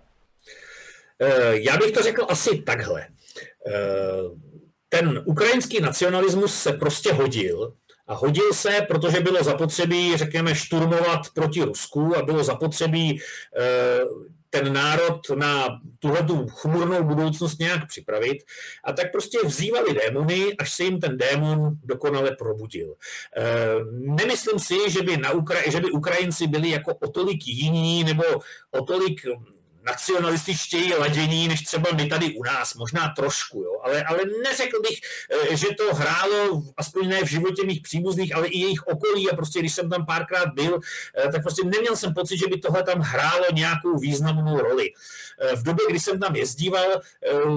Uh, 1.23 1.53
já 1.53 1.77
bych 1.77 1.91
to 1.91 2.03
řekl 2.03 2.27
asi 2.29 2.63
takhle. 2.63 3.07
Uh, 3.67 4.39
ten 4.89 5.23
ukrajinský 5.25 5.81
nacionalismus 5.81 6.55
se 6.55 6.73
prostě 6.73 7.13
hodil 7.13 7.75
a 8.07 8.15
hodil 8.15 8.53
se, 8.53 8.87
protože 8.89 9.21
bylo 9.21 9.45
zapotřebí, 9.45 10.17
řekněme, 10.17 10.55
šturmovat 10.55 11.21
proti 11.35 11.63
Rusku 11.63 12.17
a 12.17 12.23
bylo 12.23 12.45
zapotřebí 12.45 13.21
ten 14.55 14.73
národ 14.73 15.21
na 15.35 15.81
tuhletu 15.99 16.47
chmurnou 16.49 17.05
budoucnost 17.05 17.59
nějak 17.59 17.89
připravit 17.89 18.39
a 18.85 18.93
tak 18.93 19.13
prostě 19.13 19.39
vzývali 19.45 19.95
démony, 19.95 20.57
až 20.59 20.73
se 20.73 20.85
jim 20.85 21.01
ten 21.01 21.19
démon 21.19 21.75
dokonale 21.85 22.37
probudil. 22.39 22.95
Nemyslím 23.91 24.59
si, 24.59 24.91
že 24.91 25.03
by, 25.03 25.17
na 25.17 25.35
Ukra- 25.35 25.71
že 25.71 25.81
by 25.81 25.91
Ukrajinci 25.91 26.47
byli 26.47 26.71
jako 26.71 26.95
o 26.95 27.09
tolik 27.11 27.47
jiní 27.47 28.05
nebo 28.05 28.23
o 28.71 28.85
tolik 28.85 29.27
nacionalističtěji 29.85 30.95
ladění, 30.95 31.49
než 31.49 31.62
třeba 31.62 31.91
my 31.97 32.07
tady 32.07 32.35
u 32.35 32.45
nás, 32.45 32.74
možná 32.74 33.12
trošku, 33.16 33.62
jo? 33.62 33.80
Ale, 33.82 34.05
ale 34.05 34.18
neřekl 34.43 34.80
bych, 34.80 35.01
eh, 35.53 35.57
že 35.57 35.66
to 35.78 35.95
hrálo, 35.95 36.62
aspoň 36.76 37.09
ne 37.09 37.24
v 37.24 37.28
životě 37.28 37.66
mých 37.66 37.82
příbuzných, 37.82 38.37
ale 38.37 38.47
i 38.47 38.59
jejich 38.59 38.87
okolí 38.87 39.30
a 39.30 39.37
prostě 39.37 39.59
když 39.59 39.74
jsem 39.74 39.91
tam 39.91 40.07
párkrát 40.07 40.49
byl, 40.55 40.80
eh, 41.18 41.32
tak 41.32 41.43
prostě 41.43 41.64
neměl 41.64 41.97
jsem 41.97 42.14
pocit, 42.14 42.39
že 42.39 42.47
by 42.47 42.59
tohle 42.59 42.82
tam 42.82 43.01
hrálo 43.01 43.47
nějakou 43.53 43.99
významnou 43.99 44.59
roli. 44.59 44.91
Eh, 45.41 45.57
v 45.57 45.62
době, 45.62 45.87
kdy 45.91 46.01
jsem 46.01 46.20
tam 46.20 46.37
jezdíval, 46.37 47.01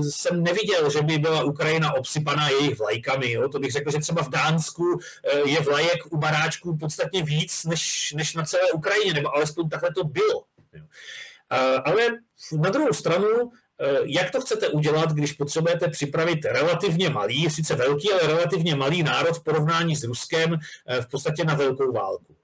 jsem 0.01 0.43
neviděl, 0.43 0.89
že 0.89 1.01
by 1.01 1.17
byla 1.17 1.43
Ukrajina 1.43 1.93
obsypaná 1.93 2.49
jejich 2.49 2.79
vlajkami. 2.79 3.31
Jo? 3.31 3.49
To 3.49 3.59
bych 3.59 3.71
řekl, 3.71 3.91
že 3.91 3.97
třeba 3.97 4.23
v 4.23 4.29
Dánsku 4.29 4.99
je 5.45 5.59
vlajek 5.61 5.99
u 6.09 6.17
baráčků 6.17 6.77
podstatně 6.77 7.23
víc 7.23 7.63
než, 7.63 8.13
než 8.17 8.33
na 8.33 8.43
celé 8.43 8.71
Ukrajině, 8.71 9.13
nebo 9.13 9.35
alespoň 9.35 9.69
takhle 9.69 9.93
to 9.93 10.03
bylo. 10.03 10.43
Jo? 10.73 10.83
Ale 11.85 12.07
na 12.51 12.69
druhou 12.69 12.93
stranu, 12.93 13.27
eh, 13.81 13.99
jak 14.05 14.31
to 14.31 14.41
chcete 14.41 14.69
udělat, 14.69 15.11
když 15.11 15.31
potřebujete 15.31 15.89
připravit 15.89 16.45
relativně 16.45 17.09
malý, 17.09 17.49
sice 17.49 17.75
velký, 17.75 18.11
ale 18.11 18.27
relativně 18.27 18.75
malý 18.75 19.03
národ 19.03 19.37
v 19.37 19.43
porovnání 19.43 19.95
s 19.95 20.03
Ruskem 20.03 20.57
eh, 20.87 21.01
v 21.01 21.07
podstatě 21.07 21.43
na 21.43 21.55
velkou 21.55 21.91
válku? 21.91 22.35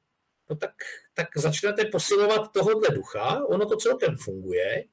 No 0.50 0.56
tak, 0.56 0.72
tak 1.14 1.28
začnete 1.36 1.86
posilovat 1.86 2.52
tohohle 2.52 2.90
ducha, 2.94 3.46
ono 3.50 3.66
to 3.66 3.76
celkem 3.76 4.18
funguje, 4.18 4.84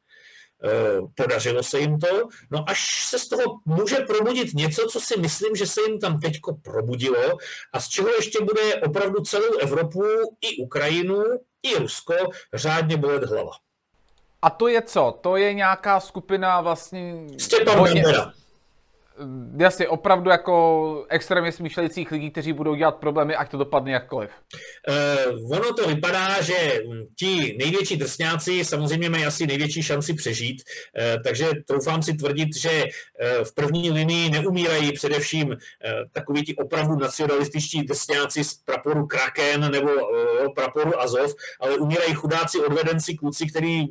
eh, 0.65 1.01
podařilo 1.15 1.63
se 1.63 1.81
jim 1.81 1.99
to, 1.99 2.29
no 2.51 2.65
až 2.69 3.05
se 3.09 3.19
z 3.19 3.29
toho 3.29 3.45
může 3.67 3.97
probudit 3.97 4.55
něco, 4.55 4.87
co 4.87 5.01
si 5.01 5.21
myslím, 5.21 5.57
že 5.57 5.67
se 5.67 5.81
jim 5.81 5.99
tam 5.99 6.21
teďko 6.21 6.55
probudilo 6.55 7.37
a 7.73 7.81
z 7.81 7.89
čeho 7.89 8.09
ještě 8.09 8.45
bude 8.45 8.75
opravdu 8.75 9.21
celou 9.21 9.59
Evropu 9.59 10.03
i 10.41 10.57
Ukrajinu 10.63 11.25
i 11.63 11.79
Rusko 11.79 12.15
řádně 12.55 12.97
bolet 12.97 13.25
hlava. 13.25 13.53
A 14.43 14.51
to 14.51 14.69
je 14.69 14.83
co? 14.83 15.19
To 15.21 15.37
je 15.37 15.55
nějaká 15.55 16.01
skupina 16.01 16.61
vlastně... 16.61 17.15
Stepan 17.39 17.79
hodně... 17.79 18.03
Bandera. 18.03 18.33
Jasně, 19.57 19.89
opravdu 19.89 20.31
jako 20.31 21.07
extrémně 21.09 21.53
smýšlejících 21.53 22.11
lidí, 22.11 22.31
kteří 22.31 22.53
budou 22.53 22.75
dělat 22.75 22.97
problémy, 22.97 23.37
ať 23.37 23.51
to 23.51 23.57
dopadne 23.57 23.93
jakkoliv. 23.93 24.31
Uh, 25.41 25.53
ono 25.53 25.75
to 25.75 25.89
vypadá, 25.89 26.43
že 26.43 26.83
ti 27.19 27.57
největší 27.59 27.97
drsňáci 27.97 28.65
samozřejmě 28.65 29.11
mají 29.11 29.25
asi 29.25 29.47
největší 29.47 29.83
šanci 29.83 30.15
přežít, 30.15 30.63
uh, 30.63 31.23
takže 31.23 31.51
troufám 31.67 32.03
si 32.03 32.15
tvrdit, 32.15 32.57
že 32.57 32.85
uh, 32.85 33.45
v 33.45 33.55
první 33.55 33.91
linii 33.91 34.31
neumírají 34.31 34.93
především 34.93 35.49
uh, 35.49 35.57
takoví 36.13 36.43
ti 36.43 36.57
opravdu 36.57 36.97
nacionalističtí 36.97 37.83
drsňáci 37.83 38.45
z 38.45 38.55
praporu 38.55 39.07
Kraken 39.07 39.71
nebo 39.73 39.91
uh, 39.93 40.55
praporu 40.55 41.01
Azov, 41.01 41.35
ale 41.61 41.77
umírají 41.77 42.15
chudáci 42.15 42.61
odvedenci 42.61 43.15
kluci, 43.15 43.47
který 43.47 43.85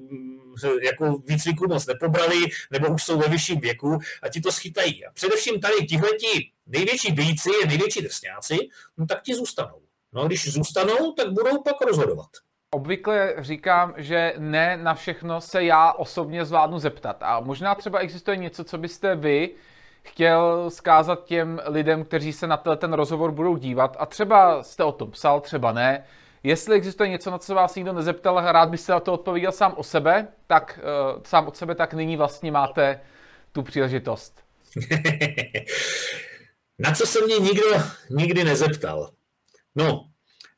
jako 0.81 1.17
výcviku 1.27 1.67
moc 1.67 1.85
nepobrali, 1.85 2.45
nebo 2.71 2.87
už 2.87 3.03
jsou 3.03 3.17
ve 3.17 3.27
vyšším 3.27 3.59
věku 3.59 3.99
a 4.23 4.29
ti 4.29 4.41
to 4.41 4.51
schytají. 4.51 5.05
A 5.05 5.11
především 5.11 5.59
tady 5.59 5.75
tihleti 5.89 6.51
největší 6.67 7.11
bíci, 7.11 7.49
největší 7.67 8.01
drsňáci, 8.01 8.57
no 8.97 9.05
tak 9.05 9.21
ti 9.21 9.35
zůstanou. 9.35 9.81
No 10.13 10.21
a 10.21 10.27
když 10.27 10.53
zůstanou, 10.53 11.11
tak 11.11 11.31
budou 11.31 11.61
pak 11.63 11.81
rozhodovat. 11.87 12.29
Obvykle 12.71 13.35
říkám, 13.37 13.93
že 13.97 14.33
ne 14.37 14.77
na 14.77 14.93
všechno 14.93 15.41
se 15.41 15.63
já 15.63 15.91
osobně 15.91 16.45
zvládnu 16.45 16.79
zeptat. 16.79 17.17
A 17.21 17.39
možná 17.39 17.75
třeba 17.75 17.99
existuje 17.99 18.37
něco, 18.37 18.63
co 18.63 18.77
byste 18.77 19.15
vy 19.15 19.49
chtěl 20.03 20.69
zkázat 20.69 21.23
těm 21.23 21.61
lidem, 21.65 22.05
kteří 22.05 22.33
se 22.33 22.47
na 22.47 22.57
ten 22.57 22.93
rozhovor 22.93 23.31
budou 23.31 23.57
dívat 23.57 23.97
a 23.99 24.05
třeba 24.05 24.63
jste 24.63 24.83
o 24.83 24.91
tom 24.91 25.11
psal, 25.11 25.41
třeba 25.41 25.71
ne. 25.71 26.05
Jestli 26.43 26.75
existuje 26.75 27.09
něco, 27.09 27.31
na 27.31 27.37
co 27.37 27.55
vás 27.55 27.75
nikdo 27.75 27.93
nezeptal 27.93 28.39
a 28.39 28.51
rád 28.51 28.69
byste 28.69 28.91
na 28.91 28.99
to 28.99 29.13
odpověděl 29.13 29.51
sám 29.51 29.73
o 29.77 29.83
sebe, 29.83 30.27
tak 30.47 30.79
uh, 31.15 31.21
sám 31.23 31.47
od 31.47 31.57
sebe, 31.57 31.75
tak 31.75 31.93
nyní 31.93 32.17
vlastně 32.17 32.51
máte 32.51 33.01
tu 33.51 33.63
příležitost. 33.63 34.43
na 36.79 36.91
co 36.91 37.05
se 37.05 37.25
mě 37.25 37.39
nikdo 37.39 37.65
nikdy 38.09 38.43
nezeptal? 38.43 39.09
No, 39.75 40.05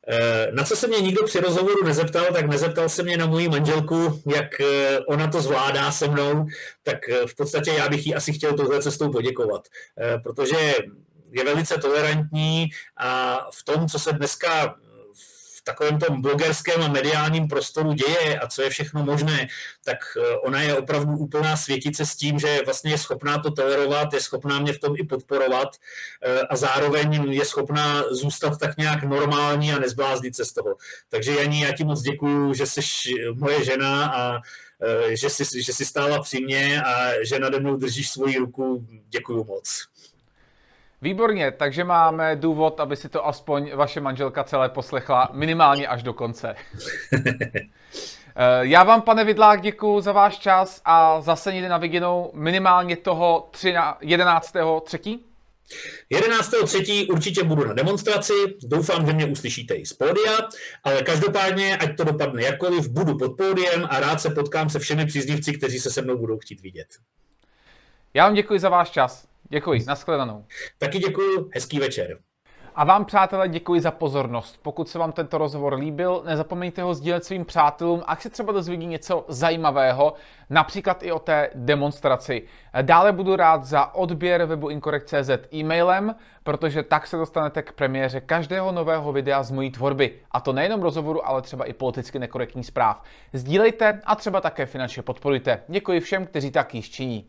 eh, 0.08 0.52
na 0.52 0.64
co 0.64 0.76
se 0.76 0.88
mě 0.88 1.00
nikdo 1.00 1.24
při 1.24 1.40
rozhovoru 1.40 1.84
nezeptal, 1.84 2.26
tak 2.32 2.46
nezeptal 2.46 2.88
se 2.88 3.02
mě 3.02 3.16
na 3.16 3.26
moji 3.26 3.48
manželku, 3.48 4.22
jak 4.34 4.60
eh, 4.60 4.98
ona 5.08 5.28
to 5.28 5.42
zvládá 5.42 5.92
se 5.92 6.08
mnou, 6.08 6.46
tak 6.82 6.98
v 7.26 7.36
podstatě 7.36 7.70
já 7.70 7.88
bych 7.88 8.06
jí 8.06 8.14
asi 8.14 8.32
chtěl 8.32 8.56
touhle 8.56 8.82
cestou 8.82 9.12
poděkovat, 9.12 9.68
protože 10.22 10.74
je 11.30 11.44
velice 11.44 11.78
tolerantní 11.78 12.68
a 12.96 13.38
v 13.54 13.64
tom, 13.64 13.88
co 13.88 13.98
se 13.98 14.12
dneska 14.12 14.76
takovém 15.64 15.98
tom 15.98 16.22
blogerském 16.22 16.82
a 16.82 16.88
mediálním 16.88 17.48
prostoru 17.48 17.92
děje 17.92 18.38
a 18.38 18.46
co 18.48 18.62
je 18.62 18.70
všechno 18.70 19.04
možné, 19.04 19.48
tak 19.84 19.98
eh, 20.16 20.36
ona 20.36 20.62
je 20.62 20.76
opravdu 20.76 21.12
úplná 21.12 21.56
světice 21.56 22.06
s 22.06 22.16
tím, 22.16 22.38
že 22.38 22.60
vlastně 22.64 22.90
je 22.90 22.98
schopná 22.98 23.38
to 23.38 23.50
tolerovat, 23.50 24.12
je 24.12 24.20
schopná 24.20 24.58
mě 24.58 24.72
v 24.72 24.78
tom 24.78 24.94
i 24.98 25.04
podporovat 25.04 25.68
eh, 26.22 26.40
a 26.40 26.56
zároveň 26.56 27.32
je 27.32 27.44
schopná 27.44 28.02
zůstat 28.10 28.58
tak 28.58 28.76
nějak 28.76 29.02
normální 29.02 29.72
a 29.72 29.78
nezbláznit 29.78 30.36
se 30.36 30.44
z 30.44 30.52
toho. 30.52 30.74
Takže 31.08 31.32
Janí, 31.32 31.60
já 31.60 31.72
ti 31.72 31.84
moc 31.84 32.02
děkuju, 32.02 32.54
že 32.54 32.66
jsi 32.66 32.80
moje 33.34 33.64
žena 33.64 34.06
a 34.06 34.40
eh, 34.82 35.16
že 35.16 35.30
jsi, 35.30 35.62
že 35.62 35.72
jsi 35.72 35.84
stála 35.84 36.22
při 36.22 36.44
mě 36.44 36.82
a 36.82 37.24
že 37.24 37.38
nade 37.38 37.60
mnou 37.60 37.76
držíš 37.76 38.10
svoji 38.10 38.38
ruku. 38.38 38.86
Děkuju 39.08 39.44
moc. 39.44 39.86
Výborně, 41.02 41.50
takže 41.50 41.84
máme 41.84 42.36
důvod, 42.36 42.80
aby 42.80 42.96
si 42.96 43.08
to 43.08 43.26
aspoň 43.26 43.70
vaše 43.74 44.00
manželka 44.00 44.44
celé 44.44 44.68
poslechla 44.68 45.28
minimálně 45.32 45.88
až 45.88 46.02
do 46.02 46.12
konce. 46.12 46.54
Eh, 48.36 48.66
já 48.66 48.84
vám, 48.84 49.02
pane 49.02 49.24
Vidlák, 49.24 49.60
děkuji 49.60 50.00
za 50.00 50.12
váš 50.12 50.38
čas 50.38 50.80
a 50.84 51.20
zase 51.20 51.52
někde 51.52 51.68
na 51.68 51.78
viděnou 51.78 52.30
minimálně 52.34 52.96
toho 52.96 53.50
11. 54.00 54.56
3. 54.84 54.98
11.3. 56.12 57.12
určitě 57.12 57.44
budu 57.44 57.64
na 57.64 57.72
demonstraci, 57.72 58.32
doufám, 58.62 59.06
že 59.06 59.12
mě 59.12 59.26
uslyšíte 59.26 59.74
i 59.74 59.86
z 59.86 59.92
pódia, 59.92 60.38
ale 60.84 61.02
každopádně, 61.02 61.76
ať 61.76 61.96
to 61.96 62.04
dopadne 62.04 62.42
jakkoliv, 62.42 62.88
budu 62.88 63.18
pod 63.18 63.36
pódiem 63.36 63.86
a 63.90 64.00
rád 64.00 64.20
se 64.20 64.30
potkám 64.30 64.70
se 64.70 64.78
všemi 64.78 65.06
příznivci, 65.06 65.52
kteří 65.52 65.78
se 65.78 65.90
se 65.90 66.02
mnou 66.02 66.18
budou 66.18 66.38
chtít 66.38 66.60
vidět. 66.60 66.88
Já 68.14 68.24
vám 68.24 68.34
děkuji 68.34 68.58
za 68.58 68.68
váš 68.68 68.90
čas. 68.90 69.31
Děkuji, 69.52 69.84
nashledanou. 69.86 70.44
Taky 70.78 70.98
děkuji, 70.98 71.50
hezký 71.54 71.78
večer. 71.78 72.18
A 72.74 72.84
vám, 72.84 73.04
přátelé, 73.04 73.48
děkuji 73.48 73.80
za 73.80 73.90
pozornost. 73.90 74.58
Pokud 74.62 74.88
se 74.88 74.98
vám 74.98 75.12
tento 75.12 75.38
rozhovor 75.38 75.74
líbil, 75.74 76.22
nezapomeňte 76.26 76.82
ho 76.82 76.94
sdílet 76.94 77.24
svým 77.24 77.44
přátelům, 77.44 78.02
a 78.06 78.16
se 78.16 78.30
třeba 78.30 78.52
dozvědí 78.52 78.86
něco 78.86 79.24
zajímavého, 79.28 80.14
například 80.50 81.02
i 81.02 81.12
o 81.12 81.18
té 81.18 81.50
demonstraci. 81.54 82.42
Dále 82.82 83.12
budu 83.12 83.36
rád 83.36 83.64
za 83.64 83.94
odběr 83.94 84.44
webu 84.44 84.68
Incorrect.cz 84.68 85.54
e-mailem, 85.54 86.14
protože 86.42 86.82
tak 86.82 87.06
se 87.06 87.16
dostanete 87.16 87.62
k 87.62 87.72
premiéře 87.72 88.20
každého 88.20 88.72
nového 88.72 89.12
videa 89.12 89.42
z 89.42 89.50
mojí 89.50 89.70
tvorby. 89.70 90.20
A 90.30 90.40
to 90.40 90.52
nejenom 90.52 90.82
rozhovoru, 90.82 91.28
ale 91.28 91.42
třeba 91.42 91.64
i 91.64 91.72
politicky 91.72 92.18
nekorektní 92.18 92.64
zpráv. 92.64 93.02
Sdílejte 93.32 94.00
a 94.04 94.16
třeba 94.16 94.40
také 94.40 94.66
finančně 94.66 95.02
podporujte. 95.02 95.62
Děkuji 95.68 96.00
všem, 96.00 96.26
kteří 96.26 96.50
tak 96.50 96.74
již 96.74 96.90
činí. 96.90 97.28